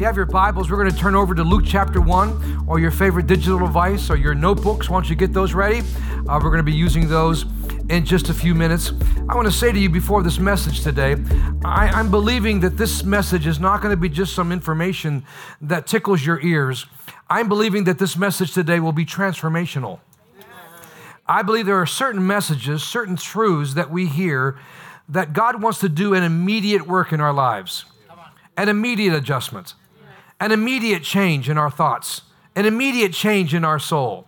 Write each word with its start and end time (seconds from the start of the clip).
you 0.00 0.06
have 0.06 0.16
your 0.16 0.24
Bibles, 0.24 0.70
we're 0.70 0.78
going 0.78 0.90
to 0.90 0.96
turn 0.96 1.14
over 1.14 1.34
to 1.34 1.44
Luke 1.44 1.64
chapter 1.66 2.00
1 2.00 2.64
or 2.66 2.80
your 2.80 2.90
favorite 2.90 3.26
digital 3.26 3.58
device 3.58 4.08
or 4.08 4.16
your 4.16 4.34
notebooks. 4.34 4.88
Don't 4.88 5.10
you 5.10 5.14
get 5.14 5.34
those 5.34 5.52
ready? 5.52 5.80
Uh, 6.26 6.40
we're 6.42 6.50
going 6.50 6.56
to 6.56 6.62
be 6.62 6.72
using 6.72 7.06
those 7.06 7.44
in 7.90 8.06
just 8.06 8.30
a 8.30 8.34
few 8.34 8.54
minutes. 8.54 8.94
I 9.28 9.34
want 9.34 9.46
to 9.46 9.52
say 9.52 9.72
to 9.72 9.78
you 9.78 9.90
before 9.90 10.22
this 10.22 10.38
message 10.38 10.80
today, 10.80 11.16
I, 11.66 11.88
I'm 11.88 12.10
believing 12.10 12.60
that 12.60 12.78
this 12.78 13.04
message 13.04 13.46
is 13.46 13.60
not 13.60 13.82
going 13.82 13.90
to 13.90 13.96
be 14.00 14.08
just 14.08 14.34
some 14.34 14.52
information 14.52 15.22
that 15.60 15.86
tickles 15.86 16.24
your 16.24 16.40
ears. 16.40 16.86
I'm 17.28 17.50
believing 17.50 17.84
that 17.84 17.98
this 17.98 18.16
message 18.16 18.54
today 18.54 18.80
will 18.80 18.92
be 18.92 19.04
transformational. 19.04 20.00
I 21.26 21.42
believe 21.42 21.66
there 21.66 21.76
are 21.76 21.84
certain 21.84 22.26
messages, 22.26 22.82
certain 22.82 23.16
truths 23.16 23.74
that 23.74 23.90
we 23.90 24.06
hear 24.06 24.58
that 25.10 25.34
God 25.34 25.60
wants 25.60 25.78
to 25.80 25.90
do 25.90 26.14
an 26.14 26.22
immediate 26.22 26.86
work 26.86 27.12
in 27.12 27.20
our 27.20 27.34
lives, 27.34 27.84
an 28.56 28.70
immediate 28.70 29.12
adjustment, 29.14 29.74
an 30.40 30.52
immediate 30.52 31.02
change 31.02 31.48
in 31.48 31.58
our 31.58 31.70
thoughts, 31.70 32.22
an 32.56 32.66
immediate 32.66 33.12
change 33.12 33.54
in 33.54 33.64
our 33.64 33.78
soul. 33.78 34.26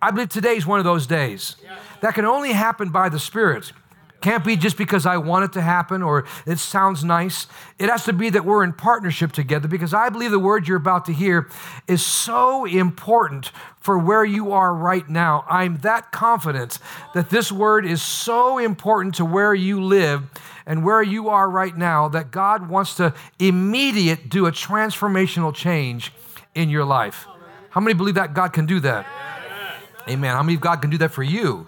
I 0.00 0.10
believe 0.10 0.28
today 0.28 0.56
is 0.56 0.66
one 0.66 0.80
of 0.80 0.84
those 0.84 1.06
days. 1.06 1.56
That 2.00 2.14
can 2.14 2.24
only 2.24 2.52
happen 2.52 2.90
by 2.90 3.08
the 3.08 3.20
Spirit. 3.20 3.72
Can't 4.22 4.44
be 4.44 4.56
just 4.56 4.78
because 4.78 5.04
I 5.04 5.16
want 5.16 5.46
it 5.46 5.52
to 5.54 5.60
happen 5.60 6.00
or 6.00 6.24
it 6.46 6.60
sounds 6.60 7.02
nice. 7.02 7.48
It 7.78 7.90
has 7.90 8.04
to 8.04 8.12
be 8.12 8.30
that 8.30 8.44
we're 8.44 8.62
in 8.62 8.72
partnership 8.72 9.32
together 9.32 9.66
because 9.66 9.92
I 9.92 10.10
believe 10.10 10.30
the 10.30 10.38
word 10.38 10.68
you're 10.68 10.76
about 10.76 11.06
to 11.06 11.12
hear 11.12 11.48
is 11.88 12.06
so 12.06 12.64
important 12.64 13.50
for 13.80 13.98
where 13.98 14.24
you 14.24 14.52
are 14.52 14.72
right 14.72 15.08
now. 15.08 15.44
I'm 15.50 15.78
that 15.78 16.12
confident 16.12 16.78
that 17.14 17.30
this 17.30 17.50
word 17.50 17.84
is 17.84 18.00
so 18.00 18.58
important 18.58 19.16
to 19.16 19.24
where 19.24 19.54
you 19.54 19.82
live 19.82 20.22
and 20.66 20.84
where 20.84 21.02
you 21.02 21.28
are 21.28 21.50
right 21.50 21.76
now 21.76 22.06
that 22.08 22.30
God 22.30 22.68
wants 22.68 22.94
to 22.94 23.12
immediate 23.40 24.28
do 24.28 24.46
a 24.46 24.52
transformational 24.52 25.52
change 25.52 26.12
in 26.54 26.70
your 26.70 26.84
life. 26.84 27.26
How 27.70 27.80
many 27.80 27.94
believe 27.94 28.14
that 28.14 28.34
God 28.34 28.52
can 28.52 28.66
do 28.66 28.78
that? 28.80 29.04
Amen. 30.08 30.30
How 30.30 30.44
many 30.44 30.58
God 30.58 30.80
can 30.80 30.90
do 30.90 30.98
that 30.98 31.10
for 31.10 31.24
you? 31.24 31.66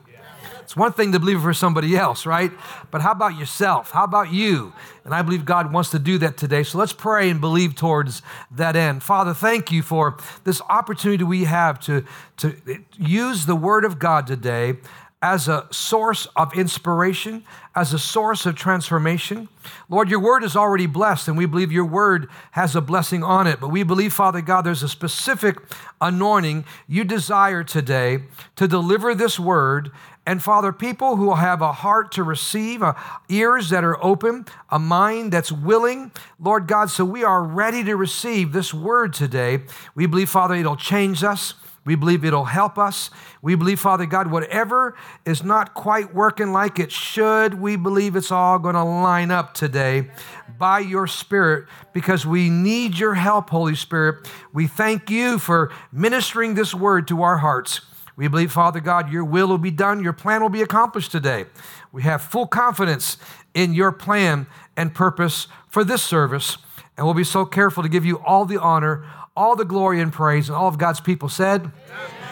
It's 0.64 0.76
one 0.76 0.92
thing 0.92 1.12
to 1.12 1.20
believe 1.20 1.42
for 1.42 1.54
somebody 1.54 1.96
else, 1.96 2.26
right? 2.26 2.50
But 2.90 3.02
how 3.02 3.12
about 3.12 3.38
yourself? 3.38 3.90
How 3.90 4.04
about 4.04 4.32
you? 4.32 4.72
And 5.04 5.14
I 5.14 5.22
believe 5.22 5.44
God 5.44 5.72
wants 5.72 5.90
to 5.90 5.98
do 5.98 6.18
that 6.18 6.36
today. 6.36 6.62
So 6.62 6.78
let's 6.78 6.92
pray 6.92 7.30
and 7.30 7.40
believe 7.40 7.74
towards 7.74 8.22
that 8.50 8.74
end. 8.74 9.02
Father, 9.02 9.34
thank 9.34 9.70
you 9.70 9.82
for 9.82 10.16
this 10.44 10.62
opportunity 10.68 11.22
we 11.22 11.44
have 11.44 11.78
to, 11.80 12.04
to 12.38 12.56
use 12.98 13.46
the 13.46 13.56
Word 13.56 13.84
of 13.84 13.98
God 13.98 14.26
today 14.26 14.78
as 15.24 15.48
a 15.48 15.66
source 15.70 16.26
of 16.36 16.52
inspiration, 16.52 17.42
as 17.74 17.94
a 17.94 17.98
source 17.98 18.44
of 18.44 18.54
transformation. 18.54 19.48
Lord, 19.88 20.10
your 20.10 20.20
word 20.20 20.44
is 20.44 20.54
already 20.54 20.84
blessed, 20.84 21.28
and 21.28 21.38
we 21.38 21.46
believe 21.46 21.72
your 21.72 21.86
word 21.86 22.28
has 22.50 22.76
a 22.76 22.82
blessing 22.82 23.24
on 23.24 23.46
it. 23.46 23.58
But 23.58 23.68
we 23.68 23.84
believe, 23.84 24.12
Father 24.12 24.42
God, 24.42 24.66
there's 24.66 24.82
a 24.82 24.88
specific 24.88 25.56
anointing 25.98 26.66
you 26.86 27.04
desire 27.04 27.64
today 27.64 28.24
to 28.56 28.68
deliver 28.68 29.14
this 29.14 29.40
word 29.40 29.90
and 30.26 30.42
Father, 30.42 30.72
people 30.72 31.16
who 31.16 31.34
have 31.34 31.60
a 31.60 31.72
heart 31.72 32.12
to 32.12 32.22
receive, 32.22 32.82
uh, 32.82 32.94
ears 33.28 33.68
that 33.70 33.84
are 33.84 34.02
open, 34.02 34.46
a 34.70 34.78
mind 34.78 35.32
that's 35.32 35.52
willing, 35.52 36.12
Lord 36.40 36.66
God, 36.66 36.88
so 36.88 37.04
we 37.04 37.22
are 37.22 37.42
ready 37.42 37.84
to 37.84 37.94
receive 37.94 38.52
this 38.52 38.72
word 38.72 39.12
today. 39.12 39.60
We 39.94 40.06
believe, 40.06 40.30
Father, 40.30 40.54
it'll 40.54 40.76
change 40.76 41.22
us. 41.22 41.54
We 41.84 41.94
believe 41.94 42.24
it'll 42.24 42.46
help 42.46 42.78
us. 42.78 43.10
We 43.42 43.54
believe, 43.56 43.78
Father 43.78 44.06
God, 44.06 44.30
whatever 44.30 44.96
is 45.26 45.44
not 45.44 45.74
quite 45.74 46.14
working 46.14 46.50
like 46.52 46.78
it 46.78 46.90
should, 46.90 47.60
we 47.60 47.76
believe 47.76 48.16
it's 48.16 48.30
all 48.30 48.58
going 48.58 48.74
to 48.74 48.82
line 48.82 49.30
up 49.30 49.52
today 49.52 50.08
by 50.58 50.78
your 50.78 51.06
Spirit 51.06 51.66
because 51.92 52.24
we 52.24 52.48
need 52.48 52.98
your 52.98 53.12
help, 53.12 53.50
Holy 53.50 53.74
Spirit. 53.74 54.26
We 54.54 54.66
thank 54.66 55.10
you 55.10 55.38
for 55.38 55.70
ministering 55.92 56.54
this 56.54 56.74
word 56.74 57.06
to 57.08 57.22
our 57.22 57.36
hearts. 57.36 57.82
We 58.16 58.28
believe, 58.28 58.52
Father 58.52 58.80
God, 58.80 59.10
your 59.10 59.24
will 59.24 59.48
will 59.48 59.58
be 59.58 59.70
done, 59.70 60.02
your 60.02 60.12
plan 60.12 60.40
will 60.40 60.48
be 60.48 60.62
accomplished 60.62 61.10
today. 61.10 61.46
We 61.92 62.02
have 62.02 62.22
full 62.22 62.46
confidence 62.46 63.16
in 63.54 63.74
your 63.74 63.92
plan 63.92 64.46
and 64.76 64.94
purpose 64.94 65.48
for 65.68 65.84
this 65.84 66.02
service, 66.02 66.58
and 66.96 67.06
we'll 67.06 67.14
be 67.14 67.24
so 67.24 67.44
careful 67.44 67.82
to 67.82 67.88
give 67.88 68.04
you 68.04 68.18
all 68.18 68.44
the 68.44 68.60
honor, 68.60 69.04
all 69.36 69.56
the 69.56 69.64
glory 69.64 70.00
and 70.00 70.12
praise, 70.12 70.48
and 70.48 70.56
all 70.56 70.68
of 70.68 70.78
God's 70.78 71.00
people 71.00 71.28
said, 71.28 71.62
Amen. 71.62 72.23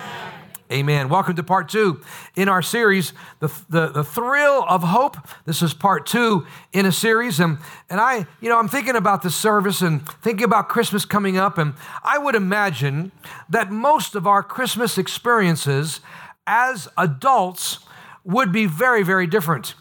Amen. 0.72 1.10
Welcome 1.10 1.36
to 1.36 1.42
part 1.42 1.68
two 1.68 2.00
in 2.34 2.48
our 2.48 2.62
series, 2.62 3.12
the, 3.40 3.52
the, 3.68 3.88
the, 3.88 4.02
Thrill 4.02 4.64
of 4.66 4.82
Hope. 4.82 5.18
This 5.44 5.60
is 5.60 5.74
part 5.74 6.06
two 6.06 6.46
in 6.72 6.86
a 6.86 6.92
series. 6.92 7.40
And, 7.40 7.58
and 7.90 8.00
I, 8.00 8.26
you 8.40 8.48
know, 8.48 8.58
I'm 8.58 8.68
thinking 8.68 8.96
about 8.96 9.20
the 9.20 9.30
service 9.30 9.82
and 9.82 10.08
thinking 10.22 10.44
about 10.44 10.70
Christmas 10.70 11.04
coming 11.04 11.36
up. 11.36 11.58
And 11.58 11.74
I 12.02 12.16
would 12.16 12.34
imagine 12.34 13.12
that 13.50 13.70
most 13.70 14.14
of 14.14 14.26
our 14.26 14.42
Christmas 14.42 14.96
experiences 14.96 16.00
as 16.46 16.88
adults 16.96 17.80
would 18.24 18.50
be 18.50 18.64
very, 18.64 19.02
very 19.02 19.26
different. 19.26 19.74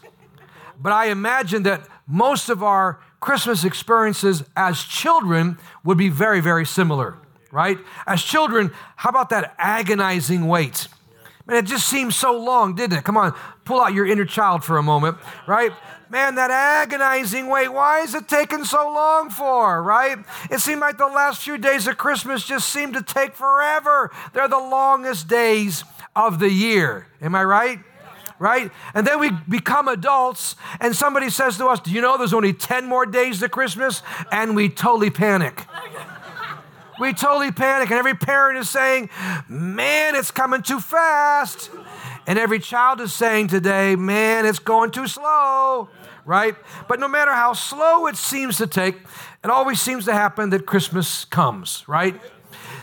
But 0.78 0.92
I 0.92 1.06
imagine 1.06 1.62
that 1.62 1.88
most 2.06 2.50
of 2.50 2.62
our 2.62 3.00
Christmas 3.18 3.64
experiences 3.64 4.44
as 4.54 4.82
children 4.82 5.56
would 5.84 5.96
be 5.96 6.10
very, 6.10 6.40
very 6.40 6.66
similar 6.66 7.16
right? 7.52 7.78
As 8.06 8.20
children, 8.20 8.72
how 8.96 9.10
about 9.10 9.30
that 9.30 9.54
agonizing 9.58 10.48
wait? 10.48 10.88
Man, 11.46 11.58
it 11.58 11.66
just 11.66 11.88
seemed 11.88 12.14
so 12.14 12.36
long, 12.36 12.74
didn't 12.74 12.98
it? 12.98 13.04
Come 13.04 13.16
on, 13.16 13.34
pull 13.64 13.80
out 13.80 13.92
your 13.94 14.06
inner 14.06 14.24
child 14.24 14.64
for 14.64 14.78
a 14.78 14.82
moment, 14.82 15.18
right? 15.46 15.72
Man, 16.08 16.34
that 16.36 16.50
agonizing 16.50 17.48
wait, 17.48 17.68
why 17.68 18.00
is 18.00 18.14
it 18.14 18.28
taking 18.28 18.64
so 18.64 18.92
long 18.92 19.30
for, 19.30 19.82
right? 19.82 20.18
It 20.50 20.60
seemed 20.60 20.80
like 20.80 20.98
the 20.98 21.06
last 21.06 21.42
few 21.42 21.58
days 21.58 21.86
of 21.86 21.96
Christmas 21.98 22.44
just 22.44 22.68
seemed 22.68 22.94
to 22.94 23.02
take 23.02 23.34
forever. 23.34 24.10
They're 24.32 24.48
the 24.48 24.58
longest 24.58 25.28
days 25.28 25.84
of 26.14 26.38
the 26.38 26.50
year. 26.50 27.06
Am 27.20 27.34
I 27.34 27.44
right? 27.44 27.78
Right? 28.38 28.70
And 28.92 29.06
then 29.06 29.20
we 29.20 29.30
become 29.48 29.88
adults, 29.88 30.56
and 30.80 30.96
somebody 30.96 31.30
says 31.30 31.58
to 31.58 31.66
us, 31.66 31.80
Do 31.80 31.92
you 31.92 32.00
know 32.00 32.18
there's 32.18 32.34
only 32.34 32.52
10 32.52 32.86
more 32.86 33.06
days 33.06 33.40
to 33.40 33.48
Christmas? 33.48 34.02
And 34.30 34.56
we 34.56 34.68
totally 34.68 35.10
panic. 35.10 35.64
We 37.00 37.12
totally 37.12 37.50
panic, 37.50 37.90
and 37.90 37.98
every 37.98 38.14
parent 38.14 38.58
is 38.58 38.68
saying, 38.68 39.10
Man, 39.48 40.14
it's 40.14 40.30
coming 40.30 40.62
too 40.62 40.80
fast. 40.80 41.70
And 42.26 42.38
every 42.38 42.58
child 42.58 43.00
is 43.00 43.12
saying 43.12 43.48
today, 43.48 43.96
Man, 43.96 44.46
it's 44.46 44.58
going 44.58 44.90
too 44.90 45.06
slow, 45.06 45.88
right? 46.24 46.54
But 46.88 47.00
no 47.00 47.08
matter 47.08 47.32
how 47.32 47.54
slow 47.54 48.06
it 48.06 48.16
seems 48.16 48.58
to 48.58 48.66
take, 48.66 48.96
it 49.42 49.50
always 49.50 49.80
seems 49.80 50.04
to 50.04 50.12
happen 50.12 50.50
that 50.50 50.66
Christmas 50.66 51.24
comes, 51.24 51.84
right? 51.88 52.20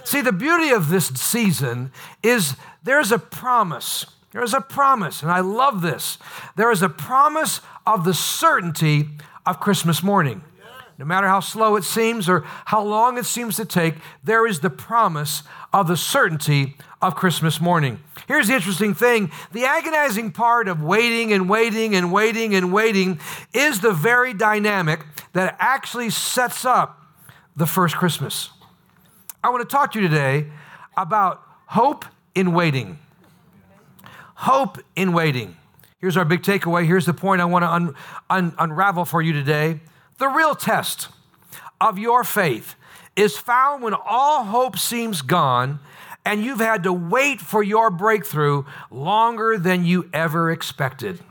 See, 0.04 0.22
the 0.22 0.32
beauty 0.32 0.72
of 0.72 0.90
this 0.90 1.08
season 1.08 1.92
is 2.24 2.56
there's 2.84 3.12
a 3.12 3.20
promise. 3.20 4.06
There's 4.32 4.54
a 4.54 4.62
promise, 4.62 5.22
and 5.24 5.32
I 5.32 5.40
love 5.40 5.82
this. 5.82 6.18
There 6.56 6.72
is 6.72 6.82
a 6.82 6.90
promise 6.90 7.62
of 7.86 8.06
the 8.06 8.14
certainty 8.14 9.10
of 9.46 9.60
Christmas 9.60 10.04
morning. 10.04 10.44
No 11.00 11.06
matter 11.06 11.28
how 11.28 11.40
slow 11.40 11.78
it 11.78 11.86
seems 11.86 12.28
or 12.28 12.42
how 12.66 12.84
long 12.84 13.18
it 13.18 13.26
seems 13.26 13.56
to 13.56 13.64
take, 13.64 13.96
there 14.22 14.46
is 14.46 14.60
the 14.60 14.70
promise 14.70 15.44
of 15.72 15.88
the 15.88 15.96
certainty 15.96 16.76
of 17.02 17.16
Christmas 17.16 17.62
morning. 17.62 18.02
Here's 18.28 18.50
the 18.50 18.54
interesting 18.54 18.94
thing 18.94 19.32
the 19.54 19.64
agonizing 19.64 20.34
part 20.34 20.68
of 20.68 20.84
waiting 20.84 21.32
and 21.32 21.50
waiting 21.50 21.96
and 21.96 22.12
waiting 22.12 22.54
and 22.54 22.74
waiting 22.74 23.22
is 23.54 23.80
the 23.80 23.94
very 23.94 24.34
dynamic 24.34 25.06
that 25.32 25.56
actually 25.58 26.10
sets 26.10 26.66
up 26.66 27.02
the 27.56 27.66
first 27.66 27.96
Christmas. 27.96 28.50
I 29.42 29.52
want 29.52 29.68
to 29.68 29.74
talk 29.74 29.94
to 29.94 30.02
you 30.02 30.08
today 30.10 30.48
about 30.98 31.42
hope 31.68 32.04
in 32.36 32.52
waiting. 32.52 33.00
Hope 34.36 34.80
in 34.98 35.14
waiting. 35.14 35.56
Here's 36.00 36.18
our 36.18 36.26
big 36.26 36.42
takeaway. 36.42 36.86
Here's 36.86 37.06
the 37.06 37.14
point 37.14 37.40
I 37.40 37.46
want 37.46 37.64
to 37.64 37.70
un- 37.70 37.96
un- 38.30 38.56
unravel 38.60 39.06
for 39.06 39.22
you 39.22 39.32
today. 39.32 39.80
The 40.20 40.28
real 40.28 40.54
test 40.54 41.08
of 41.80 41.98
your 41.98 42.24
faith 42.24 42.76
is 43.16 43.38
found 43.38 43.82
when 43.82 43.94
all 43.94 44.44
hope 44.44 44.78
seems 44.78 45.22
gone 45.22 45.80
and 46.26 46.44
you've 46.44 46.60
had 46.60 46.84
to 46.84 46.94
wait 46.94 47.40
for 47.40 47.64
your 47.64 47.90
breakthrough 47.90 48.66
longer 48.92 49.58
than 49.58 49.86
you 49.86 50.10
ever 50.14 50.52
expected. 50.52 51.22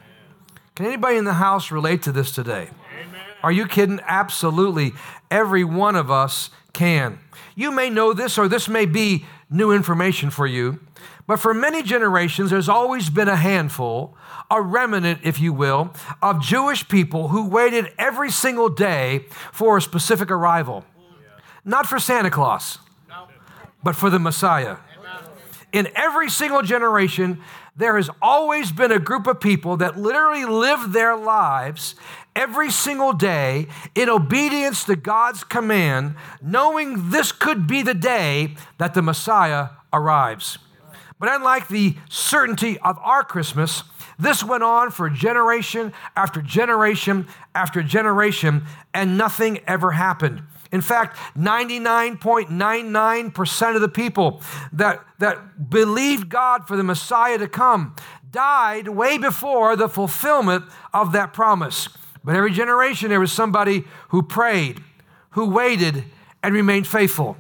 Can 0.75 0.87
anybody 0.87 1.19
in 1.19 1.25
the 1.25 1.35
house 1.35 1.70
relate 1.70 2.02
to 2.05 2.12
this 2.12 2.32
today? 2.32 2.70
Amen. 2.99 3.20
Are 3.43 3.52
you 3.52 3.67
kidding? 3.67 4.00
Absolutely. 4.06 4.94
Every 5.31 5.64
one 5.64 5.94
of 5.94 6.11
us 6.11 6.49
can. 6.73 7.19
You 7.55 7.70
may 7.70 7.90
know 7.90 8.14
this, 8.14 8.38
or 8.38 8.49
this 8.49 8.69
may 8.69 8.87
be 8.87 9.26
new 9.50 9.70
information 9.70 10.31
for 10.31 10.46
you, 10.46 10.81
but 11.29 11.39
for 11.39 11.55
many 11.55 11.83
generations, 11.83 12.51
there's 12.51 12.69
always 12.69 13.11
been 13.11 13.29
a 13.29 13.37
handful 13.37 14.17
a 14.51 14.63
remnant, 14.63 15.21
if 15.23 15.39
you 15.41 15.53
will, 15.53 15.93
of 16.23 16.41
Jewish 16.41 16.89
people 16.89 17.29
who 17.29 17.47
waited 17.47 17.93
every 17.99 18.31
single 18.31 18.69
day 18.69 19.27
for 19.53 19.77
a 19.77 19.83
specific 19.83 20.31
arrival. 20.31 20.85
Not 21.65 21.87
for 21.87 21.99
Santa 21.99 22.31
Claus, 22.31 22.79
but 23.83 23.95
for 23.95 24.11
the 24.11 24.19
Messiah. 24.19 24.79
in 25.71 25.87
every 25.95 26.31
single 26.31 26.63
generation, 26.63 27.43
there 27.77 27.97
has 27.97 28.09
always 28.23 28.73
been 28.73 28.91
a 28.91 28.99
group 28.99 29.27
of 29.27 29.39
people 29.39 29.77
that 29.77 29.99
literally 29.99 30.47
live 30.47 30.93
their 30.93 31.15
lives 31.15 31.95
every 32.35 32.71
single 32.71 33.13
day 33.13 33.67
in 33.95 34.09
obedience 34.09 34.85
to 34.85 34.97
God's 34.97 35.45
command, 35.45 36.15
knowing 36.41 37.11
this 37.11 37.33
could 37.33 37.67
be 37.67 37.83
the 37.83 37.93
day 37.93 38.55
that 38.79 38.95
the 38.95 39.03
Messiah 39.03 39.69
arrives. 39.93 40.59
But 41.19 41.35
unlike 41.35 41.69
the 41.69 41.97
certainty 42.09 42.79
of 42.79 42.99
our 42.99 43.25
Christmas, 43.25 43.82
this 44.19 44.44
went 44.44 44.62
on 44.62 44.91
for 44.91 45.11
generation 45.11 45.93
after 46.17 46.41
generation 46.43 47.26
after 47.55 47.82
generation, 47.82 48.67
and 48.94 49.19
nothing 49.19 49.59
ever 49.67 49.91
happened. 49.93 50.43
In 50.70 50.81
fact, 50.81 51.19
99.99% 51.37 53.75
of 53.75 53.81
the 53.81 53.88
people 53.88 54.41
that, 54.73 55.05
that 55.19 55.69
believed 55.70 56.29
God 56.29 56.69
for 56.69 56.76
the 56.76 56.85
Messiah 56.85 57.38
to 57.38 57.49
come 57.49 57.97
died 58.31 58.88
way 58.88 59.17
before 59.19 59.75
the 59.76 59.88
fulfillment 59.88 60.67
of 60.93 61.12
that 61.12 61.32
promise. 61.32 61.88
But 62.23 62.37
every 62.37 62.53
generation, 62.53 63.09
there 63.09 63.21
was 63.21 63.32
somebody 63.32 63.85
who 64.11 64.23
prayed, 64.23 64.85
who 65.31 65.49
waited, 65.49 66.05
and 66.43 66.55
remained 66.55 66.87
faithful. 66.87 67.38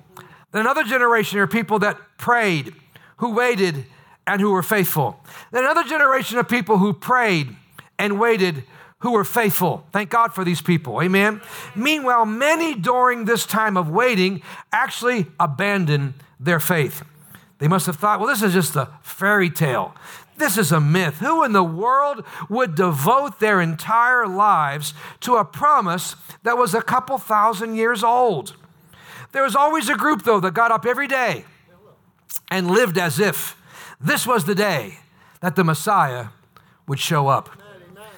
Then 0.50 0.62
another 0.62 0.84
generation, 0.84 1.36
there 1.36 1.44
are 1.44 1.48
people 1.48 1.78
that 1.80 1.98
prayed, 2.16 2.72
who 3.18 3.34
waited, 3.34 3.84
and 4.26 4.40
who 4.40 4.50
were 4.50 4.62
faithful. 4.62 5.18
Then 5.52 5.64
another 5.64 5.84
generation 5.84 6.38
of 6.38 6.48
people 6.48 6.78
who 6.78 6.92
prayed 6.92 7.56
and 7.98 8.20
waited, 8.20 8.64
who 8.98 9.12
were 9.12 9.24
faithful. 9.24 9.86
Thank 9.92 10.10
God 10.10 10.34
for 10.34 10.44
these 10.44 10.60
people. 10.60 11.02
Amen. 11.02 11.40
Meanwhile, 11.74 12.26
many 12.26 12.74
during 12.74 13.24
this 13.24 13.46
time 13.46 13.76
of 13.76 13.88
waiting 13.88 14.42
actually 14.72 15.26
abandoned 15.40 16.14
their 16.38 16.60
faith. 16.60 17.02
They 17.58 17.68
must 17.68 17.86
have 17.86 17.96
thought, 17.96 18.20
well, 18.20 18.28
this 18.28 18.42
is 18.42 18.52
just 18.52 18.76
a 18.76 18.90
fairy 19.02 19.50
tale. 19.50 19.94
This 20.36 20.58
is 20.58 20.70
a 20.70 20.80
myth. 20.80 21.16
Who 21.18 21.42
in 21.42 21.52
the 21.52 21.64
world 21.64 22.24
would 22.48 22.74
devote 22.74 23.40
their 23.40 23.60
entire 23.60 24.28
lives 24.28 24.94
to 25.20 25.36
a 25.36 25.44
promise 25.44 26.14
that 26.44 26.56
was 26.56 26.74
a 26.74 26.82
couple 26.82 27.18
thousand 27.18 27.74
years 27.74 28.04
old? 28.04 28.54
There 29.32 29.42
was 29.42 29.56
always 29.56 29.88
a 29.88 29.96
group, 29.96 30.22
though, 30.22 30.38
that 30.40 30.54
got 30.54 30.70
up 30.70 30.86
every 30.86 31.08
day 31.08 31.44
and 32.50 32.70
lived 32.70 32.98
as 32.98 33.18
if 33.18 33.56
this 34.00 34.26
was 34.26 34.44
the 34.44 34.54
day 34.54 34.98
that 35.40 35.56
the 35.56 35.64
Messiah 35.64 36.26
would 36.86 36.98
show 36.98 37.28
up. 37.28 37.50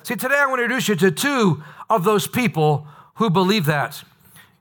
See, 0.02 0.16
today 0.16 0.36
I 0.38 0.46
want 0.46 0.60
to 0.60 0.64
introduce 0.64 0.88
you 0.88 0.96
to 0.96 1.10
two 1.10 1.62
of 1.88 2.04
those 2.04 2.26
people 2.26 2.86
who 3.14 3.28
believe 3.30 3.66
that. 3.66 4.02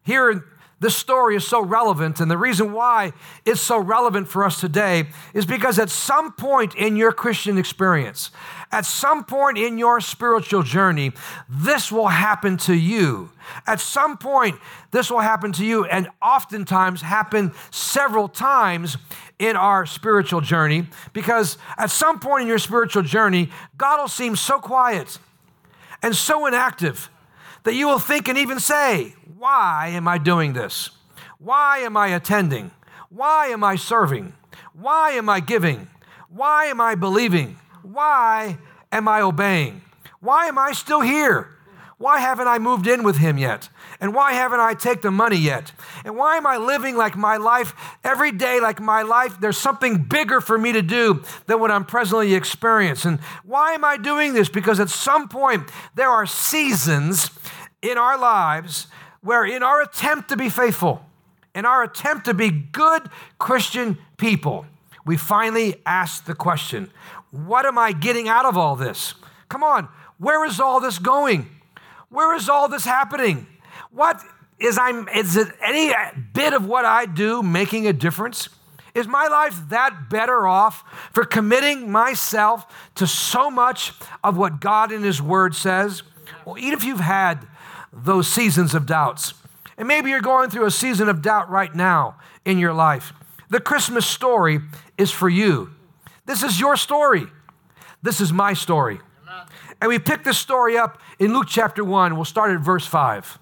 Here 0.03 0.43
this 0.79 0.95
story 0.95 1.35
is 1.35 1.45
so 1.45 1.61
relevant, 1.61 2.19
and 2.19 2.31
the 2.31 2.37
reason 2.37 2.71
why 2.71 3.11
it's 3.45 3.59
so 3.59 3.77
relevant 3.77 4.27
for 4.29 4.45
us 4.45 4.61
today 4.61 5.07
is 5.33 5.45
because 5.45 5.77
at 5.77 5.89
some 5.89 6.31
point 6.31 6.73
in 6.75 6.95
your 6.95 7.11
Christian 7.11 7.57
experience, 7.57 8.31
at 8.71 8.85
some 8.85 9.25
point 9.25 9.57
in 9.57 9.77
your 9.77 9.99
spiritual 9.99 10.63
journey, 10.63 11.11
this 11.49 11.91
will 11.91 12.07
happen 12.07 12.55
to 12.57 12.73
you. 12.73 13.29
At 13.67 13.79
some 13.79 14.17
point, 14.17 14.59
this 14.91 15.11
will 15.11 15.19
happen 15.19 15.51
to 15.53 15.65
you, 15.65 15.85
and 15.85 16.07
oftentimes 16.21 17.01
happen 17.01 17.51
several 17.71 18.29
times 18.29 18.97
in 19.37 19.55
our 19.55 19.85
spiritual 19.85 20.41
journey, 20.41 20.87
because 21.13 21.57
at 21.77 21.91
some 21.91 22.19
point 22.19 22.43
in 22.43 22.47
your 22.47 22.59
spiritual 22.59 23.03
journey, 23.03 23.49
God 23.77 23.99
will 23.99 24.07
seem 24.07 24.35
so 24.35 24.59
quiet 24.59 25.17
and 26.01 26.15
so 26.15 26.45
inactive 26.45 27.09
that 27.63 27.73
you 27.75 27.87
will 27.87 27.99
think 27.99 28.27
and 28.27 28.37
even 28.37 28.59
say, 28.59 29.15
Why 29.37 29.89
am 29.93 30.07
I 30.07 30.17
doing 30.17 30.53
this? 30.53 30.91
Why 31.37 31.79
am 31.79 31.95
I 31.95 32.07
attending? 32.09 32.71
Why 33.09 33.47
am 33.47 33.63
I 33.63 33.75
serving? 33.75 34.33
Why 34.73 35.11
am 35.11 35.29
I 35.29 35.39
giving? 35.39 35.87
Why 36.29 36.65
am 36.65 36.79
I 36.79 36.95
believing? 36.95 37.57
Why 37.81 38.57
am 38.91 39.07
I 39.07 39.21
obeying? 39.21 39.81
Why 40.19 40.45
am 40.47 40.57
I 40.57 40.73
still 40.73 41.01
here? 41.01 41.58
Why 41.99 42.21
haven't 42.21 42.47
I 42.47 42.59
moved 42.59 42.87
in 42.87 43.03
with 43.03 43.17
him 43.17 43.37
yet? 43.37 43.67
And 43.99 44.15
why 44.15 44.31
haven't 44.31 44.61
I 44.61 44.73
taken 44.73 45.01
the 45.01 45.11
money 45.11 45.35
yet? 45.35 45.73
And 46.05 46.15
why 46.15 46.37
am 46.37 46.47
I 46.47 46.55
living 46.55 46.95
like 46.95 47.17
my 47.17 47.35
life 47.35 47.75
every 48.05 48.31
day, 48.31 48.61
like 48.61 48.79
my 48.79 49.01
life? 49.01 49.37
There's 49.41 49.57
something 49.57 50.03
bigger 50.03 50.39
for 50.39 50.57
me 50.57 50.71
to 50.71 50.81
do 50.81 51.21
than 51.47 51.59
what 51.59 51.71
I'm 51.71 51.83
presently 51.83 52.35
experiencing. 52.35 53.11
And 53.11 53.19
why 53.43 53.73
am 53.73 53.83
I 53.83 53.97
doing 53.97 54.33
this? 54.33 54.47
Because 54.47 54.79
at 54.79 54.89
some 54.89 55.27
point, 55.27 55.69
there 55.93 56.09
are 56.09 56.25
seasons 56.25 57.31
in 57.81 57.97
our 57.97 58.17
lives 58.17 58.87
where, 59.19 59.43
in 59.43 59.61
our 59.61 59.81
attempt 59.81 60.29
to 60.29 60.37
be 60.37 60.47
faithful, 60.47 61.05
in 61.53 61.65
our 61.65 61.83
attempt 61.83 62.23
to 62.25 62.33
be 62.33 62.49
good 62.49 63.09
Christian 63.39 63.97
people, 64.15 64.65
we 65.05 65.17
finally 65.17 65.81
ask 65.85 66.23
the 66.23 66.35
question 66.35 66.91
what 67.31 67.65
am 67.65 67.77
I 67.77 67.91
getting 67.91 68.29
out 68.29 68.45
of 68.45 68.57
all 68.57 68.77
this? 68.77 69.15
Come 69.49 69.63
on, 69.63 69.89
where 70.17 70.45
is 70.45 70.61
all 70.61 70.79
this 70.79 70.97
going? 70.97 71.58
Where 72.09 72.35
is 72.35 72.49
all 72.49 72.67
this 72.67 72.85
happening? 72.85 73.47
What 73.91 74.21
is 74.59 74.77
I'm 74.77 75.07
is 75.09 75.37
it 75.37 75.47
any 75.61 75.93
bit 76.33 76.53
of 76.53 76.65
what 76.65 76.85
I 76.85 77.05
do 77.05 77.41
making 77.41 77.87
a 77.87 77.93
difference? 77.93 78.49
Is 78.95 79.07
my 79.07 79.27
life 79.27 79.69
that 79.69 80.09
better 80.09 80.47
off 80.47 80.83
for 81.13 81.23
committing 81.23 81.91
myself 81.91 82.65
to 82.95 83.05
so 83.05 83.51
much 83.51 83.93
of 84.23 84.35
what 84.35 84.59
God 84.59 84.91
in 84.91 85.03
His 85.03 85.21
Word 85.21 85.55
says? 85.55 86.03
Well, 86.45 86.57
even 86.57 86.73
if 86.73 86.83
you've 86.83 86.99
had 86.99 87.47
those 87.93 88.27
seasons 88.27 88.73
of 88.73 88.85
doubts, 88.85 89.33
and 89.77 89.87
maybe 89.87 90.09
you're 90.09 90.21
going 90.21 90.49
through 90.49 90.65
a 90.65 90.71
season 90.71 91.07
of 91.07 91.21
doubt 91.21 91.49
right 91.49 91.73
now 91.73 92.17
in 92.43 92.57
your 92.57 92.73
life, 92.73 93.13
the 93.49 93.59
Christmas 93.59 94.05
story 94.05 94.59
is 94.97 95.11
for 95.11 95.29
you. 95.29 95.69
This 96.25 96.43
is 96.43 96.59
your 96.59 96.75
story. 96.75 97.27
This 98.01 98.19
is 98.21 98.33
my 98.33 98.53
story. 98.53 98.99
And 99.81 99.89
we 99.89 99.99
pick 99.99 100.23
this 100.23 100.37
story 100.37 100.77
up 100.77 100.99
in 101.19 101.33
Luke 101.33 101.47
chapter 101.47 101.83
1. 101.83 102.15
We'll 102.15 102.25
start 102.25 102.51
at 102.51 102.59
verse 102.59 102.85
5. 102.85 103.39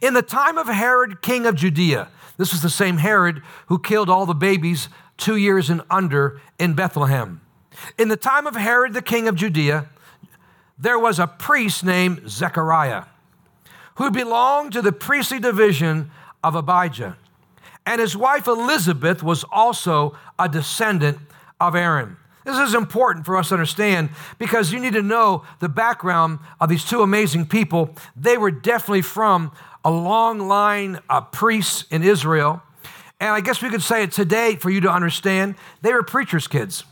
In 0.00 0.14
the 0.14 0.22
time 0.22 0.58
of 0.58 0.66
Herod, 0.66 1.22
king 1.22 1.46
of 1.46 1.54
Judea, 1.54 2.08
this 2.38 2.52
was 2.52 2.62
the 2.62 2.70
same 2.70 2.98
Herod 2.98 3.42
who 3.66 3.78
killed 3.78 4.08
all 4.08 4.26
the 4.26 4.34
babies 4.34 4.88
two 5.16 5.36
years 5.36 5.70
and 5.70 5.82
under 5.90 6.40
in 6.58 6.74
Bethlehem. 6.74 7.40
In 7.98 8.08
the 8.08 8.16
time 8.16 8.46
of 8.46 8.56
Herod, 8.56 8.94
the 8.94 9.02
king 9.02 9.28
of 9.28 9.36
Judea, 9.36 9.86
there 10.78 10.98
was 10.98 11.18
a 11.18 11.26
priest 11.26 11.84
named 11.84 12.28
Zechariah 12.28 13.04
who 13.96 14.10
belonged 14.10 14.72
to 14.72 14.82
the 14.82 14.92
priestly 14.92 15.38
division 15.38 16.10
of 16.42 16.54
Abijah. 16.54 17.16
And 17.84 18.00
his 18.00 18.16
wife 18.16 18.46
Elizabeth 18.46 19.22
was 19.22 19.44
also 19.50 20.16
a 20.38 20.48
descendant 20.48 21.18
of 21.60 21.74
Aaron. 21.74 22.16
This 22.44 22.58
is 22.58 22.74
important 22.74 23.24
for 23.24 23.36
us 23.36 23.48
to 23.48 23.54
understand 23.54 24.10
because 24.38 24.72
you 24.72 24.80
need 24.80 24.94
to 24.94 25.02
know 25.02 25.44
the 25.60 25.68
background 25.68 26.40
of 26.60 26.68
these 26.68 26.84
two 26.84 27.02
amazing 27.02 27.46
people. 27.46 27.94
They 28.16 28.36
were 28.36 28.50
definitely 28.50 29.02
from 29.02 29.52
a 29.84 29.90
long 29.90 30.40
line 30.48 31.00
of 31.08 31.30
priests 31.32 31.84
in 31.90 32.02
Israel. 32.02 32.62
And 33.20 33.30
I 33.30 33.40
guess 33.40 33.62
we 33.62 33.70
could 33.70 33.82
say 33.82 34.02
it 34.02 34.12
today 34.12 34.56
for 34.56 34.70
you 34.70 34.80
to 34.80 34.90
understand. 34.90 35.54
They 35.82 35.92
were 35.92 36.02
preachers' 36.02 36.48
kids. 36.48 36.84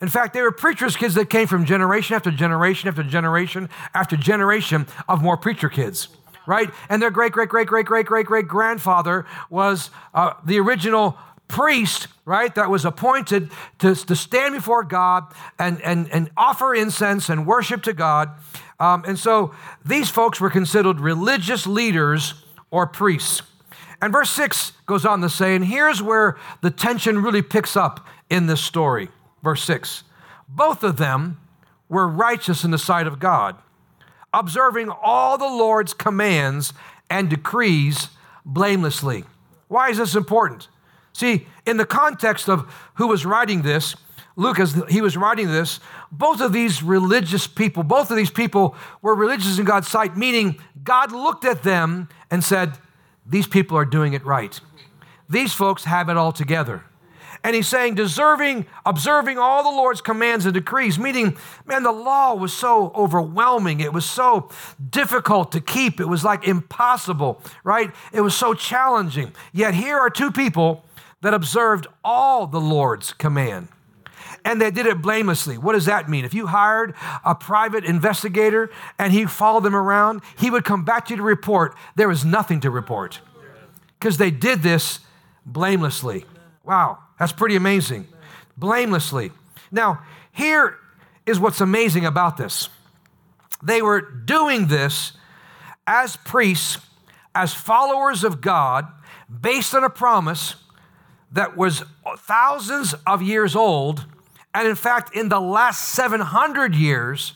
In 0.00 0.08
fact, 0.08 0.34
they 0.34 0.42
were 0.42 0.52
preachers' 0.52 0.96
kids 0.96 1.14
that 1.14 1.28
came 1.28 1.46
from 1.46 1.64
generation 1.64 2.14
after 2.14 2.30
generation 2.30 2.88
after 2.88 3.02
generation 3.02 3.68
after 3.94 4.16
generation 4.16 4.86
of 5.08 5.22
more 5.22 5.36
preacher 5.36 5.68
kids 5.68 6.08
right? 6.48 6.70
And 6.88 7.00
their 7.02 7.10
great, 7.10 7.32
great, 7.32 7.50
great, 7.50 7.66
great, 7.66 7.84
great, 7.84 8.06
great, 8.06 8.26
great 8.26 8.48
grandfather 8.48 9.26
was 9.50 9.90
uh, 10.14 10.32
the 10.44 10.58
original 10.58 11.18
priest, 11.48 12.08
right, 12.24 12.54
that 12.54 12.70
was 12.70 12.84
appointed 12.84 13.50
to, 13.78 13.94
to 13.94 14.14
stand 14.14 14.54
before 14.54 14.84
God 14.84 15.32
and, 15.58 15.80
and, 15.82 16.08
and 16.12 16.30
offer 16.36 16.74
incense 16.74 17.28
and 17.28 17.46
worship 17.46 17.82
to 17.84 17.92
God. 17.92 18.30
Um, 18.78 19.04
and 19.06 19.18
so 19.18 19.54
these 19.84 20.10
folks 20.10 20.40
were 20.40 20.50
considered 20.50 21.00
religious 21.00 21.66
leaders 21.66 22.44
or 22.70 22.86
priests. 22.86 23.42
And 24.00 24.12
verse 24.12 24.30
6 24.30 24.72
goes 24.86 25.04
on 25.04 25.20
to 25.22 25.28
say, 25.28 25.56
and 25.56 25.64
here's 25.64 26.02
where 26.02 26.36
the 26.60 26.70
tension 26.70 27.22
really 27.22 27.42
picks 27.42 27.76
up 27.76 28.06
in 28.30 28.46
this 28.46 28.62
story. 28.62 29.08
Verse 29.42 29.62
6 29.64 30.04
Both 30.48 30.84
of 30.84 30.98
them 30.98 31.40
were 31.88 32.06
righteous 32.06 32.62
in 32.62 32.70
the 32.70 32.78
sight 32.78 33.06
of 33.06 33.18
God, 33.18 33.56
observing 34.32 34.90
all 34.90 35.38
the 35.38 35.44
Lord's 35.44 35.94
commands 35.94 36.72
and 37.10 37.28
decrees 37.30 38.08
blamelessly. 38.44 39.24
Why 39.68 39.90
is 39.90 39.98
this 39.98 40.14
important? 40.14 40.68
See, 41.18 41.48
in 41.66 41.78
the 41.78 41.84
context 41.84 42.48
of 42.48 42.72
who 42.94 43.08
was 43.08 43.26
writing 43.26 43.62
this, 43.62 43.96
Luke, 44.36 44.60
as 44.60 44.80
he 44.88 45.00
was 45.00 45.16
writing 45.16 45.48
this, 45.48 45.80
both 46.12 46.40
of 46.40 46.52
these 46.52 46.80
religious 46.80 47.48
people, 47.48 47.82
both 47.82 48.12
of 48.12 48.16
these 48.16 48.30
people 48.30 48.76
were 49.02 49.16
religious 49.16 49.58
in 49.58 49.64
God's 49.64 49.88
sight, 49.88 50.16
meaning 50.16 50.62
God 50.84 51.10
looked 51.10 51.44
at 51.44 51.64
them 51.64 52.08
and 52.30 52.44
said, 52.44 52.78
These 53.26 53.48
people 53.48 53.76
are 53.76 53.84
doing 53.84 54.12
it 54.12 54.24
right. 54.24 54.60
These 55.28 55.52
folks 55.52 55.82
have 55.82 56.08
it 56.08 56.16
all 56.16 56.30
together. 56.30 56.84
And 57.42 57.56
he's 57.56 57.66
saying, 57.66 57.96
deserving, 57.96 58.66
observing 58.86 59.38
all 59.38 59.64
the 59.64 59.76
Lord's 59.76 60.00
commands 60.00 60.44
and 60.44 60.54
decrees, 60.54 61.00
meaning, 61.00 61.36
man, 61.66 61.82
the 61.82 61.92
law 61.92 62.34
was 62.34 62.52
so 62.52 62.92
overwhelming. 62.94 63.80
It 63.80 63.92
was 63.92 64.04
so 64.04 64.50
difficult 64.90 65.50
to 65.52 65.60
keep. 65.60 66.00
It 66.00 66.06
was 66.06 66.22
like 66.22 66.46
impossible, 66.46 67.42
right? 67.64 67.92
It 68.12 68.20
was 68.20 68.36
so 68.36 68.54
challenging. 68.54 69.32
Yet 69.52 69.74
here 69.74 69.98
are 69.98 70.10
two 70.10 70.30
people 70.30 70.84
that 71.22 71.34
observed 71.34 71.86
all 72.04 72.46
the 72.46 72.60
Lord's 72.60 73.12
command. 73.12 73.68
And 74.44 74.60
they 74.60 74.70
did 74.70 74.86
it 74.86 75.02
blamelessly. 75.02 75.58
What 75.58 75.72
does 75.72 75.86
that 75.86 76.08
mean? 76.08 76.24
If 76.24 76.34
you 76.34 76.46
hired 76.46 76.94
a 77.24 77.34
private 77.34 77.84
investigator 77.84 78.70
and 78.98 79.12
he 79.12 79.26
followed 79.26 79.64
them 79.64 79.74
around, 79.74 80.22
he 80.38 80.50
would 80.50 80.64
come 80.64 80.84
back 80.84 81.06
to 81.06 81.12
you 81.12 81.16
to 81.18 81.22
report 81.22 81.74
there 81.96 82.08
was 82.08 82.24
nothing 82.24 82.60
to 82.60 82.70
report 82.70 83.20
because 83.98 84.16
they 84.16 84.30
did 84.30 84.62
this 84.62 85.00
blamelessly. 85.44 86.24
Wow, 86.64 86.98
that's 87.18 87.32
pretty 87.32 87.56
amazing. 87.56 88.06
Blamelessly. 88.56 89.32
Now, 89.70 90.02
here 90.32 90.76
is 91.26 91.40
what's 91.40 91.60
amazing 91.60 92.06
about 92.06 92.36
this 92.36 92.68
they 93.62 93.82
were 93.82 94.00
doing 94.00 94.68
this 94.68 95.12
as 95.86 96.16
priests, 96.16 96.78
as 97.34 97.52
followers 97.52 98.22
of 98.22 98.40
God, 98.40 98.86
based 99.28 99.74
on 99.74 99.82
a 99.82 99.90
promise 99.90 100.54
that 101.32 101.56
was 101.56 101.84
thousands 102.18 102.94
of 103.06 103.22
years 103.22 103.54
old. 103.54 104.06
And 104.54 104.66
in 104.66 104.74
fact, 104.74 105.14
in 105.14 105.28
the 105.28 105.40
last 105.40 105.88
700 105.88 106.74
years, 106.74 107.34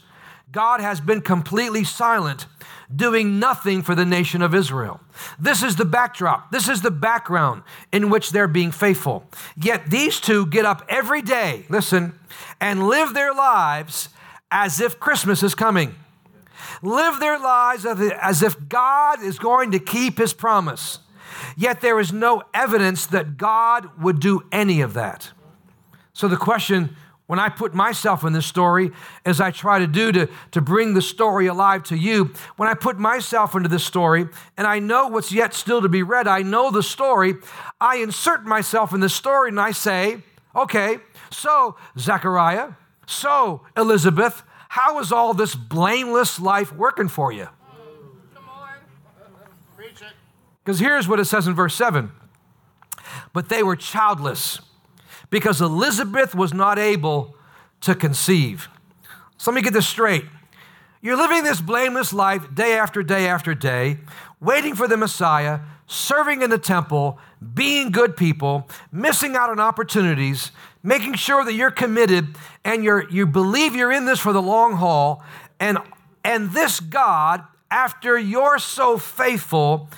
God 0.50 0.80
has 0.80 1.00
been 1.00 1.20
completely 1.20 1.84
silent, 1.84 2.46
doing 2.94 3.38
nothing 3.38 3.82
for 3.82 3.94
the 3.94 4.04
nation 4.04 4.42
of 4.42 4.54
Israel. 4.54 5.00
This 5.38 5.62
is 5.62 5.76
the 5.76 5.84
backdrop. 5.84 6.50
This 6.50 6.68
is 6.68 6.82
the 6.82 6.90
background 6.90 7.62
in 7.90 8.10
which 8.10 8.30
they're 8.30 8.48
being 8.48 8.70
faithful. 8.70 9.24
Yet 9.56 9.90
these 9.90 10.20
two 10.20 10.46
get 10.46 10.64
up 10.64 10.84
every 10.88 11.22
day, 11.22 11.64
listen, 11.68 12.18
and 12.60 12.86
live 12.86 13.14
their 13.14 13.32
lives 13.32 14.08
as 14.50 14.80
if 14.80 15.00
Christmas 15.00 15.42
is 15.42 15.54
coming. 15.54 15.94
Live 16.82 17.20
their 17.20 17.38
lives 17.38 17.86
as 17.86 18.42
if 18.42 18.68
God 18.68 19.22
is 19.22 19.38
going 19.38 19.70
to 19.70 19.78
keep 19.78 20.18
his 20.18 20.32
promise. 20.32 20.98
Yet 21.56 21.80
there 21.80 21.98
is 22.00 22.12
no 22.12 22.42
evidence 22.54 23.06
that 23.06 23.36
God 23.36 23.88
would 24.00 24.20
do 24.20 24.42
any 24.52 24.80
of 24.80 24.94
that. 24.94 25.30
So 26.12 26.28
the 26.28 26.36
question, 26.36 26.96
when 27.26 27.38
I 27.38 27.48
put 27.48 27.72
myself 27.72 28.24
in 28.24 28.32
this 28.32 28.44
story, 28.44 28.90
as 29.24 29.40
I 29.40 29.50
try 29.50 29.78
to 29.78 29.86
do 29.86 30.12
to, 30.12 30.28
to 30.50 30.60
bring 30.60 30.92
the 30.92 31.00
story 31.00 31.46
alive 31.46 31.82
to 31.84 31.96
you, 31.96 32.32
when 32.56 32.68
I 32.68 32.74
put 32.74 32.98
myself 32.98 33.54
into 33.54 33.68
this 33.68 33.84
story 33.84 34.28
and 34.56 34.66
I 34.66 34.80
know 34.80 35.08
what's 35.08 35.32
yet 35.32 35.54
still 35.54 35.80
to 35.80 35.88
be 35.88 36.02
read, 36.02 36.28
I 36.28 36.42
know 36.42 36.70
the 36.70 36.82
story, 36.82 37.36
I 37.80 37.96
insert 37.96 38.44
myself 38.44 38.92
in 38.92 39.00
the 39.00 39.08
story 39.08 39.48
and 39.48 39.58
I 39.58 39.70
say, 39.70 40.18
okay, 40.54 40.98
so 41.30 41.76
Zechariah, 41.98 42.72
so 43.06 43.62
Elizabeth, 43.76 44.42
how 44.68 44.98
is 45.00 45.12
all 45.12 45.32
this 45.32 45.54
blameless 45.54 46.38
life 46.38 46.72
working 46.72 47.08
for 47.08 47.32
you? 47.32 47.48
Because 50.64 50.78
here's 50.78 51.08
what 51.08 51.18
it 51.18 51.24
says 51.24 51.46
in 51.46 51.54
verse 51.54 51.74
7 51.74 52.12
But 53.32 53.48
they 53.48 53.62
were 53.62 53.76
childless 53.76 54.60
because 55.30 55.60
Elizabeth 55.60 56.34
was 56.34 56.52
not 56.52 56.78
able 56.78 57.34
to 57.80 57.94
conceive. 57.94 58.68
So 59.38 59.50
let 59.50 59.56
me 59.56 59.62
get 59.62 59.72
this 59.72 59.88
straight. 59.88 60.24
You're 61.00 61.16
living 61.16 61.42
this 61.42 61.60
blameless 61.60 62.12
life 62.12 62.54
day 62.54 62.74
after 62.74 63.02
day 63.02 63.26
after 63.26 63.54
day, 63.54 63.98
waiting 64.40 64.76
for 64.76 64.86
the 64.86 64.96
Messiah, 64.96 65.60
serving 65.88 66.42
in 66.42 66.50
the 66.50 66.58
temple, 66.58 67.18
being 67.54 67.90
good 67.90 68.16
people, 68.16 68.68
missing 68.92 69.34
out 69.34 69.50
on 69.50 69.58
opportunities, 69.58 70.52
making 70.82 71.14
sure 71.14 71.44
that 71.44 71.54
you're 71.54 71.72
committed 71.72 72.36
and 72.64 72.84
you're, 72.84 73.08
you 73.10 73.26
believe 73.26 73.74
you're 73.74 73.90
in 73.90 74.04
this 74.04 74.20
for 74.20 74.32
the 74.32 74.42
long 74.42 74.74
haul. 74.74 75.24
And, 75.58 75.78
and 76.24 76.52
this 76.52 76.78
God, 76.78 77.42
after 77.68 78.16
you're 78.16 78.58
so 78.58 78.96
faithful, 78.96 79.88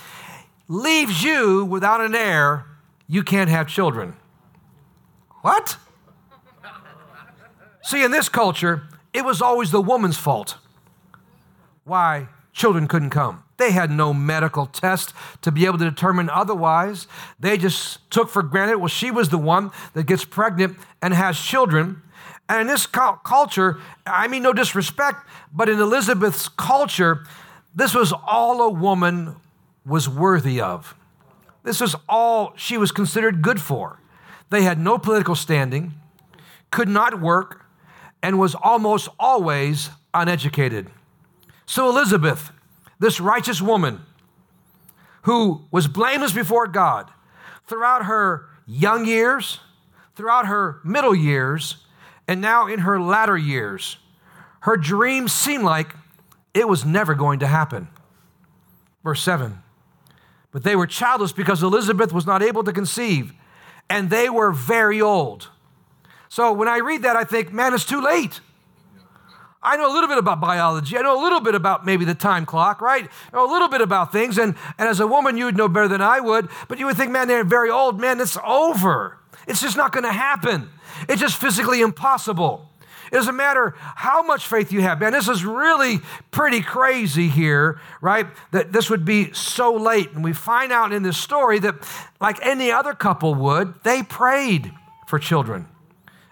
leaves 0.69 1.23
you 1.23 1.65
without 1.65 2.01
an 2.01 2.15
heir, 2.15 2.67
you 3.07 3.23
can't 3.23 3.51
have 3.51 3.67
children. 3.69 4.17
What? 5.43 5.77
See, 7.83 8.03
in 8.03 8.11
this 8.11 8.29
culture, 8.29 8.85
it 9.13 9.25
was 9.25 9.43
always 9.43 9.71
the 9.71 9.83
woman's 9.83 10.17
fault 10.17 10.57
why 11.85 12.29
children 12.53 12.89
couldn't 12.89 13.11
come. 13.11 13.45
They 13.57 13.71
had 13.71 13.91
no 13.91 14.15
medical 14.15 14.67
test 14.67 15.13
to 15.43 15.53
be 15.53 15.67
able 15.67 15.79
to 15.79 15.85
determine 15.85 16.31
otherwise. 16.31 17.07
They 17.39 17.59
just 17.59 18.11
took 18.11 18.31
for 18.31 18.43
granted, 18.43 18.79
well, 18.79 18.89
she 18.89 19.11
was 19.11 19.29
the 19.29 19.39
one 19.39 19.71
that 19.93 20.07
gets 20.07 20.25
pregnant 20.25 20.79
and 21.03 21.13
has 21.15 21.39
children. 21.39 22.03
And 22.49 22.63
in 22.63 22.67
this 22.67 22.87
culture, 22.87 23.79
I 24.07 24.29
mean 24.29 24.43
no 24.43 24.53
disrespect, 24.53 25.29
but 25.53 25.69
in 25.69 25.79
Elizabeth's 25.79 26.49
culture, 26.49 27.25
this 27.75 27.95
was 27.95 28.13
all 28.13 28.63
a 28.63 28.71
woman 28.71 29.37
was 29.87 30.09
worthy 30.09 30.61
of. 30.61 30.95
This 31.63 31.81
was 31.81 31.97
all 32.09 32.53
she 32.57 32.77
was 32.77 32.93
considered 32.93 33.43
good 33.43 33.61
for. 33.61 34.01
They 34.51 34.63
had 34.63 34.79
no 34.79 34.99
political 34.99 35.35
standing, 35.35 35.95
could 36.71 36.89
not 36.89 37.21
work, 37.21 37.65
and 38.23 38.39
was 38.39 38.55
almost 38.55 39.09
always 39.19 39.91
uneducated. 40.13 40.91
So, 41.67 41.89
Elizabeth, 41.89 42.51
this 42.99 43.21
righteous 43.21 43.61
woman 43.61 44.01
who 45.23 45.65
was 45.71 45.89
blameless 45.89 46.33
before 46.33 46.67
God 46.67 47.11
throughout 47.67 48.05
her 48.05 48.47
young 48.67 49.07
years, 49.07 49.61
throughout 50.15 50.47
her 50.47 50.81
middle 50.85 51.15
years, 51.15 51.79
and 52.29 52.41
now 52.41 52.67
in 52.67 52.81
her 52.81 53.01
latter 53.01 53.37
years, 53.37 53.97
her 54.61 54.77
dreams 54.77 55.33
seemed 55.33 55.65
like 55.65 55.95
it 56.53 56.69
was 56.69 56.85
never 56.85 57.15
going 57.15 57.41
to 57.41 57.47
happen. 57.47 57.89
Verse 59.03 59.23
7 59.23 59.64
but 60.55 60.63
they 60.63 60.77
were 60.77 60.87
childless 60.87 61.33
because 61.33 61.65
Elizabeth 61.65 62.13
was 62.13 62.27
not 62.27 62.41
able 62.41 62.63
to 62.63 62.73
conceive, 62.73 63.33
and 63.91 64.09
they 64.09 64.31
were 64.31 64.53
very 64.53 65.03
old. 65.03 65.49
So 66.29 66.53
when 66.53 66.69
I 66.69 66.77
read 66.77 67.03
that, 67.03 67.17
I 67.17 67.25
think, 67.25 67.53
man, 67.53 67.75
it's 67.75 67.85
too 67.85 68.01
late. 68.01 68.41
I 69.61 69.77
know 69.77 69.91
a 69.91 69.93
little 69.93 70.09
bit 70.09 70.19
about 70.19 70.41
biology. 70.41 70.97
I 70.97 71.03
know 71.03 71.21
a 71.21 71.23
little 71.23 71.41
bit 71.41 71.57
about 71.57 71.85
maybe 71.85 72.05
the 72.05 72.15
time 72.15 72.47
clock, 72.47 72.81
right? 72.81 73.09
I 73.33 73.37
know 73.37 73.51
a 73.51 73.51
little 73.51 73.67
bit 73.67 73.81
about 73.81 74.13
things. 74.13 74.39
And, 74.39 74.55
and 74.79 74.89
as 74.89 75.01
a 75.01 75.09
woman, 75.09 75.37
you 75.37 75.47
would 75.47 75.57
know 75.57 75.67
better 75.67 75.89
than 75.89 76.03
I 76.03 76.21
would. 76.21 76.49
But 76.69 76.79
you 76.79 76.87
would 76.87 76.97
think, 76.97 77.11
man, 77.11 77.27
they're 77.27 77.43
very 77.43 77.71
old. 77.71 77.99
Man, 77.99 78.21
it's 78.21 78.37
over. 78.45 79.19
It's 79.49 79.61
just 79.61 79.77
not 79.77 79.91
going 79.91 80.05
to 80.05 80.13
happen. 80.13 80.69
It's 81.09 81.21
just 81.21 81.37
physically 81.37 81.81
impossible. 81.81 82.71
It 83.13 83.15
doesn't 83.15 83.37
matter 83.37 83.75
how 83.77 84.23
much 84.23 84.47
faith 84.47 84.73
you 84.73 84.81
have. 84.83 85.01
Man, 85.01 85.13
this 85.13 85.29
is 85.29 85.45
really 85.45 86.01
pretty 86.31 86.61
crazy 86.61 87.29
here, 87.29 87.81
right? 88.01 88.27
That 88.53 88.73
this 88.73 88.91
would 88.91 89.05
be 89.05 89.33
so 89.33 89.75
late. 89.75 90.13
And 90.13 90.25
we 90.25 90.33
find 90.33 90.73
out 90.73 90.93
in 90.93 91.03
this 91.03 91.17
story 91.17 91.59
that, 91.61 91.77
like 92.21 92.45
any 92.45 92.71
other 92.71 92.95
couple 92.95 93.35
would, 93.35 93.75
they 93.85 94.03
prayed 94.03 94.73
for 95.07 95.19
children. 95.19 95.69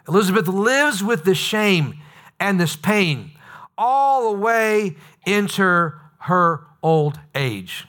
Elizabeth 0.08 0.48
lives 0.48 1.02
with 1.02 1.24
this 1.24 1.38
shame 1.38 2.00
and 2.40 2.58
this 2.58 2.74
pain 2.74 3.32
all 3.78 4.32
the 4.32 4.38
way 4.38 4.96
into 5.26 5.92
her 6.18 6.66
old 6.82 7.18
age. 7.34 7.86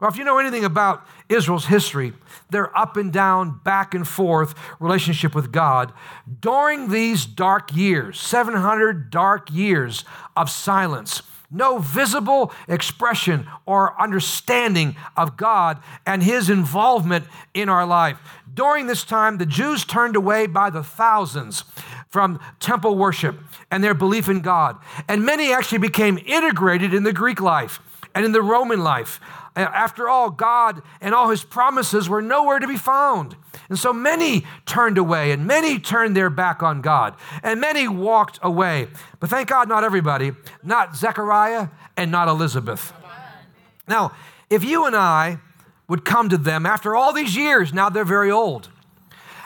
Well, 0.00 0.10
if 0.10 0.16
you 0.16 0.24
know 0.24 0.38
anything 0.38 0.64
about 0.64 1.06
Israel's 1.28 1.66
history, 1.66 2.14
their 2.48 2.76
up 2.76 2.96
and 2.96 3.12
down, 3.12 3.60
back 3.62 3.94
and 3.94 4.08
forth 4.08 4.54
relationship 4.80 5.34
with 5.34 5.52
God, 5.52 5.92
during 6.40 6.88
these 6.88 7.26
dark 7.26 7.76
years, 7.76 8.18
700 8.18 9.10
dark 9.10 9.52
years 9.52 10.04
of 10.34 10.48
silence, 10.48 11.22
no 11.50 11.78
visible 11.78 12.52
expression 12.66 13.46
or 13.66 14.00
understanding 14.00 14.96
of 15.16 15.36
God 15.36 15.82
and 16.06 16.22
His 16.22 16.48
involvement 16.48 17.26
in 17.52 17.68
our 17.68 17.84
life. 17.84 18.18
During 18.52 18.86
this 18.86 19.04
time, 19.04 19.36
the 19.36 19.46
Jews 19.46 19.84
turned 19.84 20.16
away 20.16 20.46
by 20.46 20.70
the 20.70 20.82
thousands 20.82 21.64
from 22.08 22.40
temple 22.58 22.96
worship 22.96 23.38
and 23.70 23.84
their 23.84 23.94
belief 23.94 24.28
in 24.28 24.40
God. 24.40 24.78
And 25.08 25.26
many 25.26 25.52
actually 25.52 25.78
became 25.78 26.18
integrated 26.24 26.94
in 26.94 27.02
the 27.02 27.12
Greek 27.12 27.40
life 27.40 27.80
and 28.14 28.24
in 28.24 28.32
the 28.32 28.42
Roman 28.42 28.80
life. 28.80 29.20
After 29.56 30.08
all, 30.08 30.30
God 30.30 30.82
and 31.00 31.14
all 31.14 31.28
his 31.30 31.42
promises 31.42 32.08
were 32.08 32.22
nowhere 32.22 32.58
to 32.58 32.68
be 32.68 32.76
found. 32.76 33.36
And 33.68 33.78
so 33.78 33.92
many 33.92 34.46
turned 34.64 34.96
away 34.96 35.32
and 35.32 35.46
many 35.46 35.78
turned 35.78 36.16
their 36.16 36.30
back 36.30 36.62
on 36.62 36.80
God 36.80 37.16
and 37.42 37.60
many 37.60 37.88
walked 37.88 38.38
away. 38.42 38.88
But 39.18 39.30
thank 39.30 39.48
God, 39.48 39.68
not 39.68 39.84
everybody, 39.84 40.32
not 40.62 40.96
Zechariah 40.96 41.68
and 41.96 42.10
not 42.10 42.28
Elizabeth. 42.28 42.92
Now, 43.88 44.12
if 44.48 44.64
you 44.64 44.86
and 44.86 44.94
I 44.94 45.38
would 45.88 46.04
come 46.04 46.28
to 46.28 46.38
them 46.38 46.64
after 46.64 46.94
all 46.94 47.12
these 47.12 47.36
years, 47.36 47.72
now 47.72 47.88
they're 47.88 48.04
very 48.04 48.30
old. 48.30 48.68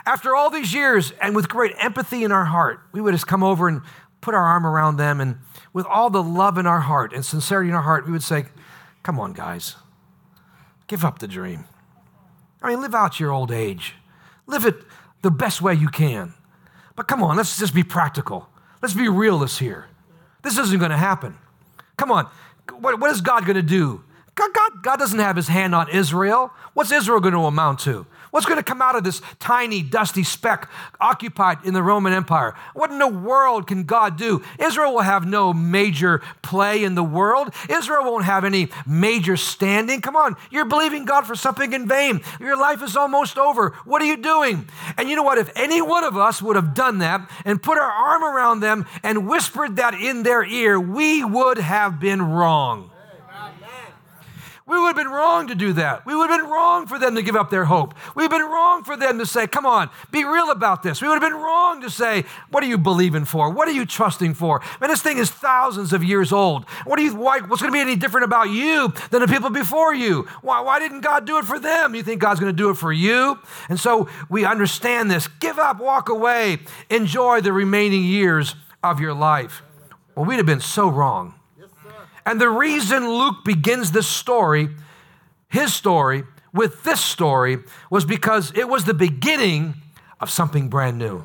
After 0.07 0.37
all 0.37 0.51
these 0.51 0.75
years, 0.75 1.13
and 1.23 1.35
with 1.35 1.49
great 1.49 1.75
empathy 1.79 2.25
in 2.25 2.33
our 2.33 2.45
heart, 2.45 2.81
we 2.93 3.01
would 3.01 3.13
just 3.13 3.27
come 3.27 3.43
over 3.43 3.69
and 3.69 3.81
put 4.21 4.35
our 4.35 4.45
arm 4.45 4.67
around 4.67 4.99
them, 4.99 5.21
and 5.21 5.39
with 5.73 5.87
all 5.87 6.11
the 6.11 6.23
love 6.23 6.59
in 6.59 6.67
our 6.67 6.81
heart 6.81 7.15
and 7.15 7.25
sincerity 7.25 7.71
in 7.71 7.75
our 7.75 7.83
heart, 7.83 8.07
we 8.07 8.13
would 8.13 8.23
say, 8.23 8.45
Come 9.03 9.21
on, 9.21 9.35
guys. 9.35 9.77
Give 10.87 11.05
up 11.05 11.19
the 11.19 11.29
dream. 11.29 11.65
I 12.63 12.71
mean, 12.71 12.81
live 12.81 12.95
out 12.95 13.21
your 13.21 13.31
old 13.31 13.51
age. 13.51 13.95
Live 14.47 14.65
it 14.67 14.77
the 15.23 15.31
best 15.31 15.63
way 15.63 15.75
you 15.75 15.89
can. 15.89 16.35
But 16.97 17.09
come 17.09 17.23
on, 17.23 17.37
let's 17.37 17.59
just 17.59 17.75
be 17.75 17.83
practical. 17.83 18.49
Let's 18.83 18.95
be 18.95 19.09
realists 19.09 19.59
here. 19.59 19.87
This 20.43 20.59
isn't 20.59 20.79
going 20.79 20.91
to 20.91 20.97
happen. 20.97 21.37
Come 21.97 22.11
on, 22.11 22.29
what, 22.79 23.01
what 23.01 23.11
is 23.11 23.21
God 23.21 23.45
going 23.45 23.57
to 23.57 23.63
do? 23.63 24.05
God, 24.35 24.53
God, 24.53 24.83
God 24.83 24.99
doesn't 24.99 25.19
have 25.19 25.37
his 25.37 25.49
hand 25.49 25.75
on 25.75 25.89
Israel. 25.91 26.53
What's 26.73 26.91
Israel 26.91 27.21
going 27.21 27.35
to 27.35 27.41
amount 27.41 27.81
to? 27.81 28.07
What's 28.35 28.47
going 28.47 28.59
to 28.59 28.65
come 28.65 28.83
out 28.83 28.97
of 28.97 29.05
this 29.05 29.23
tiny, 29.39 29.81
dusty 29.81 30.25
speck 30.25 30.69
occupied 31.01 31.59
in 31.65 31.73
the 31.73 31.85
Roman 31.85 32.13
Empire? 32.13 32.57
What 32.73 32.91
in 32.91 32.99
the 32.99 33.07
world 33.07 33.69
can 33.69 33.85
God 33.85 34.17
do? 34.17 34.43
Israel 34.59 34.93
will 34.93 35.03
have 35.03 35.25
no 35.25 35.53
major 35.53 36.21
play 36.43 36.83
in 36.83 36.97
the 36.97 37.05
world. 37.05 37.55
Israel 37.71 38.03
won't 38.03 38.25
have 38.25 38.45
any 38.45 38.71
major 38.89 39.37
standing. 39.37 40.01
Come 40.01 40.17
on, 40.17 40.35
you're 40.51 40.65
believing 40.65 41.05
God 41.05 41.29
for 41.29 41.37
something 41.37 41.73
in 41.73 41.87
vain. 41.87 42.23
Your 42.41 42.57
life 42.57 42.83
is 42.83 42.97
almost 42.97 43.39
over. 43.39 43.71
What 43.85 44.03
are 44.03 44.07
you 44.07 44.17
doing? 44.17 44.69
And 44.99 45.09
you 45.09 45.15
know 45.15 45.23
what? 45.23 45.39
If 45.39 45.53
any 45.55 45.81
one 45.81 46.03
of 46.03 46.17
us 46.17 46.43
would 46.43 46.57
have 46.57 46.75
done 46.75 46.99
that 46.99 47.31
and 47.45 47.63
put 47.63 47.79
our 47.79 47.89
arm 47.89 48.25
around 48.25 48.59
them 48.59 48.85
and 49.05 49.29
whispered 49.29 49.77
that 49.77 49.95
in 49.95 50.25
their 50.25 50.43
ear, 50.45 50.81
we 50.81 51.25
would 51.25 51.59
have 51.59 52.01
been 52.01 52.21
wrong. 52.21 52.91
We 54.67 54.81
would 54.81 54.87
have 54.87 54.97
been 54.97 55.13
wrong 55.13 55.49
to 55.49 55.55
do 55.55 55.75
that. 55.75 56.07
We 56.07 56.17
would 56.17 56.31
have 56.31 56.41
been 56.41 56.51
wrong 56.51 56.87
for 56.87 56.99
them 56.99 57.15
to 57.17 57.23
give 57.23 57.37
up 57.37 57.51
their 57.51 57.67
hope. 57.67 57.95
We've 58.15 58.31
been 58.31 58.41
wrong 58.41 58.83
for 58.83 58.97
them 58.97 59.19
to 59.19 59.27
say, 59.27 59.47
come 59.47 59.67
on, 59.67 59.91
be 60.11 60.25
real 60.25 60.51
about 60.51 60.83
this. 60.83 61.03
We 61.03 61.09
would 61.09 61.21
have 61.21 61.31
been 61.31 61.39
wrong 61.39 61.83
to 61.83 61.91
say, 61.91 62.25
what 62.51 62.65
are 62.65 62.67
you 62.67 62.79
believing 62.79 63.27
for? 63.27 63.51
What 63.51 63.69
are 63.69 63.73
you 63.73 63.85
trusting 63.85 64.33
for? 64.33 64.63
Man, 64.81 64.89
this 64.89 65.03
thing 65.03 65.19
is 65.19 65.31
thousands 65.31 65.93
of 65.93 66.03
years 66.03 66.33
old. 66.33 66.65
What 66.87 66.99
are 66.99 67.03
you, 67.03 67.15
why, 67.15 67.41
what's 67.41 67.61
going 67.61 67.73
to 67.73 67.77
be 67.77 67.81
any 67.81 67.95
different 67.95 68.25
about 68.25 68.49
you 68.49 68.91
than 69.11 69.21
the 69.21 69.29
people 69.29 69.51
before 69.51 69.95
you? 69.95 70.23
Why, 70.41 70.61
why 70.61 70.79
didn't 70.79 71.03
God 71.03 71.27
do 71.27 71.37
it 71.37 71.45
for 71.45 71.59
them? 71.59 71.95
You 71.95 72.03
think 72.03 72.23
God's 72.23 72.41
going 72.41 72.53
to 72.53 72.57
do 72.57 72.71
it 72.71 72.77
for 72.77 72.93
you? 72.93 73.39
And 73.69 73.79
so 73.79 74.09
we 74.31 74.47
understand 74.47 75.11
this. 75.11 75.29
Give 75.29 75.59
up, 75.59 75.79
walk 75.79 76.09
away, 76.09 76.61
enjoy 76.89 77.43
the 77.43 77.53
remaining 77.53 78.03
years 78.03 78.55
of 78.83 78.99
your 78.99 79.13
life. 79.13 79.63
Well, 80.15 80.25
we'd 80.25 80.37
have 80.37 80.47
been 80.47 80.61
so 80.61 80.89
wrong. 80.89 81.35
And 82.27 82.41
the 82.41 82.49
reason 82.49 83.09
Luke 83.09 83.45
begins 83.45 83.93
this 83.93 84.07
story, 84.07 84.71
his 85.49 85.75
story, 85.75 86.25
with 86.53 86.85
this 86.85 87.01
story 87.01 87.59
was 87.91 88.05
because 88.05 88.53
it 88.57 88.69
was 88.69 88.85
the 88.85 88.95
beginning 88.95 89.75
of 90.21 90.31
something 90.31 90.69
brand 90.69 90.99
new. 90.99 91.25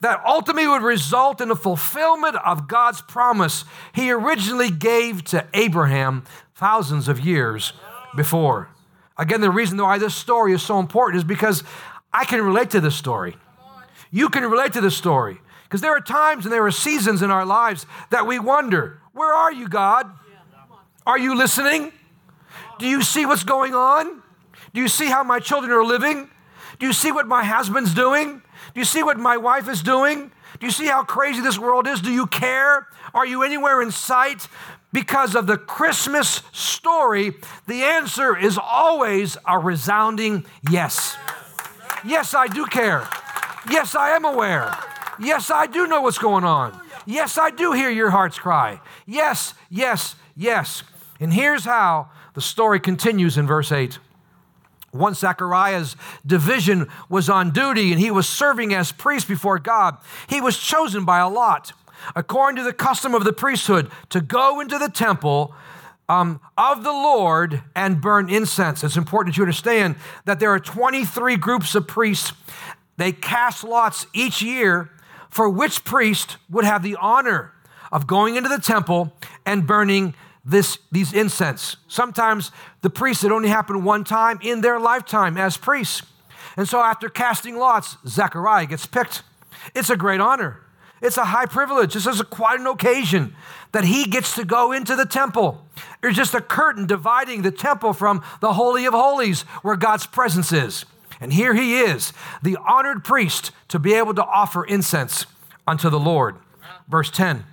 That 0.00 0.22
ultimately 0.26 0.66
would 0.66 0.82
result 0.82 1.40
in 1.40 1.48
the 1.48 1.56
fulfillment 1.56 2.36
of 2.36 2.66
God's 2.66 3.02
promise 3.02 3.64
he 3.92 4.10
originally 4.10 4.70
gave 4.70 5.22
to 5.24 5.46
Abraham 5.54 6.24
thousands 6.54 7.08
of 7.08 7.20
years 7.20 7.72
before. 8.16 8.68
Again, 9.16 9.40
the 9.40 9.50
reason 9.50 9.78
why 9.78 9.98
this 9.98 10.14
story 10.14 10.52
is 10.54 10.62
so 10.62 10.80
important 10.80 11.18
is 11.18 11.24
because 11.24 11.62
I 12.12 12.24
can 12.24 12.42
relate 12.42 12.70
to 12.70 12.80
this 12.80 12.96
story. 12.96 13.36
You 14.10 14.28
can 14.28 14.44
relate 14.44 14.72
to 14.72 14.80
this 14.80 14.96
story. 14.96 15.40
Because 15.72 15.80
there 15.80 15.96
are 15.96 16.02
times 16.02 16.44
and 16.44 16.52
there 16.52 16.66
are 16.66 16.70
seasons 16.70 17.22
in 17.22 17.30
our 17.30 17.46
lives 17.46 17.86
that 18.10 18.26
we 18.26 18.38
wonder, 18.38 19.00
where 19.14 19.32
are 19.32 19.50
you, 19.50 19.70
God? 19.70 20.06
Are 21.06 21.18
you 21.18 21.34
listening? 21.34 21.94
Do 22.78 22.86
you 22.86 23.00
see 23.00 23.24
what's 23.24 23.42
going 23.42 23.74
on? 23.74 24.22
Do 24.74 24.82
you 24.82 24.88
see 24.88 25.06
how 25.06 25.22
my 25.24 25.38
children 25.38 25.72
are 25.72 25.82
living? 25.82 26.28
Do 26.78 26.84
you 26.84 26.92
see 26.92 27.10
what 27.10 27.26
my 27.26 27.42
husband's 27.42 27.94
doing? 27.94 28.42
Do 28.74 28.80
you 28.80 28.84
see 28.84 29.02
what 29.02 29.18
my 29.18 29.38
wife 29.38 29.66
is 29.66 29.82
doing? 29.82 30.30
Do 30.60 30.66
you 30.66 30.72
see 30.72 30.84
how 30.84 31.04
crazy 31.04 31.40
this 31.40 31.58
world 31.58 31.88
is? 31.88 32.02
Do 32.02 32.12
you 32.12 32.26
care? 32.26 32.86
Are 33.14 33.24
you 33.24 33.42
anywhere 33.42 33.80
in 33.80 33.92
sight? 33.92 34.48
Because 34.92 35.34
of 35.34 35.46
the 35.46 35.56
Christmas 35.56 36.42
story, 36.52 37.32
the 37.66 37.82
answer 37.82 38.36
is 38.36 38.58
always 38.58 39.38
a 39.48 39.58
resounding 39.58 40.44
yes. 40.70 41.16
Yes, 42.04 42.34
I 42.34 42.46
do 42.46 42.66
care. 42.66 43.08
Yes, 43.70 43.94
I 43.94 44.10
am 44.10 44.26
aware. 44.26 44.76
Yes, 45.22 45.50
I 45.50 45.66
do 45.66 45.86
know 45.86 46.00
what's 46.00 46.18
going 46.18 46.44
on. 46.44 46.78
Yes, 47.06 47.38
I 47.38 47.50
do 47.50 47.72
hear 47.72 47.90
your 47.90 48.10
heart's 48.10 48.38
cry. 48.38 48.80
Yes, 49.06 49.54
yes, 49.70 50.16
yes. 50.36 50.82
And 51.20 51.32
here's 51.32 51.64
how 51.64 52.10
the 52.34 52.40
story 52.40 52.80
continues 52.80 53.38
in 53.38 53.46
verse 53.46 53.70
8. 53.70 53.98
Once 54.92 55.20
Zechariah's 55.20 55.96
division 56.26 56.88
was 57.08 57.28
on 57.28 57.50
duty 57.50 57.92
and 57.92 58.00
he 58.00 58.10
was 58.10 58.28
serving 58.28 58.74
as 58.74 58.92
priest 58.92 59.28
before 59.28 59.58
God, 59.58 59.96
he 60.28 60.40
was 60.40 60.58
chosen 60.58 61.04
by 61.04 61.20
a 61.20 61.28
lot, 61.28 61.72
according 62.14 62.56
to 62.56 62.62
the 62.62 62.72
custom 62.72 63.14
of 63.14 63.24
the 63.24 63.32
priesthood, 63.32 63.90
to 64.10 64.20
go 64.20 64.60
into 64.60 64.76
the 64.76 64.88
temple 64.88 65.54
um, 66.08 66.40
of 66.58 66.82
the 66.84 66.92
Lord 66.92 67.62
and 67.74 68.00
burn 68.00 68.28
incense. 68.28 68.84
It's 68.84 68.96
important 68.96 69.34
that 69.34 69.38
you 69.38 69.44
understand 69.44 69.96
that 70.24 70.40
there 70.40 70.50
are 70.50 70.60
23 70.60 71.36
groups 71.36 71.74
of 71.74 71.86
priests. 71.86 72.32
They 72.98 73.12
cast 73.12 73.64
lots 73.64 74.06
each 74.12 74.42
year 74.42 74.90
for 75.32 75.48
which 75.48 75.82
priest 75.82 76.36
would 76.50 76.64
have 76.64 76.82
the 76.82 76.94
honor 77.00 77.52
of 77.90 78.06
going 78.06 78.36
into 78.36 78.50
the 78.50 78.58
temple 78.58 79.16
and 79.46 79.66
burning 79.66 80.14
this, 80.44 80.78
these 80.92 81.14
incense. 81.14 81.76
Sometimes 81.88 82.52
the 82.82 82.90
priests, 82.90 83.24
it 83.24 83.32
only 83.32 83.48
happened 83.48 83.82
one 83.82 84.04
time 84.04 84.38
in 84.42 84.60
their 84.60 84.78
lifetime 84.78 85.38
as 85.38 85.56
priests. 85.56 86.02
And 86.54 86.68
so 86.68 86.80
after 86.80 87.08
casting 87.08 87.56
lots, 87.56 87.96
Zechariah 88.06 88.66
gets 88.66 88.84
picked. 88.84 89.22
It's 89.74 89.88
a 89.88 89.96
great 89.96 90.20
honor. 90.20 90.60
It's 91.00 91.16
a 91.16 91.24
high 91.24 91.46
privilege. 91.46 91.94
This 91.94 92.06
is 92.06 92.20
a, 92.20 92.24
quite 92.24 92.60
an 92.60 92.66
occasion 92.66 93.34
that 93.72 93.84
he 93.84 94.04
gets 94.04 94.34
to 94.34 94.44
go 94.44 94.70
into 94.70 94.94
the 94.94 95.06
temple. 95.06 95.66
There's 96.02 96.14
just 96.14 96.34
a 96.34 96.42
curtain 96.42 96.86
dividing 96.86 97.40
the 97.40 97.50
temple 97.50 97.94
from 97.94 98.22
the 98.40 98.52
Holy 98.52 98.84
of 98.84 98.92
Holies 98.92 99.42
where 99.62 99.76
God's 99.76 100.06
presence 100.06 100.52
is. 100.52 100.84
And 101.22 101.32
here 101.32 101.54
he 101.54 101.78
is, 101.78 102.12
the 102.42 102.56
honored 102.56 103.04
priest, 103.04 103.52
to 103.68 103.78
be 103.78 103.94
able 103.94 104.12
to 104.14 104.24
offer 104.24 104.64
incense 104.64 105.24
unto 105.66 105.88
the 105.88 106.00
Lord. 106.00 106.36
Verse 106.88 107.10
10. 107.10 107.44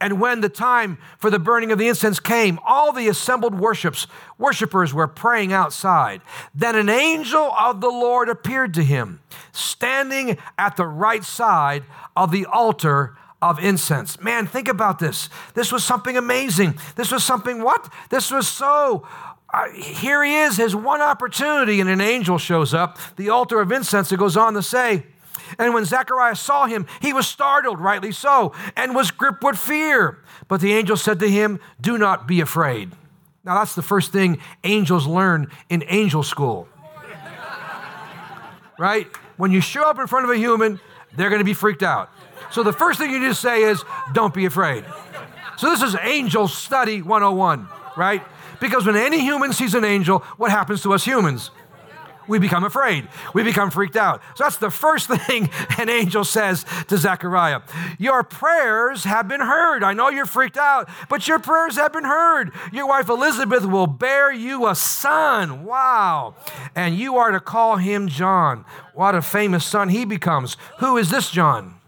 And 0.00 0.18
when 0.18 0.40
the 0.40 0.48
time 0.48 0.98
for 1.18 1.30
the 1.30 1.38
burning 1.38 1.70
of 1.70 1.78
the 1.78 1.86
incense 1.86 2.18
came, 2.18 2.58
all 2.66 2.92
the 2.92 3.06
assembled 3.06 3.58
worships, 3.58 4.06
worshipers 4.38 4.94
were 4.94 5.06
praying 5.06 5.52
outside. 5.52 6.22
Then 6.54 6.74
an 6.74 6.88
angel 6.88 7.52
of 7.58 7.80
the 7.80 7.90
Lord 7.90 8.28
appeared 8.28 8.74
to 8.74 8.82
him, 8.82 9.20
standing 9.52 10.38
at 10.58 10.76
the 10.76 10.86
right 10.86 11.22
side 11.22 11.84
of 12.16 12.32
the 12.32 12.46
altar 12.46 13.16
of 13.42 13.58
incense. 13.58 14.20
Man, 14.20 14.46
think 14.46 14.68
about 14.68 14.98
this. 14.98 15.28
This 15.54 15.70
was 15.70 15.84
something 15.84 16.16
amazing. 16.16 16.78
This 16.96 17.12
was 17.12 17.22
something 17.22 17.62
what? 17.62 17.92
This 18.10 18.30
was 18.30 18.48
so 18.48 19.06
uh, 19.52 19.68
here 19.70 20.22
he 20.22 20.36
is, 20.36 20.56
his 20.56 20.76
one 20.76 21.00
opportunity, 21.00 21.80
and 21.80 21.90
an 21.90 22.00
angel 22.00 22.38
shows 22.38 22.72
up, 22.72 22.98
the 23.16 23.28
altar 23.28 23.60
of 23.60 23.72
incense. 23.72 24.12
It 24.12 24.18
goes 24.18 24.36
on 24.36 24.54
to 24.54 24.62
say, 24.62 25.04
and 25.58 25.74
when 25.74 25.84
Zechariah 25.84 26.36
saw 26.36 26.66
him, 26.66 26.86
he 27.00 27.12
was 27.12 27.26
startled, 27.26 27.80
rightly 27.80 28.12
so, 28.12 28.52
and 28.76 28.94
was 28.94 29.10
gripped 29.10 29.42
with 29.42 29.58
fear. 29.58 30.18
But 30.48 30.60
the 30.60 30.72
angel 30.72 30.96
said 30.96 31.18
to 31.20 31.28
him, 31.28 31.60
Do 31.80 31.98
not 31.98 32.28
be 32.28 32.40
afraid. 32.40 32.92
Now, 33.44 33.58
that's 33.58 33.74
the 33.74 33.82
first 33.82 34.12
thing 34.12 34.38
angels 34.64 35.06
learn 35.06 35.50
in 35.68 35.82
angel 35.88 36.22
school. 36.22 36.68
right? 38.78 39.08
When 39.36 39.50
you 39.50 39.60
show 39.60 39.82
up 39.82 39.98
in 39.98 40.06
front 40.06 40.24
of 40.26 40.30
a 40.30 40.36
human, 40.36 40.78
they're 41.16 41.30
going 41.30 41.40
to 41.40 41.44
be 41.44 41.54
freaked 41.54 41.82
out. 41.82 42.10
So 42.50 42.62
the 42.62 42.72
first 42.72 42.98
thing 42.98 43.10
you 43.10 43.18
need 43.18 43.28
to 43.28 43.34
say 43.34 43.62
is, 43.62 43.82
Don't 44.12 44.34
be 44.34 44.44
afraid. 44.44 44.84
So 45.56 45.68
this 45.70 45.82
is 45.82 45.96
angel 46.02 46.48
study 46.48 47.02
101, 47.02 47.68
right? 47.96 48.22
Because 48.60 48.86
when 48.86 48.96
any 48.96 49.20
human 49.20 49.52
sees 49.52 49.74
an 49.74 49.84
angel, 49.84 50.20
what 50.36 50.50
happens 50.50 50.82
to 50.82 50.92
us 50.92 51.04
humans? 51.04 51.50
We 52.30 52.38
become 52.38 52.62
afraid. 52.62 53.08
We 53.34 53.42
become 53.42 53.72
freaked 53.72 53.96
out. 53.96 54.22
So 54.36 54.44
that's 54.44 54.58
the 54.58 54.70
first 54.70 55.08
thing 55.26 55.50
an 55.78 55.88
angel 55.88 56.24
says 56.24 56.64
to 56.86 56.96
Zechariah. 56.96 57.62
Your 57.98 58.22
prayers 58.22 59.02
have 59.02 59.26
been 59.26 59.40
heard. 59.40 59.82
I 59.82 59.94
know 59.94 60.10
you're 60.10 60.26
freaked 60.26 60.56
out, 60.56 60.88
but 61.08 61.26
your 61.26 61.40
prayers 61.40 61.74
have 61.74 61.92
been 61.92 62.04
heard. 62.04 62.52
Your 62.72 62.86
wife 62.86 63.08
Elizabeth 63.08 63.64
will 63.64 63.88
bear 63.88 64.32
you 64.32 64.68
a 64.68 64.76
son. 64.76 65.64
Wow. 65.64 66.36
And 66.76 66.96
you 66.96 67.16
are 67.16 67.32
to 67.32 67.40
call 67.40 67.78
him 67.78 68.06
John. 68.06 68.64
What 68.94 69.16
a 69.16 69.22
famous 69.22 69.64
son 69.64 69.88
he 69.88 70.04
becomes. 70.04 70.56
Who 70.78 70.96
is 70.98 71.10
this 71.10 71.30
John? 71.30 71.80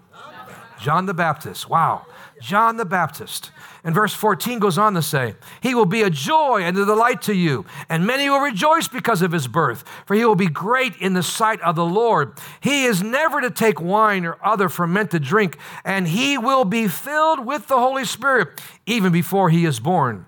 John 0.80 1.06
the 1.06 1.14
Baptist. 1.14 1.68
Wow. 1.68 2.06
John 2.42 2.76
the 2.76 2.84
Baptist. 2.84 3.50
And 3.84 3.94
verse 3.94 4.12
14 4.14 4.58
goes 4.58 4.78
on 4.78 4.94
to 4.94 5.02
say, 5.02 5.34
He 5.60 5.74
will 5.74 5.86
be 5.86 6.02
a 6.02 6.10
joy 6.10 6.62
and 6.62 6.76
a 6.76 6.84
delight 6.84 7.22
to 7.22 7.34
you, 7.34 7.64
and 7.88 8.06
many 8.06 8.28
will 8.28 8.40
rejoice 8.40 8.88
because 8.88 9.22
of 9.22 9.32
his 9.32 9.48
birth, 9.48 9.84
for 10.06 10.14
he 10.14 10.24
will 10.24 10.34
be 10.34 10.46
great 10.46 10.96
in 10.96 11.14
the 11.14 11.22
sight 11.22 11.60
of 11.62 11.76
the 11.76 11.84
Lord. 11.84 12.38
He 12.60 12.84
is 12.84 13.02
never 13.02 13.40
to 13.40 13.50
take 13.50 13.80
wine 13.80 14.24
or 14.24 14.38
other 14.44 14.68
fermented 14.68 15.22
drink, 15.22 15.56
and 15.84 16.06
he 16.08 16.36
will 16.36 16.64
be 16.64 16.88
filled 16.88 17.46
with 17.46 17.68
the 17.68 17.78
Holy 17.78 18.04
Spirit 18.04 18.60
even 18.86 19.12
before 19.12 19.50
he 19.50 19.64
is 19.64 19.80
born. 19.80 20.26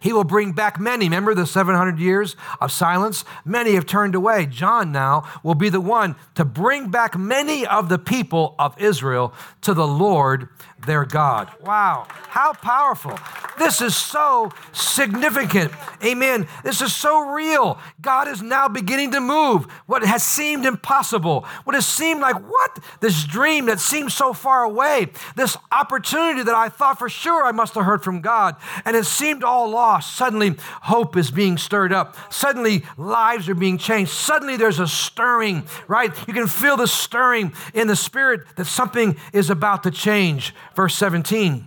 He 0.00 0.14
will 0.14 0.24
bring 0.24 0.52
back 0.52 0.80
many. 0.80 1.04
Remember 1.04 1.34
the 1.34 1.46
700 1.46 1.98
years 1.98 2.34
of 2.58 2.72
silence? 2.72 3.24
Many 3.44 3.74
have 3.74 3.84
turned 3.84 4.14
away. 4.14 4.46
John 4.46 4.90
now 4.90 5.28
will 5.42 5.54
be 5.54 5.68
the 5.68 5.80
one 5.80 6.16
to 6.34 6.44
bring 6.44 6.90
back 6.90 7.16
many 7.16 7.66
of 7.66 7.90
the 7.90 7.98
people 7.98 8.54
of 8.58 8.74
Israel 8.80 9.34
to 9.60 9.74
the 9.74 9.86
Lord 9.86 10.48
their 10.86 11.04
God. 11.04 11.50
Wow, 11.60 12.06
how 12.28 12.52
powerful. 12.52 13.18
This 13.58 13.82
is 13.82 13.94
so 13.94 14.50
significant. 14.72 15.72
Amen. 16.02 16.48
This 16.64 16.80
is 16.80 16.94
so 16.94 17.30
real. 17.30 17.78
God 18.00 18.26
is 18.26 18.40
now 18.40 18.68
beginning 18.68 19.10
to 19.12 19.20
move 19.20 19.66
what 19.86 20.02
has 20.02 20.22
seemed 20.22 20.64
impossible, 20.64 21.46
what 21.64 21.74
has 21.74 21.86
seemed 21.86 22.20
like 22.20 22.36
what? 22.36 22.78
This 23.00 23.24
dream 23.24 23.66
that 23.66 23.78
seemed 23.78 24.12
so 24.12 24.32
far 24.32 24.64
away, 24.64 25.08
this 25.36 25.58
opportunity 25.70 26.42
that 26.42 26.54
I 26.54 26.70
thought 26.70 26.98
for 26.98 27.10
sure 27.10 27.44
I 27.44 27.52
must 27.52 27.74
have 27.74 27.84
heard 27.84 28.02
from 28.02 28.22
God, 28.22 28.56
and 28.84 28.96
it 28.96 29.04
seemed 29.04 29.44
all 29.44 29.68
lost, 29.68 30.16
suddenly 30.16 30.56
hope 30.82 31.16
is 31.16 31.30
being 31.30 31.58
stirred 31.58 31.92
up. 31.92 32.16
Suddenly 32.32 32.84
lives 32.96 33.48
are 33.48 33.54
being 33.54 33.76
changed. 33.76 34.12
Suddenly 34.12 34.56
there's 34.56 34.80
a 34.80 34.88
stirring, 34.88 35.64
right? 35.86 36.16
You 36.26 36.32
can 36.32 36.46
feel 36.46 36.76
the 36.76 36.86
stirring 36.86 37.52
in 37.74 37.88
the 37.88 37.96
spirit 37.96 38.42
that 38.56 38.64
something 38.64 39.16
is 39.32 39.50
about 39.50 39.82
to 39.82 39.90
change. 39.90 40.54
Verse 40.74 40.94
17 40.94 41.66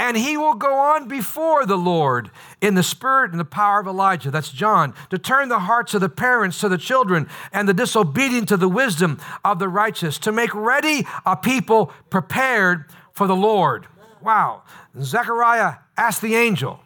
and 0.00 0.16
he 0.16 0.38
will 0.38 0.54
go 0.54 0.78
on 0.78 1.08
before 1.08 1.66
the 1.66 1.76
Lord 1.76 2.30
in 2.62 2.74
the 2.74 2.82
spirit 2.82 3.32
and 3.32 3.38
the 3.38 3.44
power 3.44 3.80
of 3.80 3.86
Elijah. 3.86 4.30
That's 4.30 4.50
John, 4.50 4.94
to 5.10 5.18
turn 5.18 5.50
the 5.50 5.58
hearts 5.58 5.92
of 5.92 6.00
the 6.00 6.08
parents 6.08 6.58
to 6.60 6.70
the 6.70 6.78
children 6.78 7.28
and 7.52 7.68
the 7.68 7.74
disobedient 7.74 8.48
to 8.48 8.56
the 8.56 8.66
wisdom 8.66 9.20
of 9.44 9.58
the 9.58 9.68
righteous, 9.68 10.16
to 10.20 10.32
make 10.32 10.54
ready 10.54 11.06
a 11.26 11.36
people 11.36 11.92
prepared 12.08 12.86
for 13.12 13.26
the 13.26 13.36
Lord. 13.36 13.88
Wow. 14.22 14.62
Zechariah 14.98 15.74
asked 15.98 16.22
the 16.22 16.34
angel, 16.34 16.80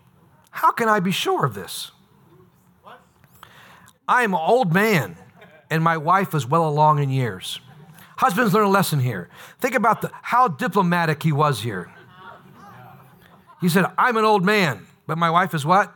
How 0.50 0.72
can 0.72 0.88
I 0.88 0.98
be 0.98 1.12
sure 1.12 1.46
of 1.46 1.54
this? 1.54 1.92
I 4.08 4.24
am 4.24 4.34
an 4.34 4.40
old 4.44 4.74
man, 4.74 5.16
and 5.70 5.84
my 5.84 5.96
wife 5.96 6.34
is 6.34 6.48
well 6.48 6.68
along 6.68 6.98
in 6.98 7.10
years. 7.10 7.60
Husbands 8.16 8.54
learn 8.54 8.64
a 8.64 8.70
lesson 8.70 9.00
here. 9.00 9.28
Think 9.60 9.74
about 9.74 10.02
the, 10.02 10.10
how 10.22 10.48
diplomatic 10.48 11.22
he 11.22 11.32
was 11.32 11.60
here. 11.60 11.90
He 13.60 13.68
said, 13.68 13.86
I'm 13.96 14.16
an 14.16 14.24
old 14.24 14.44
man, 14.44 14.86
but 15.06 15.18
my 15.18 15.30
wife 15.30 15.54
is 15.54 15.64
what? 15.64 15.92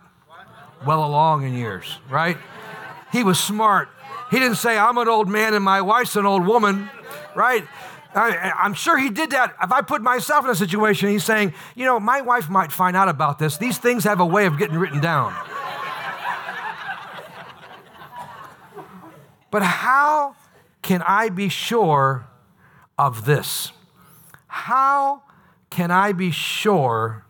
Well 0.87 1.05
along 1.05 1.45
in 1.45 1.55
years, 1.55 1.99
right? 2.09 2.37
He 3.13 3.25
was 3.25 3.39
smart. 3.39 3.89
He 4.31 4.39
didn't 4.39 4.57
say, 4.57 4.79
I'm 4.79 4.99
an 4.99 5.09
old 5.09 5.29
man 5.29 5.55
and 5.55 5.65
my 5.65 5.81
wife's 5.81 6.17
an 6.17 6.27
old 6.27 6.47
woman, 6.47 6.91
right? 7.35 7.65
I, 8.15 8.65
am 8.65 8.75
sure 8.75 8.99
he 8.99 9.11
did 9.11 9.31
that. 9.31 9.55
If 9.63 9.71
I 9.71 9.83
put 9.83 10.03
myself 10.03 10.45
in 10.45 10.51
a 10.51 10.55
situation, 10.55 11.11
he's 11.11 11.25
saying, 11.25 11.55
you 11.75 11.85
know, 11.85 12.01
my 12.01 12.21
wife 12.21 12.49
might 12.49 12.73
find 12.73 12.97
out 12.97 13.09
about 13.09 13.39
this. 13.39 13.59
These 13.59 13.79
things 13.79 14.05
have 14.05 14.21
a 14.21 14.27
way 14.27 14.47
of 14.47 14.59
getting 14.59 14.77
written 14.77 15.01
down. 15.01 15.35
but 19.51 19.63
how 19.63 20.37
can 20.83 21.03
I 21.03 21.29
be 21.29 21.49
sure 21.49 22.27
of 22.99 23.25
this? 23.25 23.73
How 24.47 25.23
can 25.71 25.91
I 25.91 26.12
be 26.12 26.31
sure 26.31 27.25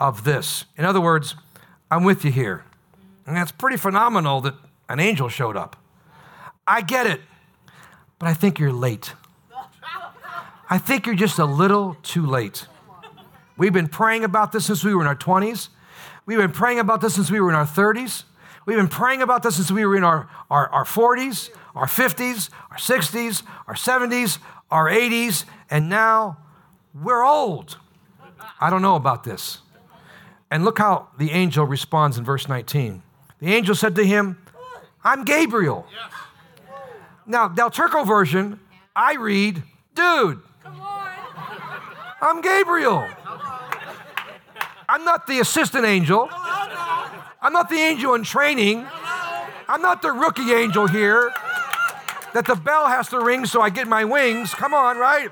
of 0.00 0.24
this. 0.24 0.64
In 0.76 0.84
other 0.84 1.00
words, 1.00 1.34
I'm 1.90 2.04
with 2.04 2.24
you 2.24 2.30
here. 2.30 2.64
And 3.26 3.36
that's 3.36 3.52
pretty 3.52 3.76
phenomenal 3.76 4.40
that 4.42 4.54
an 4.88 5.00
angel 5.00 5.28
showed 5.28 5.56
up. 5.56 5.76
I 6.66 6.80
get 6.82 7.06
it, 7.06 7.20
but 8.18 8.28
I 8.28 8.34
think 8.34 8.58
you're 8.58 8.72
late. 8.72 9.14
I 10.70 10.78
think 10.78 11.06
you're 11.06 11.14
just 11.14 11.38
a 11.38 11.44
little 11.44 11.96
too 12.02 12.26
late. 12.26 12.66
We've 13.56 13.72
been 13.72 13.88
praying 13.88 14.24
about 14.24 14.52
this 14.52 14.66
since 14.66 14.84
we 14.84 14.94
were 14.94 15.00
in 15.00 15.06
our 15.06 15.16
20s. 15.16 15.68
We've 16.26 16.38
been 16.38 16.52
praying 16.52 16.78
about 16.78 17.00
this 17.00 17.14
since 17.14 17.30
we 17.30 17.40
were 17.40 17.48
in 17.48 17.54
our 17.54 17.66
30s. 17.66 18.24
We've 18.68 18.76
been 18.76 18.86
praying 18.86 19.22
about 19.22 19.42
this 19.42 19.56
since 19.56 19.70
we 19.70 19.86
were 19.86 19.96
in 19.96 20.04
our, 20.04 20.28
our, 20.50 20.68
our 20.68 20.84
40s, 20.84 21.48
our 21.74 21.86
50s, 21.86 22.50
our 22.70 22.76
60s, 22.76 23.42
our 23.66 23.72
70s, 23.72 24.40
our 24.70 24.90
80s, 24.90 25.46
and 25.70 25.88
now 25.88 26.36
we're 26.92 27.24
old. 27.24 27.78
I 28.60 28.68
don't 28.68 28.82
know 28.82 28.94
about 28.94 29.24
this. 29.24 29.60
And 30.50 30.66
look 30.66 30.78
how 30.78 31.08
the 31.16 31.30
angel 31.30 31.64
responds 31.64 32.18
in 32.18 32.24
verse 32.24 32.46
19. 32.46 33.02
The 33.38 33.54
angel 33.54 33.74
said 33.74 33.94
to 33.94 34.04
him, 34.04 34.36
I'm 35.02 35.24
Gabriel. 35.24 35.86
Now, 37.24 37.48
Del 37.48 37.70
Turco 37.70 38.04
version, 38.04 38.60
I 38.94 39.14
read, 39.14 39.62
dude, 39.94 40.42
I'm 42.20 42.42
Gabriel. 42.42 43.08
I'm 44.90 45.06
not 45.06 45.26
the 45.26 45.40
assistant 45.40 45.86
angel. 45.86 46.28
I'm 47.40 47.52
not 47.52 47.68
the 47.68 47.76
angel 47.76 48.14
in 48.14 48.24
training. 48.24 48.86
I'm 49.68 49.82
not 49.82 50.02
the 50.02 50.10
rookie 50.10 50.52
angel 50.52 50.86
here 50.86 51.30
that 52.34 52.46
the 52.46 52.56
bell 52.56 52.86
has 52.86 53.08
to 53.08 53.20
ring 53.20 53.46
so 53.46 53.60
I 53.60 53.70
get 53.70 53.86
my 53.86 54.04
wings. 54.04 54.54
Come 54.54 54.74
on, 54.74 54.98
right? 54.98 55.30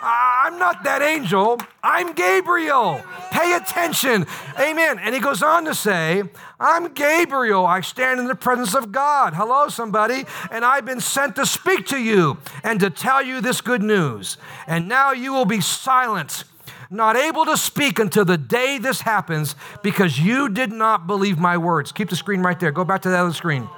I'm 0.00 0.58
not 0.58 0.84
that 0.84 1.02
angel. 1.02 1.60
I'm 1.82 2.12
Gabriel. 2.12 3.02
Pay 3.32 3.54
attention. 3.54 4.26
Amen. 4.58 4.98
And 5.00 5.14
he 5.14 5.20
goes 5.20 5.42
on 5.42 5.64
to 5.64 5.74
say, 5.74 6.22
I'm 6.60 6.92
Gabriel. 6.94 7.66
I 7.66 7.80
stand 7.80 8.20
in 8.20 8.26
the 8.26 8.34
presence 8.34 8.74
of 8.74 8.92
God. 8.92 9.34
Hello, 9.34 9.68
somebody. 9.68 10.24
And 10.50 10.64
I've 10.64 10.84
been 10.84 11.00
sent 11.00 11.36
to 11.36 11.46
speak 11.46 11.86
to 11.86 11.98
you 11.98 12.38
and 12.62 12.78
to 12.80 12.90
tell 12.90 13.22
you 13.22 13.40
this 13.40 13.60
good 13.60 13.82
news. 13.82 14.36
And 14.66 14.88
now 14.88 15.12
you 15.12 15.32
will 15.32 15.44
be 15.44 15.60
silent, 15.60 16.44
not 16.90 17.16
able 17.16 17.44
to 17.44 17.56
speak 17.56 17.98
until 17.98 18.24
the 18.24 18.38
day 18.38 18.78
this 18.78 19.02
happens 19.02 19.54
because 19.82 20.18
you 20.18 20.48
did 20.48 20.72
not 20.72 21.06
believe 21.06 21.38
my 21.38 21.58
words. 21.58 21.92
Keep 21.92 22.10
the 22.10 22.16
screen 22.16 22.40
right 22.40 22.58
there. 22.58 22.72
Go 22.72 22.84
back 22.84 23.02
to 23.02 23.10
that 23.10 23.20
other 23.20 23.32
screen. 23.32 23.68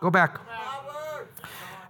Go 0.00 0.10
back. 0.10 0.38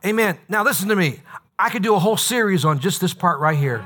Amen. 0.04 0.38
Now, 0.48 0.62
listen 0.62 0.88
to 0.88 0.96
me. 0.96 1.20
I 1.58 1.70
could 1.70 1.82
do 1.82 1.94
a 1.94 1.98
whole 1.98 2.16
series 2.16 2.64
on 2.64 2.78
just 2.78 3.00
this 3.00 3.12
part 3.12 3.40
right 3.40 3.58
here. 3.58 3.84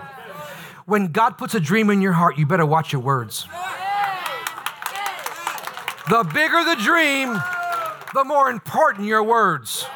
When 0.84 1.08
God 1.08 1.38
puts 1.38 1.54
a 1.54 1.60
dream 1.60 1.88
in 1.88 2.02
your 2.02 2.12
heart, 2.12 2.36
you 2.36 2.44
better 2.44 2.66
watch 2.66 2.92
your 2.92 3.00
words. 3.00 3.46
The 6.10 6.24
bigger 6.34 6.64
the 6.64 6.76
dream, 6.82 7.40
the 8.12 8.24
more 8.24 8.50
important 8.50 9.06
your 9.06 9.22
words. 9.22 9.86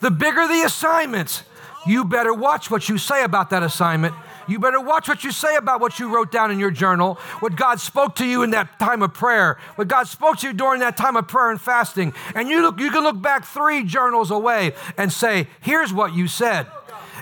The 0.00 0.10
bigger 0.10 0.48
the 0.48 0.62
assignment, 0.62 1.44
you 1.86 2.04
better 2.04 2.34
watch 2.34 2.70
what 2.70 2.88
you 2.88 2.98
say 2.98 3.22
about 3.22 3.50
that 3.50 3.62
assignment. 3.62 4.14
You 4.46 4.58
better 4.58 4.80
watch 4.80 5.08
what 5.08 5.24
you 5.24 5.30
say 5.30 5.56
about 5.56 5.80
what 5.80 5.98
you 5.98 6.14
wrote 6.14 6.30
down 6.30 6.50
in 6.50 6.58
your 6.58 6.70
journal, 6.70 7.14
what 7.40 7.56
God 7.56 7.80
spoke 7.80 8.14
to 8.16 8.26
you 8.26 8.42
in 8.42 8.50
that 8.50 8.78
time 8.78 9.02
of 9.02 9.14
prayer, 9.14 9.58
what 9.76 9.88
God 9.88 10.08
spoke 10.08 10.38
to 10.38 10.46
you 10.46 10.52
during 10.52 10.80
that 10.80 10.96
time 10.96 11.16
of 11.16 11.28
prayer 11.28 11.50
and 11.50 11.60
fasting. 11.60 12.12
And 12.34 12.48
you, 12.48 12.62
look, 12.62 12.78
you 12.78 12.90
can 12.90 13.02
look 13.02 13.20
back 13.20 13.44
three 13.44 13.84
journals 13.84 14.30
away 14.30 14.74
and 14.96 15.12
say, 15.12 15.48
here's 15.60 15.92
what 15.92 16.14
you 16.14 16.28
said. 16.28 16.66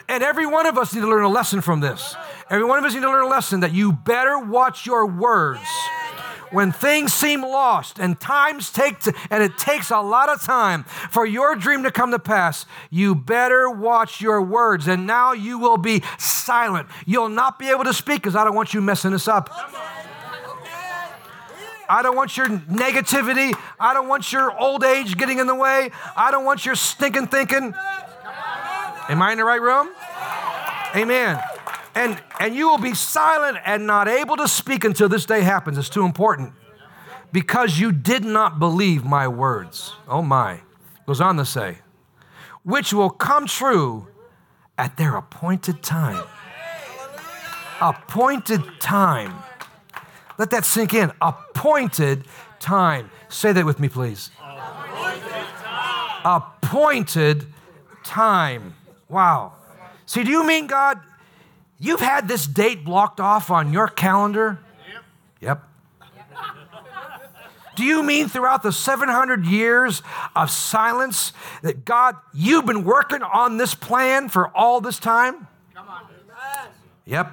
And 0.09 0.23
every 0.23 0.47
one 0.47 0.67
of 0.67 0.77
us 0.79 0.95
need 0.95 1.01
to 1.01 1.09
learn 1.09 1.23
a 1.23 1.29
lesson 1.29 1.61
from 1.61 1.81
this. 1.81 2.17
Every 2.51 2.65
one 2.65 2.79
of 2.79 2.85
us 2.85 2.95
need 2.95 3.01
to 3.01 3.11
learn 3.11 3.25
a 3.25 3.29
lesson 3.29 3.61
that 3.61 3.73
you 3.73 3.93
better 3.93 4.39
watch 4.39 4.85
your 4.85 5.07
words. 5.07 5.61
When 6.53 6.71
things 6.71 7.15
seem 7.15 7.43
lost 7.43 7.99
and 7.99 8.21
times 8.21 8.71
take 8.71 9.01
to, 9.01 9.15
and 9.31 9.43
it 9.43 9.57
takes 9.57 9.91
a 9.91 10.01
lot 10.01 10.29
of 10.29 10.43
time 10.43 10.85
for 11.11 11.25
your 11.25 11.57
dream 11.57 11.83
to 11.85 11.91
come 11.91 12.11
to 12.11 12.19
pass, 12.19 12.67
you 12.91 13.15
better 13.15 13.71
watch 13.71 14.21
your 14.21 14.43
words. 14.43 14.87
And 14.87 15.07
now 15.07 15.33
you 15.33 15.59
will 15.59 15.79
be 15.79 16.03
silent. 16.19 16.89
You'll 17.07 17.31
not 17.31 17.59
be 17.59 17.71
able 17.71 17.85
to 17.85 17.95
speak 17.95 18.17
because 18.17 18.37
I 18.37 18.45
don't 18.45 18.55
want 18.55 18.75
you 18.75 18.83
messing 18.83 19.13
this 19.13 19.29
up. 19.29 19.51
I 21.89 22.01
don't 22.03 22.17
want 22.17 22.37
your 22.37 22.47
negativity. 22.47 23.55
I 23.79 23.93
don't 23.93 24.09
want 24.09 24.33
your 24.33 24.57
old 24.59 24.85
age 24.85 25.17
getting 25.17 25.39
in 25.39 25.47
the 25.47 25.55
way. 25.55 25.91
I 26.17 26.31
don't 26.31 26.45
want 26.45 26.65
your 26.65 26.75
stinking 26.75 27.27
thinking. 27.27 27.75
Am 29.09 29.21
I 29.21 29.33
in 29.33 29.39
the 29.39 29.45
right 29.45 29.61
room? 29.61 29.91
Amen. 30.95 31.41
And, 31.95 32.23
and 32.41 32.55
you 32.55 32.69
will 32.69 32.79
be 32.79 32.95
silent 32.95 33.59
and 33.65 33.87
not 33.87 34.09
able 34.09 34.37
to 34.39 34.49
speak 34.49 34.85
until 34.85 35.09
this 35.09 35.27
day 35.27 35.43
happens. 35.43 35.77
It's 35.77 35.89
too 35.89 36.05
important. 36.05 36.55
Because 37.33 37.79
you 37.79 37.93
did 37.93 38.25
not 38.25 38.59
believe 38.59 39.05
my 39.05 39.29
words. 39.29 39.95
Oh 40.09 40.23
my. 40.23 40.61
Goes 41.07 41.21
on 41.21 41.37
to 41.37 41.45
say, 41.45 41.79
which 42.63 42.93
will 42.93 43.11
come 43.11 43.47
true 43.47 44.09
at 44.79 44.97
their 44.97 45.17
appointed 45.17 45.83
time. 45.83 46.25
Appointed 47.81 48.63
time. 48.81 49.35
Let 50.39 50.51
that 50.51 50.65
sink 50.65 50.95
in. 50.95 51.13
Appointed 51.21 52.25
time. 52.61 53.11
Say 53.29 53.53
that 53.53 53.65
with 53.67 53.81
me, 53.81 53.89
please. 53.89 54.31
Appointed 54.41 55.47
time. 55.57 56.21
Appointed 56.25 57.47
time. 58.05 58.75
Wow. 59.09 59.55
See, 60.07 60.23
do 60.23 60.31
you 60.31 60.47
mean, 60.47 60.67
God, 60.67 61.01
you've 61.83 62.01
had 62.01 62.29
this 62.29 62.47
date 62.47 62.85
blocked 62.85 63.21
off 63.21 63.51
on 63.51 63.73
your 63.73 63.89
calendar? 63.89 64.59
Yep. 64.91 65.05
yep. 65.41 65.63
Do 67.75 67.85
you 67.85 68.03
mean 68.03 68.29
throughout 68.29 68.63
the 68.63 68.73
700 68.73 69.47
years 69.47 70.03
of 70.37 70.51
silence 70.51 71.33
that 71.63 71.85
God, 71.85 72.17
you've 72.33 72.67
been 72.67 72.85
working 72.85 73.23
on 73.23 73.57
this 73.57 73.75
plan 73.75 74.29
for 74.29 74.49
all 74.49 74.81
this 74.81 74.99
time? 74.99 75.49
Come 75.75 75.89
on. 75.89 76.03
Yep. 77.07 77.33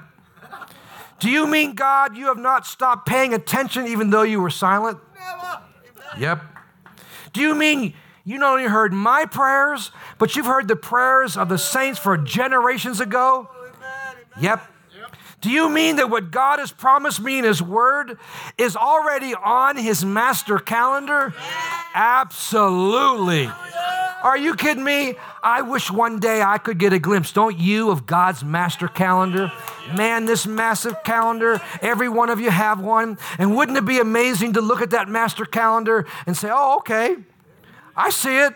Do 1.19 1.29
you 1.29 1.45
mean, 1.45 1.73
God, 1.75 2.15
you 2.15 2.27
have 2.27 2.37
not 2.37 2.65
stopped 2.65 3.05
paying 3.07 3.33
attention 3.33 3.87
even 3.87 4.09
though 4.09 4.21
you 4.23 4.39
were 4.41 4.49
silent? 4.49 4.97
Never. 5.13 5.61
Yep. 6.17 6.43
Do 7.33 7.41
you 7.41 7.53
mean 7.53 7.93
you 8.23 8.37
not 8.37 8.53
only 8.53 8.65
heard 8.65 8.93
my 8.93 9.25
prayers, 9.25 9.91
but 10.17 10.35
you've 10.35 10.45
heard 10.45 10.67
the 10.67 10.75
prayers 10.75 11.35
of 11.35 11.49
the 11.49 11.57
saints 11.57 11.99
for 11.99 12.17
generations 12.17 13.01
ago? 13.01 13.49
Yep. 14.41 14.65
Do 15.41 15.49
you 15.49 15.69
mean 15.69 15.95
that 15.97 16.09
what 16.09 16.31
God 16.31 16.59
has 16.59 16.71
promised 16.71 17.21
me 17.21 17.37
in 17.39 17.45
His 17.45 17.61
Word 17.61 18.17
is 18.57 18.75
already 18.75 19.33
on 19.33 19.77
His 19.77 20.03
master 20.03 20.59
calendar? 20.59 21.33
Absolutely. 21.93 23.49
Are 24.21 24.37
you 24.37 24.53
kidding 24.55 24.83
me? 24.83 25.15
I 25.41 25.61
wish 25.61 25.89
one 25.89 26.19
day 26.19 26.41
I 26.41 26.57
could 26.57 26.77
get 26.77 26.91
a 26.91 26.99
glimpse, 26.99 27.31
don't 27.31 27.57
you, 27.57 27.89
of 27.89 28.05
God's 28.05 28.43
master 28.43 28.89
calendar? 28.89 29.49
Man, 29.95 30.25
this 30.25 30.45
massive 30.45 31.03
calendar, 31.03 31.61
every 31.81 32.09
one 32.09 32.29
of 32.29 32.41
you 32.41 32.49
have 32.49 32.81
one. 32.81 33.17
And 33.37 33.55
wouldn't 33.55 33.77
it 33.77 33.85
be 33.85 33.99
amazing 33.99 34.53
to 34.53 34.61
look 34.61 34.81
at 34.81 34.89
that 34.89 35.07
master 35.07 35.45
calendar 35.45 36.05
and 36.25 36.35
say, 36.35 36.49
oh, 36.51 36.79
okay, 36.79 37.15
I 37.95 38.09
see 38.09 38.39
it. 38.39 38.53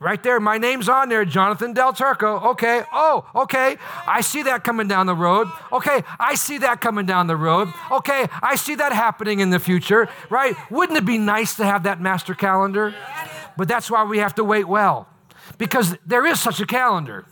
Right 0.00 0.22
there, 0.22 0.38
my 0.38 0.58
name's 0.58 0.88
on 0.88 1.08
there, 1.08 1.24
Jonathan 1.24 1.72
Del 1.72 1.92
Turco. 1.92 2.50
Okay, 2.50 2.82
oh, 2.92 3.28
okay, 3.34 3.76
I 4.06 4.20
see 4.20 4.44
that 4.44 4.62
coming 4.62 4.86
down 4.86 5.06
the 5.06 5.14
road. 5.14 5.48
Okay, 5.72 6.04
I 6.20 6.36
see 6.36 6.58
that 6.58 6.80
coming 6.80 7.04
down 7.04 7.26
the 7.26 7.36
road. 7.36 7.72
Okay, 7.90 8.28
I 8.40 8.54
see 8.54 8.76
that 8.76 8.92
happening 8.92 9.40
in 9.40 9.50
the 9.50 9.58
future, 9.58 10.08
right? 10.30 10.54
Wouldn't 10.70 10.96
it 10.96 11.04
be 11.04 11.18
nice 11.18 11.56
to 11.56 11.64
have 11.64 11.82
that 11.82 12.00
master 12.00 12.34
calendar? 12.34 12.94
But 13.56 13.66
that's 13.66 13.90
why 13.90 14.04
we 14.04 14.18
have 14.18 14.36
to 14.36 14.44
wait 14.44 14.68
well, 14.68 15.08
because 15.58 15.96
there 16.06 16.24
is 16.24 16.38
such 16.38 16.60
a 16.60 16.66
calendar. 16.66 17.26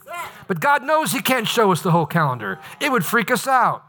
But 0.48 0.58
God 0.58 0.82
knows 0.82 1.12
He 1.12 1.22
can't 1.22 1.46
show 1.46 1.70
us 1.70 1.82
the 1.82 1.92
whole 1.92 2.06
calendar, 2.06 2.58
it 2.80 2.90
would 2.90 3.04
freak 3.04 3.30
us 3.30 3.46
out. 3.46 3.85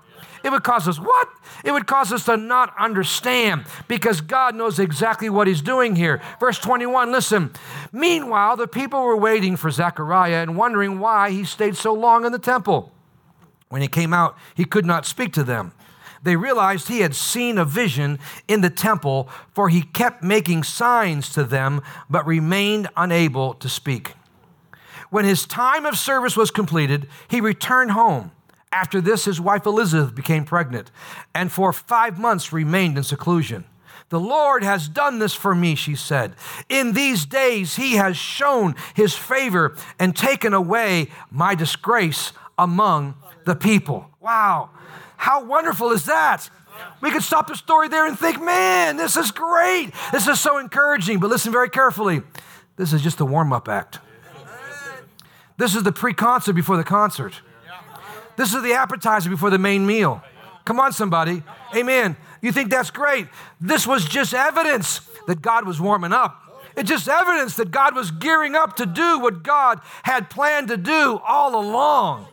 It 0.47 0.51
would 0.51 0.63
cause 0.63 0.87
us 0.87 0.97
what? 0.97 1.27
It 1.65 1.73
would 1.73 1.87
cause 1.87 2.13
us 2.13 2.23
to 2.23 2.37
not 2.37 2.73
understand 2.79 3.65
because 3.89 4.21
God 4.21 4.55
knows 4.55 4.79
exactly 4.79 5.29
what 5.29 5.45
He's 5.45 5.61
doing 5.61 5.97
here. 5.97 6.21
Verse 6.39 6.57
21, 6.57 7.11
listen. 7.11 7.51
Meanwhile, 7.91 8.55
the 8.55 8.65
people 8.65 9.03
were 9.03 9.17
waiting 9.17 9.57
for 9.57 9.69
Zechariah 9.69 10.41
and 10.41 10.55
wondering 10.55 10.99
why 11.01 11.31
he 11.31 11.43
stayed 11.43 11.75
so 11.75 11.93
long 11.93 12.23
in 12.23 12.31
the 12.31 12.39
temple. 12.39 12.93
When 13.67 13.81
he 13.81 13.89
came 13.89 14.13
out, 14.13 14.37
he 14.55 14.63
could 14.63 14.85
not 14.85 15.05
speak 15.05 15.33
to 15.33 15.43
them. 15.43 15.73
They 16.23 16.37
realized 16.37 16.87
he 16.87 17.01
had 17.01 17.13
seen 17.13 17.57
a 17.57 17.65
vision 17.65 18.17
in 18.47 18.61
the 18.61 18.69
temple, 18.69 19.27
for 19.51 19.67
he 19.67 19.81
kept 19.81 20.23
making 20.23 20.63
signs 20.63 21.27
to 21.33 21.43
them, 21.43 21.81
but 22.09 22.25
remained 22.25 22.87
unable 22.95 23.53
to 23.55 23.67
speak. 23.67 24.13
When 25.09 25.25
his 25.25 25.45
time 25.45 25.85
of 25.85 25.97
service 25.97 26.37
was 26.37 26.51
completed, 26.51 27.09
he 27.27 27.41
returned 27.41 27.91
home. 27.91 28.31
After 28.71 28.99
this, 29.01 29.25
his 29.25 29.39
wife 29.39 29.65
Elizabeth 29.65 30.13
became 30.13 30.45
pregnant, 30.45 30.91
and 31.33 31.51
for 31.51 31.71
five 31.71 32.19
months 32.19 32.51
remained 32.51 32.97
in 32.97 33.03
seclusion. 33.03 33.65
The 34.09 34.19
Lord 34.19 34.63
has 34.63 34.87
done 34.87 35.19
this 35.19 35.33
for 35.33 35.53
me, 35.53 35.75
she 35.75 35.95
said. 35.95 36.33
In 36.69 36.93
these 36.93 37.25
days, 37.25 37.75
he 37.75 37.93
has 37.93 38.15
shown 38.15 38.75
his 38.93 39.15
favor 39.15 39.75
and 39.99 40.15
taken 40.15 40.53
away 40.53 41.09
my 41.29 41.55
disgrace 41.55 42.31
among 42.57 43.15
the 43.45 43.55
people. 43.55 44.09
Wow. 44.21 44.69
How 45.17 45.43
wonderful 45.43 45.91
is 45.91 46.05
that? 46.05 46.49
We 47.01 47.11
could 47.11 47.23
stop 47.23 47.47
the 47.47 47.55
story 47.55 47.87
there 47.89 48.05
and 48.05 48.17
think, 48.17 48.41
man, 48.41 48.97
this 48.97 49.17
is 49.17 49.31
great. 49.31 49.91
This 50.11 50.27
is 50.27 50.39
so 50.39 50.57
encouraging. 50.57 51.19
But 51.19 51.29
listen 51.29 51.51
very 51.51 51.69
carefully. 51.69 52.21
This 52.75 52.93
is 52.93 53.01
just 53.01 53.17
the 53.17 53.25
warm 53.25 53.51
up 53.51 53.67
act. 53.67 53.99
This 55.57 55.75
is 55.75 55.83
the 55.83 55.91
pre 55.91 56.13
concert 56.13 56.53
before 56.53 56.77
the 56.77 56.83
concert. 56.83 57.41
This 58.37 58.53
is 58.53 58.63
the 58.63 58.73
appetizer 58.73 59.29
before 59.29 59.49
the 59.49 59.57
main 59.57 59.85
meal. 59.85 60.23
Come 60.63 60.79
on, 60.79 60.93
somebody. 60.93 61.43
Amen. 61.75 62.15
You 62.41 62.51
think 62.51 62.69
that's 62.69 62.91
great? 62.91 63.27
This 63.59 63.85
was 63.85 64.05
just 64.05 64.33
evidence 64.33 65.01
that 65.27 65.41
God 65.41 65.65
was 65.65 65.81
warming 65.81 66.13
up. 66.13 66.43
It's 66.77 66.89
just 66.89 67.09
evidence 67.09 67.55
that 67.55 67.71
God 67.71 67.95
was 67.95 68.11
gearing 68.11 68.55
up 68.55 68.75
to 68.75 68.85
do 68.85 69.19
what 69.19 69.41
God 69.41 69.81
had 70.03 70.29
planned 70.29 70.67
to 70.67 70.77
do 70.77 71.19
all 71.25 71.59
along 71.59 72.27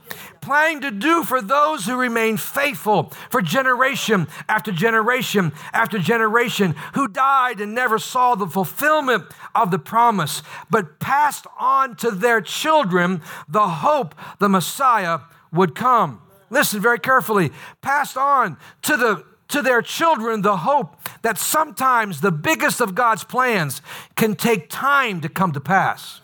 planning 0.44 0.82
to 0.82 0.90
do 0.90 1.24
for 1.24 1.40
those 1.40 1.86
who 1.86 1.96
remain 1.96 2.36
faithful 2.36 3.10
for 3.30 3.40
generation 3.40 4.28
after 4.46 4.70
generation 4.70 5.50
after 5.72 5.98
generation, 5.98 6.74
who 6.92 7.08
died 7.08 7.60
and 7.60 7.74
never 7.74 7.98
saw 7.98 8.34
the 8.34 8.46
fulfillment 8.46 9.24
of 9.54 9.70
the 9.70 9.78
promise, 9.78 10.42
but 10.68 11.00
passed 11.00 11.46
on 11.58 11.96
to 11.96 12.10
their 12.10 12.42
children 12.42 13.22
the 13.48 13.68
hope 13.68 14.14
the 14.38 14.48
Messiah 14.48 15.20
would 15.54 15.74
come. 15.74 16.20
Listen 16.50 16.80
very 16.80 16.98
carefully. 16.98 17.50
Passed 17.80 18.16
on 18.16 18.56
to 18.82 18.96
the 18.96 19.24
to 19.48 19.62
their 19.62 19.82
children 19.82 20.42
the 20.42 20.56
hope 20.58 20.96
that 21.22 21.38
sometimes 21.38 22.20
the 22.20 22.32
biggest 22.32 22.80
of 22.80 22.94
God's 22.94 23.24
plans 23.24 23.82
can 24.16 24.34
take 24.34 24.68
time 24.68 25.20
to 25.20 25.28
come 25.28 25.52
to 25.52 25.60
pass. 25.60 26.20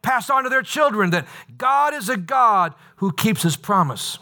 Passed 0.00 0.30
on 0.30 0.44
to 0.44 0.48
their 0.48 0.62
children 0.62 1.10
that 1.10 1.26
God 1.58 1.92
is 1.92 2.08
a 2.08 2.16
God 2.16 2.74
who 2.96 3.12
keeps 3.12 3.42
his 3.42 3.56
promise. 3.56 4.18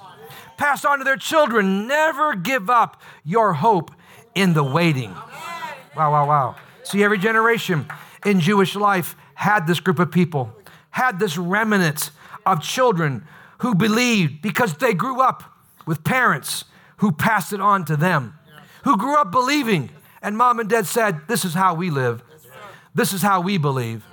Passed 0.56 0.86
on 0.86 0.98
to 0.98 1.04
their 1.04 1.16
children, 1.16 1.86
never 1.86 2.34
give 2.34 2.70
up 2.70 3.00
your 3.24 3.52
hope 3.52 3.90
in 4.34 4.54
the 4.54 4.64
waiting. 4.64 5.10
Wow, 5.96 6.10
wow, 6.10 6.26
wow. 6.26 6.56
See, 6.82 7.04
every 7.04 7.18
generation 7.18 7.86
in 8.24 8.40
Jewish 8.40 8.74
life 8.74 9.16
had 9.34 9.66
this 9.66 9.80
group 9.80 9.98
of 9.98 10.10
people, 10.10 10.52
had 10.90 11.18
this 11.18 11.36
remnant 11.36 12.10
of 12.46 12.62
children 12.62 13.26
who 13.64 13.74
believed 13.74 14.42
because 14.42 14.74
they 14.74 14.92
grew 14.92 15.22
up 15.22 15.42
with 15.86 16.04
parents 16.04 16.66
who 16.98 17.10
passed 17.10 17.50
it 17.50 17.62
on 17.62 17.82
to 17.82 17.96
them, 17.96 18.34
who 18.84 18.94
grew 18.98 19.16
up 19.16 19.32
believing. 19.32 19.88
And 20.20 20.36
mom 20.36 20.60
and 20.60 20.68
dad 20.68 20.86
said, 20.86 21.22
This 21.28 21.46
is 21.46 21.54
how 21.54 21.72
we 21.72 21.88
live. 21.88 22.22
This 22.94 23.14
is 23.14 23.22
how 23.22 23.40
we 23.40 23.56
believe. 23.56 24.04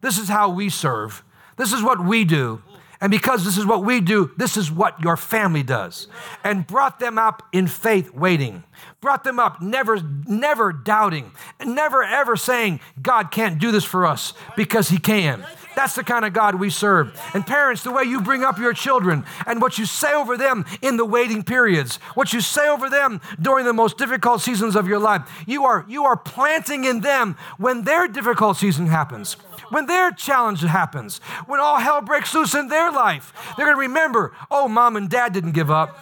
This 0.00 0.16
is 0.16 0.28
how 0.28 0.48
we 0.50 0.68
serve. 0.68 1.24
This 1.56 1.72
is 1.72 1.82
what 1.82 2.04
we 2.04 2.24
do. 2.24 2.62
And 3.00 3.10
because 3.10 3.44
this 3.44 3.58
is 3.58 3.66
what 3.66 3.82
we 3.82 4.00
do, 4.00 4.30
this 4.36 4.56
is 4.56 4.70
what 4.70 5.00
your 5.02 5.16
family 5.16 5.64
does. 5.64 6.06
And 6.44 6.64
brought 6.64 7.00
them 7.00 7.18
up 7.18 7.42
in 7.50 7.66
faith, 7.66 8.14
waiting. 8.14 8.62
Brought 9.00 9.24
them 9.24 9.40
up, 9.40 9.60
never, 9.60 10.00
never 10.28 10.72
doubting, 10.72 11.32
never 11.64 12.04
ever 12.04 12.36
saying, 12.36 12.78
God 13.02 13.32
can't 13.32 13.58
do 13.58 13.72
this 13.72 13.84
for 13.84 14.06
us 14.06 14.34
because 14.56 14.88
He 14.88 14.98
can. 14.98 15.44
That's 15.80 15.94
the 15.94 16.04
kind 16.04 16.26
of 16.26 16.34
God 16.34 16.56
we 16.56 16.68
serve. 16.68 17.18
And 17.32 17.46
parents, 17.46 17.82
the 17.82 17.90
way 17.90 18.02
you 18.02 18.20
bring 18.20 18.44
up 18.44 18.58
your 18.58 18.74
children 18.74 19.24
and 19.46 19.62
what 19.62 19.78
you 19.78 19.86
say 19.86 20.12
over 20.12 20.36
them 20.36 20.66
in 20.82 20.98
the 20.98 21.06
waiting 21.06 21.42
periods, 21.42 21.96
what 22.12 22.34
you 22.34 22.42
say 22.42 22.68
over 22.68 22.90
them 22.90 23.18
during 23.40 23.64
the 23.64 23.72
most 23.72 23.96
difficult 23.96 24.42
seasons 24.42 24.76
of 24.76 24.86
your 24.86 24.98
life, 24.98 25.22
you 25.46 25.64
are, 25.64 25.86
you 25.88 26.04
are 26.04 26.18
planting 26.18 26.84
in 26.84 27.00
them 27.00 27.34
when 27.56 27.84
their 27.84 28.06
difficult 28.08 28.58
season 28.58 28.88
happens 28.88 29.38
when 29.70 29.86
their 29.86 30.10
challenge 30.10 30.62
happens, 30.62 31.18
when 31.46 31.60
all 31.60 31.78
hell 31.78 32.02
breaks 32.02 32.34
loose 32.34 32.54
in 32.54 32.68
their 32.68 32.90
life, 32.90 33.32
they're 33.56 33.66
going 33.66 33.76
to 33.76 33.80
remember, 33.80 34.32
oh, 34.50 34.66
mom 34.66 34.96
and 34.96 35.08
dad 35.08 35.32
didn't 35.32 35.52
give 35.52 35.70
up. 35.70 35.96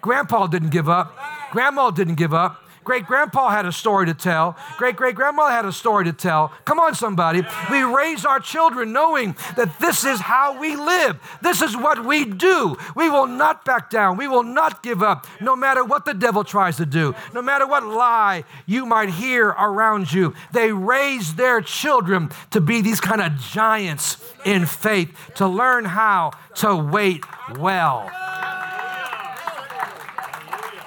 Grandpa 0.00 0.46
didn't 0.46 0.70
give 0.70 0.88
up. 0.88 1.14
Grandma 1.52 1.90
didn't 1.90 2.14
give 2.14 2.32
up. 2.32 2.65
Great 2.86 3.04
grandpa 3.04 3.48
had 3.48 3.66
a 3.66 3.72
story 3.72 4.06
to 4.06 4.14
tell. 4.14 4.56
Great 4.78 4.94
great 4.94 5.16
grandma 5.16 5.48
had 5.48 5.64
a 5.64 5.72
story 5.72 6.04
to 6.04 6.12
tell. 6.12 6.52
Come 6.64 6.78
on, 6.78 6.94
somebody. 6.94 7.42
We 7.68 7.82
raise 7.82 8.24
our 8.24 8.38
children 8.38 8.92
knowing 8.92 9.34
that 9.56 9.80
this 9.80 10.04
is 10.04 10.20
how 10.20 10.60
we 10.60 10.76
live. 10.76 11.18
This 11.42 11.62
is 11.62 11.76
what 11.76 12.04
we 12.04 12.24
do. 12.24 12.76
We 12.94 13.10
will 13.10 13.26
not 13.26 13.64
back 13.64 13.90
down. 13.90 14.16
We 14.16 14.28
will 14.28 14.44
not 14.44 14.84
give 14.84 15.02
up, 15.02 15.26
no 15.40 15.56
matter 15.56 15.82
what 15.82 16.04
the 16.04 16.14
devil 16.14 16.44
tries 16.44 16.76
to 16.76 16.86
do, 16.86 17.12
no 17.34 17.42
matter 17.42 17.66
what 17.66 17.84
lie 17.84 18.44
you 18.66 18.86
might 18.86 19.10
hear 19.10 19.48
around 19.48 20.12
you. 20.12 20.32
They 20.52 20.70
raise 20.70 21.34
their 21.34 21.60
children 21.60 22.30
to 22.52 22.60
be 22.60 22.82
these 22.82 23.00
kind 23.00 23.20
of 23.20 23.36
giants 23.36 24.16
in 24.44 24.64
faith, 24.64 25.32
to 25.34 25.48
learn 25.48 25.86
how 25.86 26.30
to 26.56 26.76
wait 26.76 27.24
well. 27.58 28.08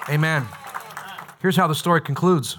Amen. 0.08 0.48
Here's 1.40 1.56
how 1.56 1.66
the 1.66 1.74
story 1.74 2.00
concludes. 2.00 2.58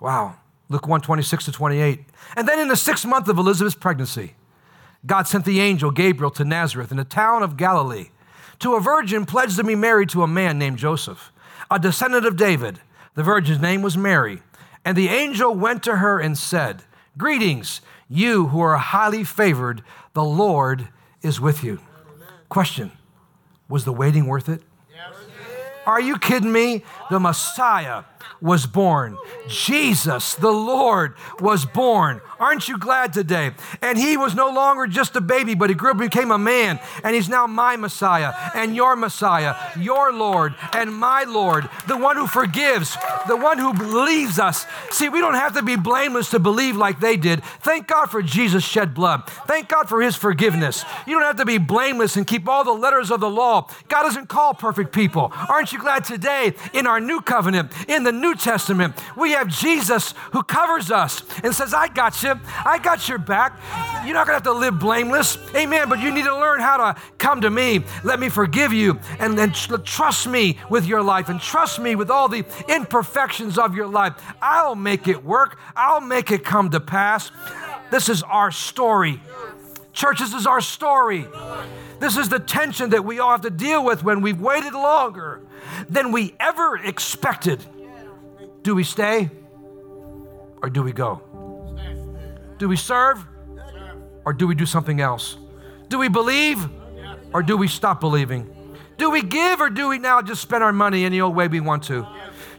Wow. 0.00 0.36
Luke 0.68 0.86
1 0.86 1.00
26 1.00 1.46
to 1.46 1.52
28. 1.52 2.04
And 2.36 2.46
then 2.46 2.58
in 2.58 2.68
the 2.68 2.76
sixth 2.76 3.06
month 3.06 3.28
of 3.28 3.38
Elizabeth's 3.38 3.76
pregnancy, 3.76 4.34
God 5.06 5.26
sent 5.26 5.44
the 5.44 5.60
angel 5.60 5.90
Gabriel 5.90 6.30
to 6.32 6.44
Nazareth 6.44 6.90
in 6.90 6.96
the 6.96 7.04
town 7.04 7.42
of 7.42 7.56
Galilee 7.56 8.08
to 8.58 8.74
a 8.74 8.80
virgin 8.80 9.24
pledged 9.24 9.56
to 9.56 9.64
be 9.64 9.74
married 9.74 10.08
to 10.10 10.22
a 10.22 10.26
man 10.26 10.58
named 10.58 10.78
Joseph, 10.78 11.32
a 11.70 11.78
descendant 11.78 12.26
of 12.26 12.36
David. 12.36 12.80
The 13.14 13.22
virgin's 13.22 13.60
name 13.60 13.82
was 13.82 13.96
Mary. 13.96 14.42
And 14.84 14.96
the 14.96 15.08
angel 15.08 15.54
went 15.54 15.82
to 15.84 15.96
her 15.96 16.18
and 16.18 16.36
said, 16.36 16.82
Greetings, 17.16 17.80
you 18.08 18.48
who 18.48 18.60
are 18.60 18.76
highly 18.76 19.24
favored, 19.24 19.82
the 20.14 20.24
Lord 20.24 20.88
is 21.22 21.40
with 21.40 21.62
you. 21.62 21.80
Question 22.48 22.92
Was 23.68 23.84
the 23.84 23.92
waiting 23.92 24.26
worth 24.26 24.48
it? 24.48 24.62
Are 25.88 26.02
you 26.02 26.18
kidding 26.18 26.52
me? 26.52 26.84
The 27.10 27.18
Messiah 27.18 28.02
was 28.40 28.66
born. 28.66 29.16
Jesus, 29.48 30.34
the 30.34 30.50
Lord, 30.50 31.14
was 31.40 31.64
born. 31.64 32.20
Aren't 32.40 32.68
you 32.68 32.78
glad 32.78 33.12
today? 33.12 33.52
And 33.80 33.96
he 33.96 34.16
was 34.16 34.34
no 34.34 34.50
longer 34.50 34.86
just 34.86 35.16
a 35.16 35.20
baby, 35.20 35.54
but 35.54 35.70
he 35.70 35.74
grew 35.74 35.90
up 35.90 36.00
and 36.00 36.10
became 36.10 36.30
a 36.30 36.38
man. 36.38 36.80
And 37.04 37.14
he's 37.14 37.28
now 37.28 37.46
my 37.46 37.76
Messiah 37.76 38.32
and 38.54 38.74
your 38.76 38.96
Messiah, 38.96 39.54
your 39.78 40.12
Lord 40.12 40.54
and 40.72 40.94
my 40.94 41.24
Lord, 41.24 41.68
the 41.86 41.96
one 41.96 42.16
who 42.16 42.26
forgives, 42.26 42.96
the 43.26 43.36
one 43.36 43.58
who 43.58 43.72
believes 43.74 44.38
us. 44.38 44.66
See, 44.90 45.08
we 45.08 45.20
don't 45.20 45.34
have 45.34 45.54
to 45.54 45.62
be 45.62 45.76
blameless 45.76 46.30
to 46.30 46.38
believe 46.38 46.76
like 46.76 47.00
they 47.00 47.16
did. 47.16 47.44
Thank 47.60 47.88
God 47.88 48.06
for 48.06 48.22
Jesus' 48.22 48.64
shed 48.64 48.94
blood. 48.94 49.28
Thank 49.46 49.68
God 49.68 49.88
for 49.88 50.00
his 50.00 50.16
forgiveness. 50.16 50.84
You 51.06 51.14
don't 51.14 51.26
have 51.26 51.36
to 51.36 51.44
be 51.44 51.58
blameless 51.58 52.16
and 52.16 52.26
keep 52.26 52.48
all 52.48 52.64
the 52.64 52.72
letters 52.72 53.10
of 53.10 53.20
the 53.20 53.30
law. 53.30 53.68
God 53.88 54.02
doesn't 54.02 54.28
call 54.28 54.54
perfect 54.54 54.92
people. 54.92 55.32
Aren't 55.48 55.72
you 55.72 55.78
glad 55.78 56.04
today 56.04 56.54
in 56.72 56.86
our 56.86 57.00
new 57.00 57.20
covenant, 57.20 57.72
in 57.88 58.04
the 58.04 58.08
the 58.08 58.12
New 58.20 58.34
Testament, 58.34 58.94
we 59.16 59.32
have 59.32 59.48
Jesus 59.48 60.14
who 60.32 60.42
covers 60.42 60.90
us 60.90 61.22
and 61.42 61.54
says, 61.54 61.74
I 61.74 61.88
got 61.88 62.22
you. 62.22 62.38
I 62.64 62.78
got 62.78 63.08
your 63.08 63.18
back. 63.18 63.58
You're 64.04 64.14
not 64.14 64.26
going 64.26 64.40
to 64.40 64.44
have 64.48 64.54
to 64.54 64.58
live 64.58 64.78
blameless. 64.78 65.38
Amen. 65.54 65.88
But 65.88 66.00
you 66.00 66.10
need 66.10 66.24
to 66.24 66.36
learn 66.36 66.60
how 66.60 66.76
to 66.76 67.00
come 67.18 67.40
to 67.42 67.50
me. 67.50 67.84
Let 68.04 68.20
me 68.20 68.28
forgive 68.28 68.72
you 68.72 68.98
and 69.18 69.38
then 69.38 69.52
trust 69.52 70.26
me 70.28 70.58
with 70.70 70.86
your 70.86 71.02
life 71.02 71.28
and 71.28 71.40
trust 71.40 71.78
me 71.78 71.94
with 71.94 72.10
all 72.10 72.28
the 72.28 72.44
imperfections 72.68 73.58
of 73.58 73.74
your 73.74 73.86
life. 73.86 74.14
I'll 74.40 74.74
make 74.74 75.08
it 75.08 75.24
work. 75.24 75.58
I'll 75.76 76.00
make 76.00 76.30
it 76.30 76.44
come 76.44 76.70
to 76.70 76.80
pass. 76.80 77.30
This 77.90 78.08
is 78.08 78.22
our 78.22 78.50
story. 78.50 79.20
Churches 79.92 80.34
is 80.34 80.46
our 80.46 80.60
story. 80.60 81.26
This 81.98 82.16
is 82.16 82.28
the 82.28 82.38
tension 82.38 82.90
that 82.90 83.04
we 83.04 83.18
all 83.18 83.32
have 83.32 83.40
to 83.40 83.50
deal 83.50 83.84
with 83.84 84.04
when 84.04 84.20
we've 84.20 84.40
waited 84.40 84.72
longer 84.72 85.40
than 85.88 86.12
we 86.12 86.34
ever 86.38 86.76
expected. 86.76 87.64
Do 88.62 88.74
we 88.74 88.84
stay 88.84 89.30
or 90.62 90.68
do 90.70 90.82
we 90.82 90.92
go? 90.92 91.22
Do 92.58 92.68
we 92.68 92.76
serve 92.76 93.24
or 94.24 94.32
do 94.32 94.46
we 94.46 94.54
do 94.54 94.66
something 94.66 95.00
else? 95.00 95.36
Do 95.88 95.98
we 95.98 96.08
believe 96.08 96.68
or 97.32 97.42
do 97.42 97.56
we 97.56 97.68
stop 97.68 98.00
believing? 98.00 98.54
Do 98.96 99.10
we 99.10 99.22
give 99.22 99.60
or 99.60 99.70
do 99.70 99.88
we 99.88 99.98
now 99.98 100.20
just 100.20 100.42
spend 100.42 100.64
our 100.64 100.72
money 100.72 101.04
any 101.04 101.20
old 101.20 101.36
way 101.36 101.46
we 101.46 101.60
want 101.60 101.84
to? 101.84 102.06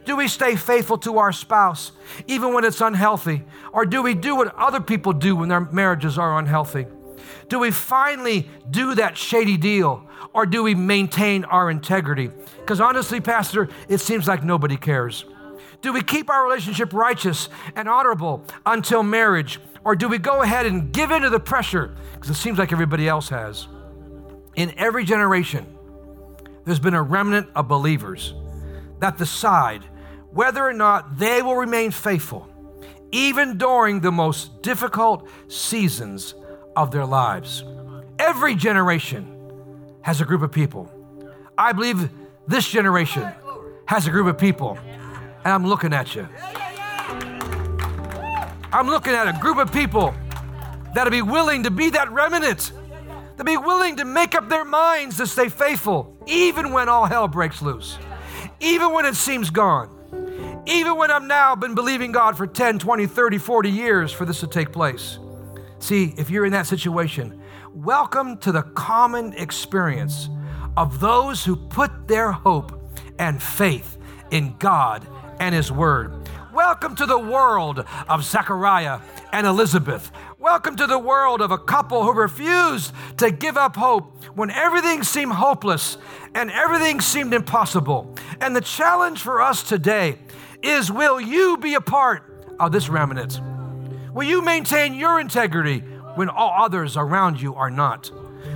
Do 0.06 0.16
we 0.16 0.26
stay 0.26 0.56
faithful 0.56 0.96
to 0.98 1.18
our 1.18 1.32
spouse 1.32 1.92
even 2.26 2.54
when 2.54 2.64
it's 2.64 2.80
unhealthy? 2.80 3.44
Or 3.72 3.84
do 3.84 4.02
we 4.02 4.14
do 4.14 4.34
what 4.34 4.54
other 4.56 4.80
people 4.80 5.12
do 5.12 5.36
when 5.36 5.50
their 5.50 5.60
marriages 5.60 6.18
are 6.18 6.38
unhealthy? 6.38 6.86
Do 7.48 7.58
we 7.58 7.70
finally 7.70 8.48
do 8.70 8.94
that 8.94 9.18
shady 9.18 9.58
deal 9.58 10.08
or 10.32 10.46
do 10.46 10.62
we 10.62 10.74
maintain 10.74 11.44
our 11.44 11.70
integrity? 11.70 12.30
Because 12.58 12.80
honestly, 12.80 13.20
Pastor, 13.20 13.68
it 13.88 13.98
seems 13.98 14.26
like 14.26 14.42
nobody 14.42 14.76
cares. 14.76 15.26
Do 15.82 15.92
we 15.92 16.02
keep 16.02 16.28
our 16.28 16.44
relationship 16.44 16.92
righteous 16.92 17.48
and 17.74 17.88
honorable 17.88 18.44
until 18.66 19.02
marriage? 19.02 19.60
Or 19.84 19.96
do 19.96 20.08
we 20.08 20.18
go 20.18 20.42
ahead 20.42 20.66
and 20.66 20.92
give 20.92 21.10
in 21.10 21.22
to 21.22 21.30
the 21.30 21.40
pressure? 21.40 21.94
Because 22.14 22.30
it 22.30 22.34
seems 22.34 22.58
like 22.58 22.72
everybody 22.72 23.08
else 23.08 23.30
has. 23.30 23.66
In 24.56 24.74
every 24.76 25.04
generation, 25.04 25.66
there's 26.64 26.80
been 26.80 26.94
a 26.94 27.02
remnant 27.02 27.48
of 27.54 27.66
believers 27.68 28.34
that 28.98 29.16
decide 29.16 29.84
whether 30.30 30.62
or 30.62 30.74
not 30.74 31.18
they 31.18 31.40
will 31.40 31.56
remain 31.56 31.90
faithful, 31.90 32.46
even 33.10 33.56
during 33.56 34.00
the 34.00 34.12
most 34.12 34.62
difficult 34.62 35.28
seasons 35.48 36.34
of 36.76 36.90
their 36.90 37.06
lives. 37.06 37.64
Every 38.18 38.54
generation 38.54 39.36
has 40.02 40.20
a 40.20 40.24
group 40.24 40.42
of 40.42 40.52
people. 40.52 40.90
I 41.56 41.72
believe 41.72 42.10
this 42.46 42.68
generation 42.68 43.26
has 43.86 44.06
a 44.06 44.10
group 44.10 44.26
of 44.26 44.38
people, 44.38 44.78
and 45.44 45.52
I'm 45.54 45.66
looking 45.66 45.92
at 45.92 46.14
you. 46.14 46.28
I'm 48.72 48.86
looking 48.86 49.14
at 49.14 49.26
a 49.26 49.38
group 49.40 49.58
of 49.58 49.72
people 49.72 50.14
that'll 50.94 51.10
be 51.10 51.22
willing 51.22 51.64
to 51.64 51.70
be 51.70 51.90
that 51.90 52.10
remnant, 52.12 52.72
to 53.36 53.44
be 53.44 53.56
willing 53.56 53.96
to 53.96 54.04
make 54.04 54.34
up 54.34 54.48
their 54.48 54.64
minds 54.64 55.16
to 55.16 55.26
stay 55.26 55.48
faithful, 55.48 56.16
even 56.26 56.72
when 56.72 56.88
all 56.88 57.06
hell 57.06 57.26
breaks 57.26 57.62
loose, 57.62 57.98
even 58.60 58.92
when 58.92 59.06
it 59.06 59.16
seems 59.16 59.50
gone, 59.50 59.88
even 60.66 60.96
when 60.96 61.10
I've 61.10 61.22
now 61.22 61.56
been 61.56 61.74
believing 61.74 62.12
God 62.12 62.36
for 62.36 62.46
10, 62.46 62.78
20, 62.78 63.06
30, 63.06 63.38
40 63.38 63.70
years 63.70 64.12
for 64.12 64.24
this 64.24 64.40
to 64.40 64.46
take 64.46 64.72
place. 64.72 65.18
See, 65.78 66.14
if 66.18 66.30
you're 66.30 66.44
in 66.44 66.52
that 66.52 66.66
situation, 66.66 67.40
welcome 67.72 68.36
to 68.38 68.52
the 68.52 68.62
common 68.62 69.32
experience 69.32 70.28
of 70.76 71.00
those 71.00 71.44
who 71.44 71.56
put 71.56 72.06
their 72.06 72.30
hope 72.30 72.94
and 73.18 73.42
faith 73.42 73.96
in 74.30 74.56
God 74.58 75.06
and 75.40 75.54
His 75.54 75.72
Word. 75.72 76.12
Welcome 76.52 76.94
to 76.96 77.06
the 77.06 77.18
world 77.18 77.84
of 78.08 78.22
Zechariah 78.22 79.00
and 79.32 79.46
Elizabeth. 79.46 80.12
Welcome 80.38 80.76
to 80.76 80.86
the 80.86 80.98
world 80.98 81.40
of 81.40 81.50
a 81.50 81.58
couple 81.58 82.04
who 82.04 82.12
refused 82.12 82.92
to 83.16 83.30
give 83.30 83.56
up 83.56 83.74
hope 83.74 84.22
when 84.34 84.50
everything 84.50 85.02
seemed 85.02 85.32
hopeless 85.32 85.96
and 86.34 86.50
everything 86.50 87.00
seemed 87.00 87.32
impossible. 87.32 88.14
And 88.40 88.54
the 88.54 88.60
challenge 88.60 89.20
for 89.20 89.40
us 89.40 89.62
today 89.62 90.18
is 90.62 90.92
will 90.92 91.20
you 91.20 91.56
be 91.56 91.74
a 91.74 91.80
part 91.80 92.54
of 92.60 92.70
this 92.70 92.90
remnant? 92.90 93.40
Will 94.12 94.24
you 94.24 94.42
maintain 94.42 94.92
your 94.94 95.20
integrity 95.20 95.80
when 96.16 96.28
all 96.28 96.52
others 96.62 96.96
around 96.98 97.40
you 97.40 97.54
are 97.54 97.70
not? 97.70 98.10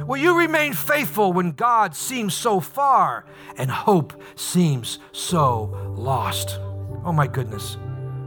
Will 0.06 0.18
you 0.18 0.38
remain 0.38 0.74
faithful 0.74 1.32
when 1.32 1.52
God 1.52 1.94
seems 1.94 2.34
so 2.34 2.60
far 2.60 3.24
and 3.56 3.70
hope 3.70 4.20
seems 4.36 4.98
so 5.12 5.94
lost? 5.96 6.58
Oh 7.04 7.12
my 7.12 7.26
goodness. 7.26 7.76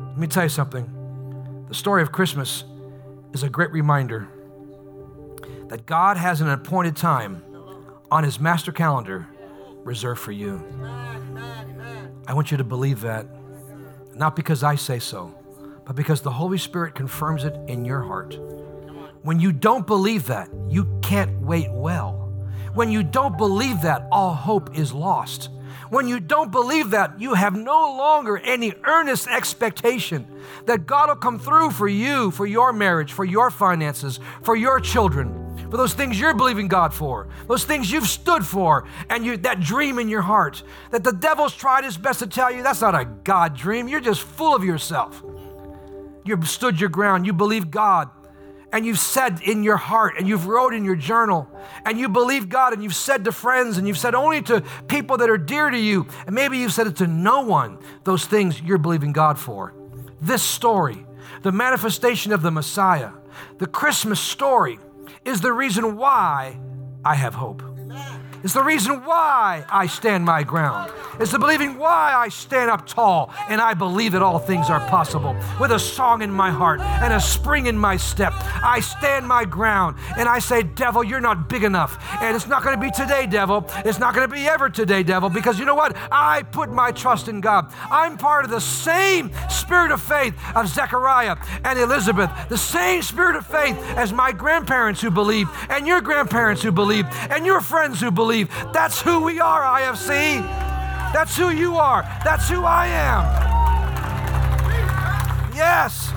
Let 0.09 0.17
me 0.19 0.27
tell 0.27 0.43
you 0.43 0.49
something. 0.49 1.65
The 1.67 1.73
story 1.73 2.03
of 2.03 2.11
Christmas 2.11 2.63
is 3.33 3.41
a 3.41 3.49
great 3.49 3.71
reminder 3.71 4.27
that 5.69 5.87
God 5.87 6.15
has 6.15 6.41
an 6.41 6.49
appointed 6.49 6.95
time 6.95 7.43
on 8.11 8.23
His 8.23 8.39
master 8.39 8.71
calendar 8.71 9.27
reserved 9.83 10.21
for 10.21 10.31
you. 10.31 10.63
I 12.27 12.33
want 12.33 12.51
you 12.51 12.57
to 12.57 12.63
believe 12.63 13.01
that, 13.01 13.25
not 14.13 14.35
because 14.35 14.61
I 14.61 14.75
say 14.75 14.99
so, 14.99 15.33
but 15.83 15.95
because 15.95 16.21
the 16.21 16.31
Holy 16.31 16.59
Spirit 16.59 16.93
confirms 16.93 17.45
it 17.45 17.55
in 17.67 17.83
your 17.83 18.01
heart. 18.01 18.37
When 19.23 19.39
you 19.39 19.51
don't 19.51 19.87
believe 19.87 20.27
that, 20.27 20.49
you 20.69 20.99
can't 21.01 21.41
wait 21.41 21.71
well. 21.71 22.31
When 22.75 22.91
you 22.91 23.01
don't 23.01 23.37
believe 23.37 23.81
that, 23.81 24.07
all 24.11 24.35
hope 24.35 24.77
is 24.77 24.93
lost. 24.93 25.49
When 25.89 26.07
you 26.07 26.19
don't 26.19 26.51
believe 26.51 26.91
that, 26.91 27.19
you 27.19 27.33
have 27.33 27.55
no 27.55 27.95
longer 27.97 28.37
any 28.37 28.73
earnest 28.85 29.27
expectation 29.27 30.27
that 30.65 30.85
God 30.85 31.09
will 31.09 31.15
come 31.15 31.39
through 31.39 31.71
for 31.71 31.87
you, 31.87 32.31
for 32.31 32.45
your 32.45 32.73
marriage, 32.73 33.13
for 33.13 33.25
your 33.25 33.49
finances, 33.49 34.19
for 34.43 34.55
your 34.55 34.79
children, 34.79 35.57
for 35.69 35.77
those 35.77 35.93
things 35.93 36.19
you're 36.19 36.33
believing 36.33 36.67
God 36.67 36.93
for, 36.93 37.27
those 37.47 37.63
things 37.63 37.91
you've 37.91 38.07
stood 38.07 38.45
for, 38.45 38.87
and 39.09 39.25
you, 39.25 39.37
that 39.37 39.59
dream 39.59 39.99
in 39.99 40.09
your 40.09 40.21
heart 40.21 40.63
that 40.91 41.03
the 41.03 41.13
devil's 41.13 41.55
tried 41.55 41.83
his 41.83 41.97
best 41.97 42.19
to 42.19 42.27
tell 42.27 42.51
you 42.51 42.63
that's 42.63 42.81
not 42.81 42.95
a 42.95 43.05
God 43.05 43.55
dream. 43.55 43.87
You're 43.87 43.99
just 44.01 44.21
full 44.21 44.55
of 44.55 44.63
yourself. 44.63 45.23
You've 46.25 46.47
stood 46.47 46.79
your 46.79 46.89
ground. 46.89 47.25
You 47.25 47.33
believe 47.33 47.71
God. 47.71 48.09
And 48.77 48.85
you've 48.85 48.99
said 48.99 49.41
in 49.41 49.63
your 49.63 49.75
heart, 49.75 50.19
and 50.19 50.27
you've 50.27 50.45
wrote 50.45 50.71
in 50.71 50.85
your 50.85 50.95
journal, 50.95 51.49
and 51.83 51.99
you 51.99 52.07
believe 52.07 52.47
God, 52.47 52.73
and 52.73 52.83
you've 52.83 52.93
said 52.93 53.25
to 53.25 53.31
friends, 53.31 53.79
and 53.79 53.87
you've 53.87 53.97
said 53.97 54.13
only 54.13 54.39
to 54.43 54.61
people 54.87 55.17
that 55.17 55.31
are 55.31 55.37
dear 55.39 55.71
to 55.71 55.79
you, 55.79 56.05
and 56.27 56.35
maybe 56.35 56.59
you've 56.59 56.73
said 56.73 56.85
it 56.85 56.95
to 56.97 57.07
no 57.07 57.41
one, 57.41 57.79
those 58.03 58.27
things 58.27 58.61
you're 58.61 58.77
believing 58.77 59.13
God 59.13 59.39
for. 59.39 59.73
This 60.21 60.43
story, 60.43 61.07
the 61.41 61.51
manifestation 61.51 62.31
of 62.31 62.43
the 62.43 62.51
Messiah, 62.51 63.13
the 63.57 63.65
Christmas 63.65 64.19
story, 64.19 64.77
is 65.25 65.41
the 65.41 65.53
reason 65.53 65.97
why 65.97 66.59
I 67.03 67.15
have 67.15 67.33
hope. 67.33 67.63
It's 68.43 68.53
the 68.53 68.63
reason 68.63 69.03
why 69.03 69.65
I 69.69 69.87
stand 69.87 70.25
my 70.25 70.43
ground. 70.43 70.91
It's 71.19 71.31
the 71.31 71.39
believing 71.39 71.79
why 71.79 72.13
I 72.15 72.29
stand 72.29 72.69
up 72.69 72.85
tall 72.85 73.33
and 73.49 73.59
I 73.59 73.73
believe 73.73 74.11
that 74.11 74.21
all 74.21 74.37
things 74.37 74.69
are 74.69 74.79
possible. 74.87 75.35
With 75.59 75.71
a 75.71 75.79
song 75.79 76.21
in 76.21 76.29
my 76.29 76.51
heart 76.51 76.79
and 76.79 77.11
a 77.11 77.19
spring 77.19 77.65
in 77.65 77.77
my 77.77 77.97
step, 77.97 78.33
I 78.35 78.79
stand 78.81 79.27
my 79.27 79.43
ground 79.43 79.97
and 80.15 80.29
I 80.29 80.37
say, 80.37 80.61
Devil, 80.61 81.03
you're 81.03 81.19
not 81.19 81.49
big 81.49 81.63
enough. 81.63 81.97
And 82.21 82.35
it's 82.35 82.47
not 82.47 82.63
going 82.63 82.75
to 82.75 82.81
be 82.81 82.91
today, 82.91 83.25
devil. 83.25 83.67
It's 83.83 83.97
not 83.97 84.13
going 84.13 84.29
to 84.29 84.33
be 84.33 84.47
ever 84.47 84.69
today, 84.69 85.01
devil, 85.01 85.29
because 85.29 85.57
you 85.57 85.65
know 85.65 85.75
what? 85.75 85.97
I 86.11 86.43
put 86.43 86.71
my 86.71 86.91
trust 86.91 87.27
in 87.27 87.41
God. 87.41 87.73
I'm 87.89 88.17
part 88.17 88.45
of 88.45 88.51
the 88.51 88.61
same 88.61 89.31
spirit 89.49 89.91
of 89.91 90.01
faith 90.01 90.35
of 90.55 90.67
Zechariah 90.67 91.37
and 91.63 91.79
Elizabeth, 91.79 92.29
the 92.49 92.57
same 92.57 93.01
spirit 93.01 93.35
of 93.35 93.45
faith 93.47 93.75
as 93.95 94.13
my 94.13 94.31
grandparents 94.31 95.01
who 95.01 95.09
believed, 95.09 95.49
and 95.69 95.87
your 95.87 96.01
grandparents 96.01 96.61
who 96.61 96.71
believed, 96.71 97.07
and 97.31 97.43
your 97.45 97.61
friends 97.61 97.99
who 97.99 98.11
believed 98.11 98.26
believe. 98.27 98.49
That's 98.73 99.01
who 99.01 99.23
we 99.23 99.39
are, 99.39 99.61
IFC. 99.79 100.41
That's 101.13 101.37
who 101.37 101.49
you 101.49 101.77
are. 101.77 102.03
That's 102.25 102.49
who 102.49 102.63
I 102.65 102.87
am. 102.87 103.23
Yes. 105.55 106.11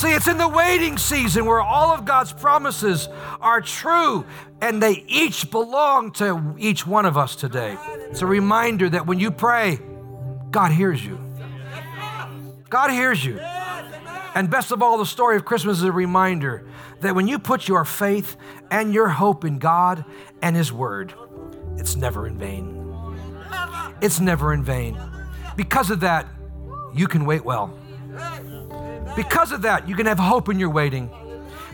See, 0.00 0.12
it's 0.12 0.28
in 0.28 0.38
the 0.38 0.46
waiting 0.46 0.98
season 0.98 1.46
where 1.46 1.60
all 1.60 1.90
of 1.92 2.04
God's 2.04 2.32
promises 2.32 3.08
are 3.40 3.60
true 3.60 4.24
and 4.60 4.80
they 4.80 5.04
each 5.08 5.50
belong 5.50 6.12
to 6.12 6.54
each 6.58 6.86
one 6.86 7.06
of 7.06 7.16
us 7.16 7.34
today. 7.34 7.76
It's 8.10 8.22
a 8.22 8.26
reminder 8.26 8.88
that 8.88 9.06
when 9.06 9.18
you 9.18 9.32
pray, 9.32 9.80
God 10.52 10.70
hears 10.70 11.04
you. 11.04 11.18
God 12.68 12.90
hears 12.90 13.24
you. 13.24 13.40
And 14.34 14.48
best 14.48 14.70
of 14.70 14.80
all, 14.80 14.98
the 14.98 15.06
story 15.06 15.36
of 15.36 15.44
Christmas 15.44 15.78
is 15.78 15.84
a 15.84 15.92
reminder 15.92 16.64
that 17.00 17.14
when 17.14 17.28
you 17.28 17.38
put 17.38 17.68
your 17.68 17.84
faith 17.84 18.36
and 18.70 18.92
your 18.92 19.08
hope 19.08 19.44
in 19.44 19.58
God 19.58 20.04
and 20.42 20.56
His 20.56 20.72
Word, 20.72 21.14
it's 21.76 21.96
never 21.96 22.26
in 22.26 22.38
vain. 22.38 22.82
It's 24.00 24.20
never 24.20 24.52
in 24.52 24.62
vain. 24.62 24.98
Because 25.56 25.90
of 25.90 26.00
that, 26.00 26.26
you 26.94 27.06
can 27.06 27.24
wait 27.24 27.44
well. 27.44 27.78
Because 29.14 29.52
of 29.52 29.62
that, 29.62 29.88
you 29.88 29.94
can 29.94 30.06
have 30.06 30.18
hope 30.18 30.48
in 30.48 30.58
your 30.58 30.70
waiting. 30.70 31.10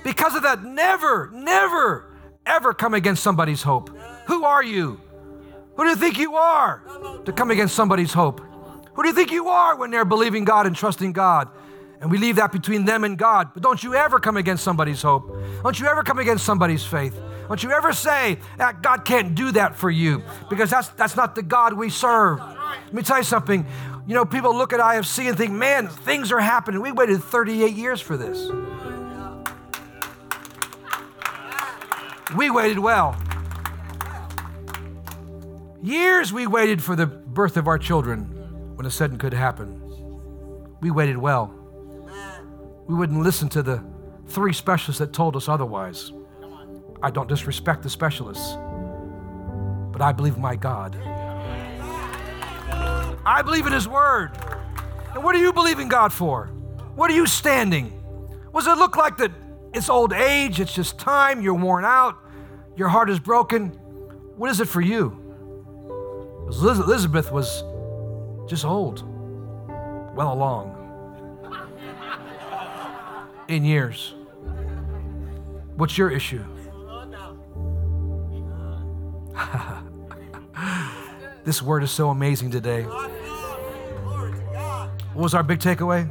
Because 0.04 0.34
of 0.34 0.42
that, 0.42 0.64
never, 0.64 1.30
never, 1.32 2.10
ever 2.46 2.74
come 2.74 2.94
against 2.94 3.22
somebody's 3.22 3.62
hope. 3.62 3.90
Who 4.26 4.44
are 4.44 4.62
you? 4.62 5.00
Who 5.76 5.84
do 5.84 5.90
you 5.90 5.96
think 5.96 6.18
you 6.18 6.34
are 6.34 6.82
to 7.24 7.32
come 7.32 7.50
against 7.50 7.74
somebody's 7.74 8.12
hope? 8.12 8.40
Who 8.94 9.02
do 9.02 9.08
you 9.08 9.14
think 9.14 9.30
you 9.30 9.48
are 9.48 9.76
when 9.76 9.90
they're 9.90 10.04
believing 10.04 10.44
God 10.44 10.66
and 10.66 10.76
trusting 10.76 11.12
God? 11.12 11.48
And 12.02 12.10
we 12.10 12.18
leave 12.18 12.36
that 12.36 12.50
between 12.50 12.84
them 12.84 13.04
and 13.04 13.16
God. 13.16 13.54
But 13.54 13.62
don't 13.62 13.80
you 13.80 13.94
ever 13.94 14.18
come 14.18 14.36
against 14.36 14.64
somebody's 14.64 15.00
hope. 15.00 15.32
Don't 15.62 15.78
you 15.78 15.86
ever 15.86 16.02
come 16.02 16.18
against 16.18 16.44
somebody's 16.44 16.84
faith. 16.84 17.16
Don't 17.46 17.62
you 17.62 17.70
ever 17.70 17.92
say 17.92 18.38
that 18.58 18.82
God 18.82 19.04
can't 19.04 19.36
do 19.36 19.52
that 19.52 19.76
for 19.76 19.88
you 19.88 20.24
because 20.50 20.68
that's, 20.68 20.88
that's 20.88 21.14
not 21.14 21.36
the 21.36 21.44
God 21.44 21.74
we 21.74 21.90
serve. 21.90 22.40
Let 22.40 22.92
me 22.92 23.02
tell 23.02 23.18
you 23.18 23.24
something. 23.24 23.64
You 24.04 24.14
know, 24.14 24.24
people 24.24 24.52
look 24.56 24.72
at 24.72 24.80
IFC 24.80 25.28
and 25.28 25.38
think, 25.38 25.52
man, 25.52 25.86
things 25.86 26.32
are 26.32 26.40
happening. 26.40 26.82
We 26.82 26.90
waited 26.90 27.22
38 27.22 27.72
years 27.72 28.00
for 28.00 28.16
this. 28.16 28.50
We 32.36 32.50
waited 32.50 32.80
well. 32.80 33.16
Years 35.80 36.32
we 36.32 36.48
waited 36.48 36.82
for 36.82 36.96
the 36.96 37.06
birth 37.06 37.56
of 37.56 37.68
our 37.68 37.78
children 37.78 38.22
when 38.74 38.86
a 38.86 38.90
sudden 38.90 39.18
could 39.18 39.34
happen. 39.34 39.80
We 40.80 40.90
waited 40.90 41.16
well. 41.16 41.61
We 42.86 42.94
wouldn't 42.94 43.22
listen 43.22 43.48
to 43.50 43.62
the 43.62 43.82
three 44.26 44.52
specialists 44.52 44.98
that 44.98 45.12
told 45.12 45.36
us 45.36 45.48
otherwise. 45.48 46.12
I 47.02 47.10
don't 47.10 47.28
disrespect 47.28 47.82
the 47.82 47.90
specialists, 47.90 48.56
but 49.92 50.02
I 50.02 50.12
believe 50.12 50.38
my 50.38 50.56
God. 50.56 50.96
I 53.24 53.42
believe 53.44 53.66
in 53.66 53.72
His 53.72 53.86
Word. 53.86 54.32
And 55.14 55.22
what 55.22 55.34
do 55.34 55.38
you 55.38 55.52
believe 55.52 55.78
in 55.78 55.88
God 55.88 56.12
for? 56.12 56.46
What 56.94 57.10
are 57.10 57.14
you 57.14 57.26
standing? 57.26 57.98
Does 58.54 58.66
it 58.66 58.76
look 58.76 58.96
like 58.96 59.16
that 59.18 59.30
it's 59.72 59.88
old 59.88 60.12
age, 60.12 60.60
it's 60.60 60.74
just 60.74 60.98
time, 60.98 61.40
you're 61.40 61.54
worn 61.54 61.84
out, 61.84 62.16
your 62.76 62.88
heart 62.88 63.10
is 63.10 63.18
broken? 63.18 63.68
What 64.36 64.50
is 64.50 64.60
it 64.60 64.68
for 64.68 64.80
you? 64.80 65.18
Elizabeth 66.48 67.32
was 67.32 67.62
just 68.48 68.64
old, 68.64 69.02
well 70.14 70.32
along 70.32 70.71
in 73.52 73.64
years. 73.64 74.14
What's 75.76 75.98
your 75.98 76.10
issue? 76.10 76.42
this 81.44 81.62
word 81.62 81.82
is 81.82 81.90
so 81.90 82.08
amazing 82.08 82.50
today. 82.50 82.86
What 85.12 85.14
was 85.14 85.34
our 85.34 85.42
big 85.42 85.58
takeaway? 85.58 86.10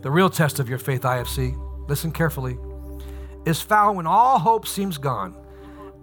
The 0.00 0.10
real 0.10 0.30
test 0.30 0.58
of 0.58 0.70
your 0.70 0.78
faith, 0.78 1.02
IFC, 1.02 1.54
listen 1.88 2.10
carefully, 2.10 2.56
is 3.44 3.60
found 3.60 3.98
when 3.98 4.06
all 4.06 4.38
hope 4.38 4.66
seems 4.66 4.96
gone. 4.96 5.36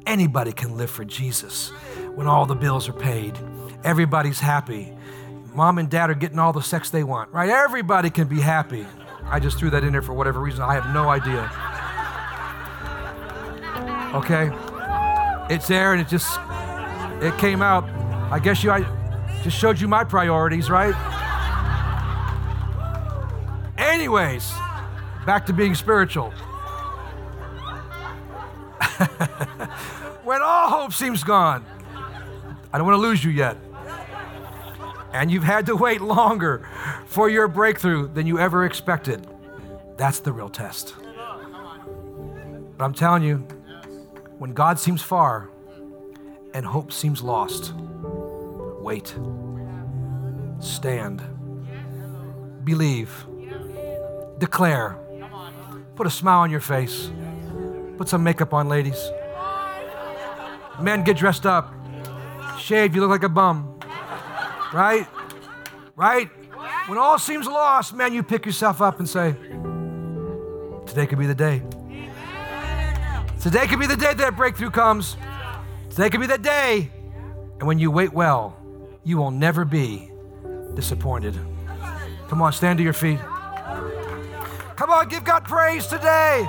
Anybody 0.06 0.52
can 0.52 0.78
live 0.78 0.92
for 0.92 1.06
Jesus 1.06 1.70
when 2.14 2.28
all 2.28 2.46
the 2.46 2.56
bills 2.56 2.88
are 2.88 2.94
paid. 2.94 3.36
Everybody's 3.84 4.40
happy. 4.40 4.96
Mom 5.54 5.78
and 5.78 5.90
dad 5.90 6.10
are 6.10 6.14
getting 6.16 6.40
all 6.40 6.54
the 6.54 6.62
sex 6.62 6.90
they 6.90 7.04
want, 7.04 7.32
right? 7.32 7.50
Everybody 7.50 8.10
can 8.10 8.28
be 8.28 8.40
happy. 8.40 8.86
I 9.26 9.40
just 9.40 9.58
threw 9.58 9.70
that 9.72 9.84
in 9.84 9.92
there 9.92 10.02
for 10.02 10.14
whatever 10.14 10.40
reason. 10.40 10.62
I 10.62 10.74
have 10.74 10.94
no 10.94 11.10
idea. 11.10 11.50
Okay? 14.16 14.52
It's 15.54 15.68
there 15.68 15.94
and 15.94 16.02
it 16.02 16.08
just 16.08 16.40
it 17.22 17.38
came 17.38 17.62
out. 17.62 17.84
I 18.32 18.40
guess 18.40 18.64
you 18.64 18.72
I 18.72 18.86
just 19.44 19.58
showed 19.58 19.80
you 19.80 19.88
my 19.88 20.04
priorities, 20.04 20.70
right? 20.70 20.96
Anyways, 23.78 24.52
back 25.26 25.46
to 25.48 25.54
being 25.54 25.76
spiritual. 25.76 26.32
when 30.24 30.42
all 30.42 30.70
hope 30.70 30.94
seems 30.94 31.24
gone, 31.24 31.66
I 32.72 32.78
don't 32.78 32.86
want 32.88 32.96
to 32.98 33.02
lose 33.02 33.24
you 33.24 33.32
yet. 33.32 33.58
And 35.14 35.30
you've 35.30 35.44
had 35.44 35.66
to 35.66 35.76
wait 35.76 36.02
longer 36.02 36.68
for 37.06 37.30
your 37.30 37.48
breakthrough 37.48 38.08
than 38.08 38.26
you 38.26 38.40
ever 38.40 38.66
expected. 38.66 39.28
That's 39.98 40.20
the 40.20 40.32
real 40.32 40.50
test. 40.50 40.96
But 42.78 42.86
I'm 42.86 42.94
telling 42.94 43.24
you, 43.24 43.38
when 44.40 44.54
God 44.54 44.80
seems 44.80 45.02
far 45.02 45.50
and 46.54 46.66
hope 46.66 46.92
seems 46.92 47.22
lost, 47.22 47.74
wait, 48.80 49.16
stand, 50.60 51.22
believe, 52.64 53.26
declare, 54.40 54.98
put 55.96 56.08
a 56.08 56.10
smile 56.10 56.40
on 56.40 56.50
your 56.50 56.60
face, 56.60 57.12
put 57.98 58.10
some 58.10 58.24
makeup 58.24 58.54
on, 58.54 58.68
ladies. 58.68 59.12
Men, 60.80 61.04
get 61.04 61.18
dressed 61.18 61.46
up. 61.46 61.74
Shave, 62.58 62.96
you 62.96 63.02
look 63.02 63.12
like 63.12 63.24
a 63.24 63.30
bum. 63.30 63.80
Right? 64.74 65.08
Right? 65.96 66.30
When 66.88 66.98
all 66.98 67.20
seems 67.20 67.48
lost, 67.48 67.94
man, 67.94 68.14
you 68.14 68.24
pick 68.24 68.46
yourself 68.46 68.82
up 68.82 69.00
and 69.00 69.08
say, 69.08 69.36
Today 70.86 71.08
could 71.08 71.20
be 71.20 71.28
the 71.28 71.36
day. 71.36 71.64
Today 73.40 73.66
could 73.68 73.80
be 73.80 73.88
the 73.88 73.96
day 73.96 74.14
that 74.14 74.36
breakthrough 74.36 74.72
comes. 74.72 75.16
Today 75.90 76.10
could 76.10 76.20
be 76.20 76.28
the 76.28 76.38
day. 76.38 76.92
And 77.60 77.68
when 77.68 77.80
you 77.80 77.92
wait 77.92 78.14
well, 78.14 78.58
you 79.04 79.18
will 79.18 79.32
never 79.32 79.66
be 79.66 80.12
disappointed. 80.76 81.40
Come 82.28 82.42
on, 82.42 82.54
stand 82.54 82.78
to 82.80 82.84
your 82.84 82.94
feet. 82.94 83.20
Come 84.76 84.90
on, 84.90 85.08
give 85.10 85.24
God 85.24 85.44
praise 85.46 85.88
today. 85.88 86.48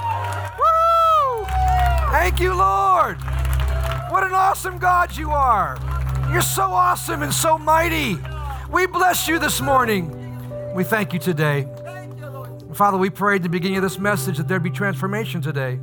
Woo! 0.59 1.45
Thank 2.11 2.41
you, 2.41 2.55
Lord. 2.55 3.19
What 4.11 4.25
an 4.25 4.33
awesome 4.33 4.79
God 4.79 5.17
you 5.17 5.31
are. 5.31 5.77
You're 6.33 6.41
so 6.41 6.63
awesome 6.63 7.23
and 7.23 7.31
so 7.31 7.59
mighty. 7.59 8.19
We 8.71 8.87
bless 8.87 9.29
you 9.29 9.39
this 9.39 9.61
morning. 9.61 10.75
We 10.75 10.83
thank 10.83 11.13
you 11.13 11.19
today. 11.19 11.69
Father, 12.73 12.97
we 12.97 13.11
prayed 13.11 13.37
at 13.37 13.43
the 13.43 13.49
beginning 13.51 13.77
of 13.77 13.83
this 13.83 13.99
message 13.99 14.39
that 14.39 14.49
there'd 14.49 14.63
be 14.63 14.71
transformation 14.71 15.43
today. 15.43 15.79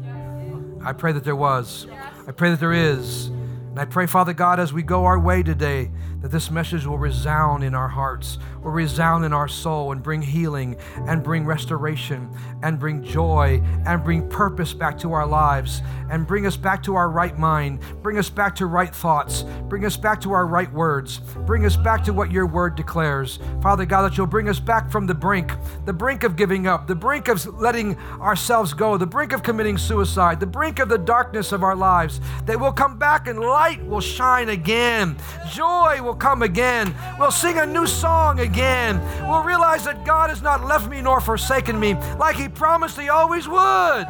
I 0.84 0.94
pray 0.94 1.12
that 1.12 1.24
there 1.24 1.36
was. 1.36 1.86
I 2.28 2.32
pray 2.32 2.50
that 2.50 2.60
there 2.60 2.74
is. 2.74 3.28
And 3.28 3.80
I 3.80 3.86
pray, 3.86 4.08
Father 4.08 4.34
God, 4.34 4.60
as 4.60 4.74
we 4.74 4.82
go 4.82 5.06
our 5.06 5.20
way 5.20 5.44
today, 5.44 5.92
that 6.22 6.32
this 6.32 6.52
message 6.52 6.86
will 6.86 6.98
resound 6.98 7.64
in 7.64 7.74
our 7.74 7.88
hearts, 7.88 8.38
will 8.62 8.72
resound 8.72 9.24
in 9.24 9.34
our 9.34 9.48
soul, 9.48 9.92
and 9.92 10.04
bring 10.04 10.22
healing, 10.22 10.76
and 11.08 11.24
bring 11.24 11.46
restoration, 11.46 12.30
and 12.62 12.78
bring 12.80 13.04
joy, 13.04 13.62
and 13.86 14.04
bring 14.04 14.28
purpose 14.30 14.74
back 14.74 14.98
to 14.98 15.14
our 15.14 15.26
lives, 15.26 15.82
and 16.10 16.28
bring 16.28 16.46
us 16.46 16.58
back 16.58 16.84
to 16.84 16.96
our 16.96 17.10
right 17.10 17.38
mind, 17.38 17.80
bring 18.02 18.18
us 18.18 18.30
back 18.30 18.56
to 18.56 18.66
right 18.66 18.94
thoughts, 18.94 19.44
bring 19.68 19.86
us 19.86 19.96
back 19.96 20.20
to 20.20 20.32
our 20.32 20.46
right 20.46 20.72
words, 20.74 21.20
bring 21.46 21.66
us 21.66 21.78
back 21.78 22.04
to 22.04 22.12
what 22.12 22.32
your 22.32 22.46
word 22.46 22.76
declares. 22.76 23.40
Father 23.62 23.86
God, 23.86 24.02
that 24.04 24.18
you'll 24.18 24.28
bring 24.28 24.50
us 24.50 24.60
back 24.60 24.92
from 24.92 25.08
the 25.08 25.16
brink, 25.16 25.54
the 25.86 25.94
brink 25.94 26.24
of 26.24 26.36
giving 26.36 26.68
up, 26.68 26.88
the 26.88 26.96
brink 26.96 27.28
of 27.28 27.46
letting 27.60 27.98
ourselves 28.20 28.74
go, 28.74 28.98
the 28.98 29.06
brink 29.06 29.32
of 29.32 29.44
committing 29.44 29.78
suicide, 29.78 30.40
the 30.40 30.46
brink 30.46 30.80
of 30.80 30.90
the 30.90 30.98
darkness 30.98 31.52
of 31.52 31.64
our 31.64 31.76
lives, 31.76 32.20
that 32.46 32.60
we'll 32.60 32.72
come 32.72 32.98
back 32.98 33.28
and 33.28 33.40
light 33.40 33.86
will 33.86 34.02
shine 34.02 34.50
again. 34.50 35.16
Joy 35.52 36.02
will 36.02 36.09
will 36.10 36.16
come 36.16 36.42
again. 36.42 36.96
We'll 37.20 37.30
sing 37.30 37.60
a 37.60 37.66
new 37.68 37.86
song 37.86 38.40
again. 38.40 39.00
We'll 39.28 39.44
realize 39.44 39.86
that 39.86 40.04
God 40.06 40.32
has 40.32 40.42
not 40.42 40.66
left 40.66 40.90
me 40.90 41.02
nor 41.02 41.22
forsaken 41.22 41.80
me 41.80 41.94
like 42.18 42.36
He 42.36 42.50
promised 42.50 43.00
He 43.00 43.10
always 43.10 43.48
would. 43.48 44.08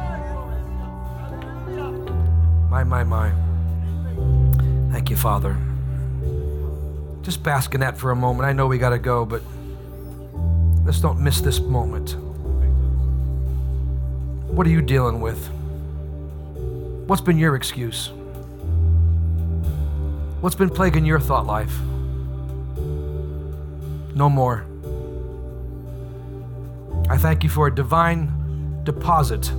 My, 2.70 2.84
my, 2.84 3.04
my. 3.04 3.32
Thank 4.90 5.10
you, 5.10 5.16
Father. 5.16 5.58
Just 7.20 7.42
bask 7.42 7.74
in 7.74 7.80
that 7.80 7.98
for 7.98 8.12
a 8.12 8.16
moment. 8.16 8.48
I 8.48 8.54
know 8.54 8.66
we 8.66 8.78
got 8.78 8.90
to 8.90 8.98
go, 8.98 9.26
but 9.26 9.42
let's 10.86 11.00
don't 11.00 11.20
miss 11.20 11.42
this 11.42 11.60
moment. 11.60 12.16
What 14.46 14.66
are 14.66 14.70
you 14.70 14.80
dealing 14.80 15.20
with? 15.20 15.50
What's 17.06 17.20
been 17.20 17.36
your 17.36 17.56
excuse? 17.56 18.10
What's 20.40 20.56
been 20.56 20.70
plaguing 20.70 21.04
your 21.04 21.20
thought 21.20 21.44
life? 21.44 21.76
No 24.20 24.28
more. 24.28 24.66
I 27.08 27.16
thank 27.16 27.42
you 27.42 27.48
for 27.48 27.68
a 27.68 27.74
divine 27.74 28.84
deposit 28.84 29.50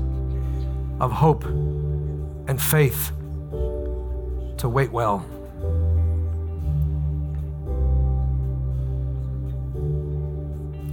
of 1.00 1.12
hope 1.12 1.46
and 1.46 2.62
faith 2.62 3.12
to 4.58 4.70
wait 4.70 4.92
well. 4.92 5.26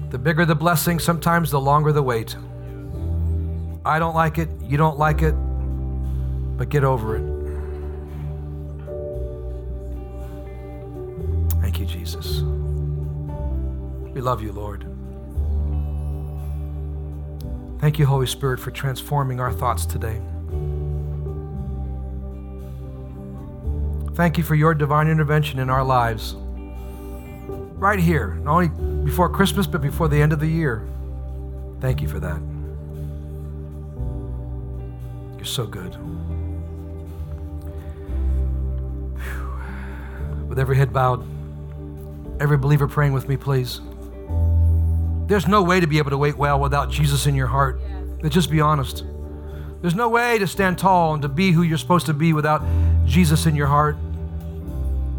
The 0.08 0.18
bigger 0.18 0.46
the 0.46 0.54
blessing, 0.54 0.98
sometimes 0.98 1.50
the 1.50 1.60
longer 1.60 1.92
the 1.92 2.02
wait. 2.02 2.36
I 3.84 3.98
don't 3.98 4.14
like 4.14 4.38
it, 4.38 4.48
you 4.62 4.78
don't 4.78 4.98
like 4.98 5.20
it, 5.20 5.34
but 6.56 6.70
get 6.70 6.84
over 6.84 7.16
it. 7.16 7.37
We 14.18 14.22
love 14.22 14.42
you, 14.42 14.50
Lord. 14.50 14.84
Thank 17.80 18.00
you, 18.00 18.06
Holy 18.06 18.26
Spirit, 18.26 18.58
for 18.58 18.72
transforming 18.72 19.38
our 19.38 19.52
thoughts 19.52 19.86
today. 19.86 20.20
Thank 24.16 24.36
you 24.36 24.42
for 24.42 24.56
your 24.56 24.74
divine 24.74 25.06
intervention 25.06 25.60
in 25.60 25.70
our 25.70 25.84
lives. 25.84 26.34
right 27.78 28.00
here, 28.00 28.34
not 28.42 28.54
only 28.54 29.04
before 29.04 29.28
Christmas, 29.28 29.68
but 29.68 29.80
before 29.80 30.08
the 30.08 30.20
end 30.20 30.32
of 30.32 30.40
the 30.40 30.48
year. 30.48 30.84
Thank 31.80 32.02
you 32.02 32.08
for 32.08 32.18
that. 32.18 32.40
You're 35.36 35.44
so 35.44 35.64
good. 35.64 35.96
With 40.48 40.58
every 40.58 40.76
head 40.76 40.92
bowed, 40.92 41.24
every 42.40 42.56
believer 42.56 42.88
praying 42.88 43.12
with 43.12 43.28
me, 43.28 43.36
please. 43.36 43.80
There's 45.28 45.46
no 45.46 45.62
way 45.62 45.78
to 45.78 45.86
be 45.86 45.98
able 45.98 46.10
to 46.10 46.18
wait 46.18 46.36
well 46.36 46.58
without 46.58 46.90
Jesus 46.90 47.26
in 47.26 47.34
your 47.34 47.46
heart. 47.46 47.80
Let's 48.22 48.34
just 48.34 48.50
be 48.50 48.62
honest. 48.62 49.04
There's 49.82 49.94
no 49.94 50.08
way 50.08 50.38
to 50.38 50.46
stand 50.46 50.78
tall 50.78 51.12
and 51.12 51.22
to 51.22 51.28
be 51.28 51.52
who 51.52 51.62
you're 51.62 51.78
supposed 51.78 52.06
to 52.06 52.14
be 52.14 52.32
without 52.32 52.62
Jesus 53.04 53.44
in 53.44 53.54
your 53.54 53.66
heart. 53.66 53.96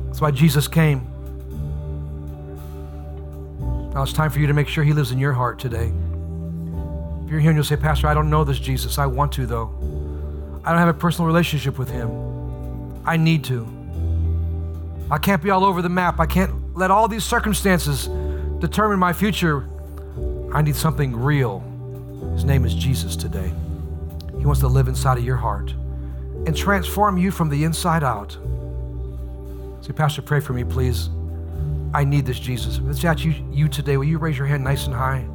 That's 0.07 0.19
why 0.19 0.31
Jesus 0.31 0.67
came. 0.67 1.07
Now 3.93 4.01
it's 4.01 4.11
time 4.11 4.31
for 4.31 4.39
you 4.39 4.47
to 4.47 4.53
make 4.53 4.67
sure 4.67 4.83
He 4.83 4.93
lives 4.93 5.11
in 5.11 5.19
your 5.19 5.33
heart 5.33 5.59
today. 5.59 5.93
If 7.23 7.29
you're 7.29 7.39
here 7.39 7.51
and 7.51 7.57
you'll 7.57 7.63
say, 7.63 7.77
Pastor, 7.77 8.07
I 8.07 8.15
don't 8.15 8.31
know 8.31 8.43
this 8.43 8.59
Jesus. 8.59 8.97
I 8.97 9.05
want 9.05 9.31
to, 9.33 9.45
though. 9.45 9.73
I 10.65 10.71
don't 10.71 10.79
have 10.79 10.87
a 10.87 10.93
personal 10.93 11.27
relationship 11.27 11.77
with 11.77 11.89
Him. 11.89 12.09
I 13.05 13.15
need 13.15 13.43
to. 13.45 13.67
I 15.11 15.19
can't 15.19 15.41
be 15.41 15.51
all 15.51 15.63
over 15.63 15.83
the 15.83 15.89
map. 15.89 16.19
I 16.19 16.25
can't 16.25 16.75
let 16.75 16.89
all 16.89 17.07
these 17.07 17.23
circumstances 17.23 18.07
determine 18.59 18.97
my 18.97 19.13
future. 19.13 19.69
I 20.53 20.61
need 20.61 20.75
something 20.75 21.15
real. 21.15 21.63
His 22.33 22.43
name 22.43 22.65
is 22.65 22.73
Jesus 22.73 23.15
today. 23.15 23.51
He 24.37 24.45
wants 24.45 24.61
to 24.61 24.67
live 24.67 24.87
inside 24.87 25.17
of 25.17 25.23
your 25.23 25.37
heart 25.37 25.71
and 26.45 26.55
transform 26.55 27.17
you 27.17 27.31
from 27.31 27.49
the 27.49 27.63
inside 27.63 28.03
out. 28.03 28.37
Say, 29.81 29.93
Pastor, 29.93 30.21
pray 30.21 30.39
for 30.39 30.53
me, 30.53 30.63
please. 30.63 31.09
I 31.93 32.03
need 32.03 32.25
this 32.25 32.39
Jesus. 32.39 32.77
If 32.77 32.89
it's 32.89 33.03
at 33.05 33.23
you, 33.23 33.33
you 33.51 33.67
today, 33.67 33.97
will 33.97 34.05
you 34.05 34.17
raise 34.17 34.37
your 34.37 34.47
hand 34.47 34.63
nice 34.63 34.85
and 34.85 34.95
high? 34.95 35.27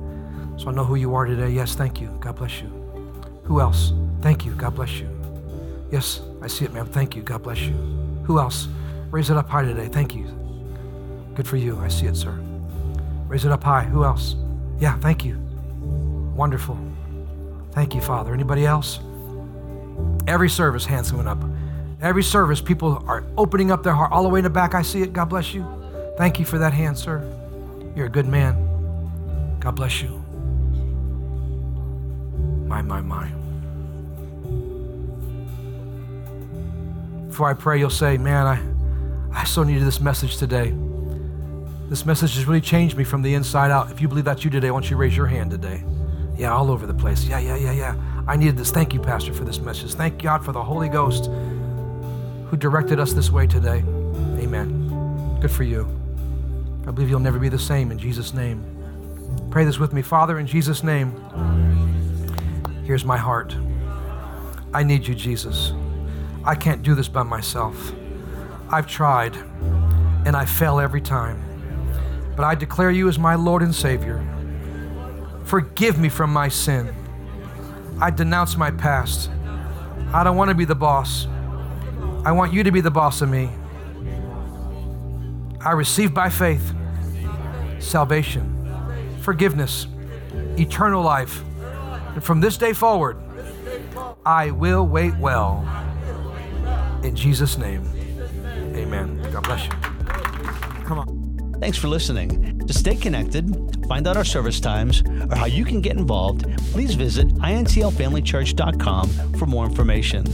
So 0.56 0.68
I 0.68 0.72
know 0.72 0.84
who 0.84 0.94
you 0.94 1.14
are 1.14 1.24
today. 1.24 1.50
Yes, 1.50 1.74
thank 1.74 2.00
you. 2.00 2.08
God 2.20 2.36
bless 2.36 2.60
you. 2.60 2.68
Who 3.44 3.60
else? 3.60 3.92
Thank 4.20 4.44
you. 4.44 4.54
God 4.54 4.74
bless 4.74 4.98
you. 4.98 5.08
Yes, 5.90 6.22
I 6.42 6.46
see 6.46 6.64
it, 6.64 6.72
ma'am. 6.72 6.86
Thank 6.86 7.16
you. 7.16 7.22
God 7.22 7.42
bless 7.42 7.60
you. 7.60 7.74
Who 8.24 8.38
else? 8.38 8.68
Raise 9.10 9.30
it 9.30 9.36
up 9.36 9.48
high 9.48 9.62
today. 9.62 9.88
Thank 9.88 10.14
you. 10.14 10.26
Good 11.34 11.46
for 11.46 11.56
you. 11.56 11.78
I 11.78 11.88
see 11.88 12.06
it, 12.06 12.16
sir. 12.16 12.32
Raise 13.28 13.44
it 13.44 13.52
up 13.52 13.62
high. 13.62 13.84
Who 13.84 14.04
else? 14.04 14.36
Yeah, 14.84 14.98
thank 14.98 15.24
you. 15.24 15.38
Wonderful. 16.36 16.78
Thank 17.72 17.94
you, 17.94 18.02
Father. 18.02 18.34
Anybody 18.34 18.66
else? 18.66 19.00
Every 20.26 20.50
service, 20.50 20.84
hands 20.84 21.10
going 21.10 21.26
up. 21.26 21.42
Every 22.02 22.22
service, 22.22 22.60
people 22.60 23.02
are 23.06 23.24
opening 23.38 23.70
up 23.70 23.82
their 23.82 23.94
heart 23.94 24.12
all 24.12 24.22
the 24.22 24.28
way 24.28 24.40
in 24.40 24.44
the 24.44 24.50
back. 24.50 24.74
I 24.74 24.82
see 24.82 25.00
it. 25.00 25.14
God 25.14 25.30
bless 25.30 25.54
you. 25.54 25.64
Thank 26.18 26.38
you 26.38 26.44
for 26.44 26.58
that 26.58 26.74
hand, 26.74 26.98
sir. 26.98 27.22
You're 27.96 28.08
a 28.08 28.10
good 28.10 28.26
man. 28.26 29.58
God 29.58 29.74
bless 29.74 30.02
you. 30.02 30.10
My, 32.68 32.82
my, 32.82 33.00
my. 33.00 33.30
Before 37.28 37.48
I 37.48 37.54
pray, 37.54 37.78
you'll 37.78 37.88
say, 37.88 38.18
Man, 38.18 38.46
I, 38.46 39.40
I 39.40 39.44
so 39.44 39.62
needed 39.62 39.84
this 39.84 39.98
message 39.98 40.36
today. 40.36 40.74
This 41.94 42.04
message 42.04 42.34
has 42.34 42.44
really 42.44 42.60
changed 42.60 42.96
me 42.96 43.04
from 43.04 43.22
the 43.22 43.34
inside 43.34 43.70
out. 43.70 43.88
If 43.92 44.00
you 44.00 44.08
believe 44.08 44.24
that's 44.24 44.42
you 44.42 44.50
today, 44.50 44.72
why 44.72 44.80
don't 44.80 44.90
you 44.90 44.96
raise 44.96 45.16
your 45.16 45.28
hand 45.28 45.52
today. 45.52 45.84
Yeah, 46.36 46.52
all 46.52 46.72
over 46.72 46.86
the 46.88 46.92
place. 46.92 47.22
Yeah, 47.22 47.38
yeah, 47.38 47.54
yeah, 47.54 47.70
yeah. 47.70 47.94
I 48.26 48.34
needed 48.34 48.56
this. 48.56 48.72
Thank 48.72 48.92
you, 48.92 49.00
Pastor, 49.00 49.32
for 49.32 49.44
this 49.44 49.60
message. 49.60 49.94
Thank 49.94 50.20
God 50.20 50.44
for 50.44 50.50
the 50.50 50.60
Holy 50.60 50.88
Ghost 50.88 51.26
who 52.46 52.56
directed 52.56 52.98
us 52.98 53.12
this 53.12 53.30
way 53.30 53.46
today. 53.46 53.84
Amen. 54.40 55.38
Good 55.40 55.52
for 55.52 55.62
you. 55.62 55.86
I 56.84 56.90
believe 56.90 57.10
you'll 57.10 57.20
never 57.20 57.38
be 57.38 57.48
the 57.48 57.60
same 57.60 57.92
in 57.92 57.98
Jesus' 58.00 58.34
name. 58.34 58.64
Pray 59.52 59.64
this 59.64 59.78
with 59.78 59.92
me. 59.92 60.02
Father, 60.02 60.40
in 60.40 60.48
Jesus' 60.48 60.82
name. 60.82 61.12
Here's 62.84 63.04
my 63.04 63.18
heart. 63.18 63.54
I 64.72 64.82
need 64.82 65.06
you, 65.06 65.14
Jesus. 65.14 65.72
I 66.44 66.56
can't 66.56 66.82
do 66.82 66.96
this 66.96 67.06
by 67.06 67.22
myself. 67.22 67.92
I've 68.68 68.88
tried, 68.88 69.36
and 70.26 70.34
I 70.34 70.44
fail 70.44 70.80
every 70.80 71.00
time. 71.00 71.53
But 72.36 72.44
I 72.44 72.54
declare 72.54 72.90
you 72.90 73.08
as 73.08 73.18
my 73.18 73.34
Lord 73.34 73.62
and 73.62 73.74
Savior. 73.74 74.24
Forgive 75.44 75.98
me 75.98 76.08
from 76.08 76.32
my 76.32 76.48
sin. 76.48 76.92
I 78.00 78.10
denounce 78.10 78.56
my 78.56 78.70
past. 78.70 79.30
I 80.12 80.24
don't 80.24 80.36
want 80.36 80.48
to 80.48 80.54
be 80.54 80.64
the 80.64 80.74
boss. 80.74 81.26
I 82.24 82.32
want 82.32 82.52
you 82.52 82.64
to 82.64 82.72
be 82.72 82.80
the 82.80 82.90
boss 82.90 83.20
of 83.20 83.28
me. 83.28 83.50
I 85.60 85.72
receive 85.72 86.12
by 86.12 86.28
faith 86.28 86.74
salvation, 87.78 89.18
forgiveness, 89.20 89.86
eternal 90.58 91.02
life. 91.02 91.42
And 92.14 92.24
from 92.24 92.40
this 92.40 92.56
day 92.56 92.72
forward, 92.72 93.16
I 94.24 94.50
will 94.50 94.86
wait 94.86 95.16
well. 95.18 95.68
In 97.02 97.14
Jesus' 97.14 97.58
name, 97.58 97.84
amen. 98.74 99.20
God 99.30 99.44
bless 99.44 99.66
you. 99.66 99.83
Thanks 101.64 101.78
for 101.78 101.88
listening. 101.88 102.58
To 102.66 102.74
stay 102.74 102.94
connected, 102.94 103.48
find 103.88 104.06
out 104.06 104.18
our 104.18 104.24
service 104.24 104.60
times, 104.60 105.02
or 105.30 105.34
how 105.34 105.46
you 105.46 105.64
can 105.64 105.80
get 105.80 105.96
involved, 105.96 106.44
please 106.72 106.94
visit 106.94 107.26
inclfamilychurch.com 107.36 109.08
for 109.38 109.46
more 109.46 109.64
information. 109.64 110.26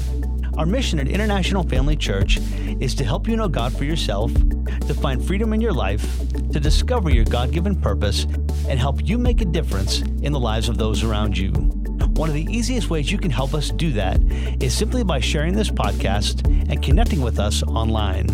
Our 0.58 0.66
mission 0.66 0.98
at 0.98 1.06
International 1.06 1.62
Family 1.62 1.94
Church 1.94 2.40
is 2.80 2.96
to 2.96 3.04
help 3.04 3.28
you 3.28 3.36
know 3.36 3.46
God 3.46 3.72
for 3.72 3.84
yourself, 3.84 4.34
to 4.34 4.92
find 4.92 5.24
freedom 5.24 5.52
in 5.52 5.60
your 5.60 5.72
life, 5.72 6.04
to 6.50 6.58
discover 6.58 7.10
your 7.10 7.26
God 7.26 7.52
given 7.52 7.80
purpose, 7.80 8.24
and 8.68 8.80
help 8.80 9.06
you 9.06 9.16
make 9.16 9.40
a 9.40 9.44
difference 9.44 10.00
in 10.00 10.32
the 10.32 10.40
lives 10.40 10.68
of 10.68 10.78
those 10.78 11.04
around 11.04 11.38
you. 11.38 11.52
One 11.52 12.28
of 12.28 12.34
the 12.34 12.48
easiest 12.50 12.90
ways 12.90 13.12
you 13.12 13.18
can 13.18 13.30
help 13.30 13.54
us 13.54 13.70
do 13.70 13.92
that 13.92 14.20
is 14.60 14.76
simply 14.76 15.04
by 15.04 15.20
sharing 15.20 15.54
this 15.54 15.70
podcast 15.70 16.44
and 16.68 16.82
connecting 16.82 17.20
with 17.20 17.38
us 17.38 17.62
online. 17.62 18.26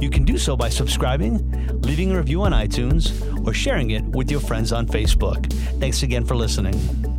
You 0.00 0.08
can 0.08 0.24
do 0.24 0.38
so 0.38 0.56
by 0.56 0.70
subscribing, 0.70 1.80
leaving 1.82 2.12
a 2.12 2.16
review 2.16 2.42
on 2.42 2.52
iTunes, 2.52 3.12
or 3.46 3.52
sharing 3.52 3.90
it 3.90 4.02
with 4.04 4.30
your 4.30 4.40
friends 4.40 4.72
on 4.72 4.86
Facebook. 4.86 5.52
Thanks 5.78 6.02
again 6.02 6.24
for 6.24 6.34
listening. 6.34 7.09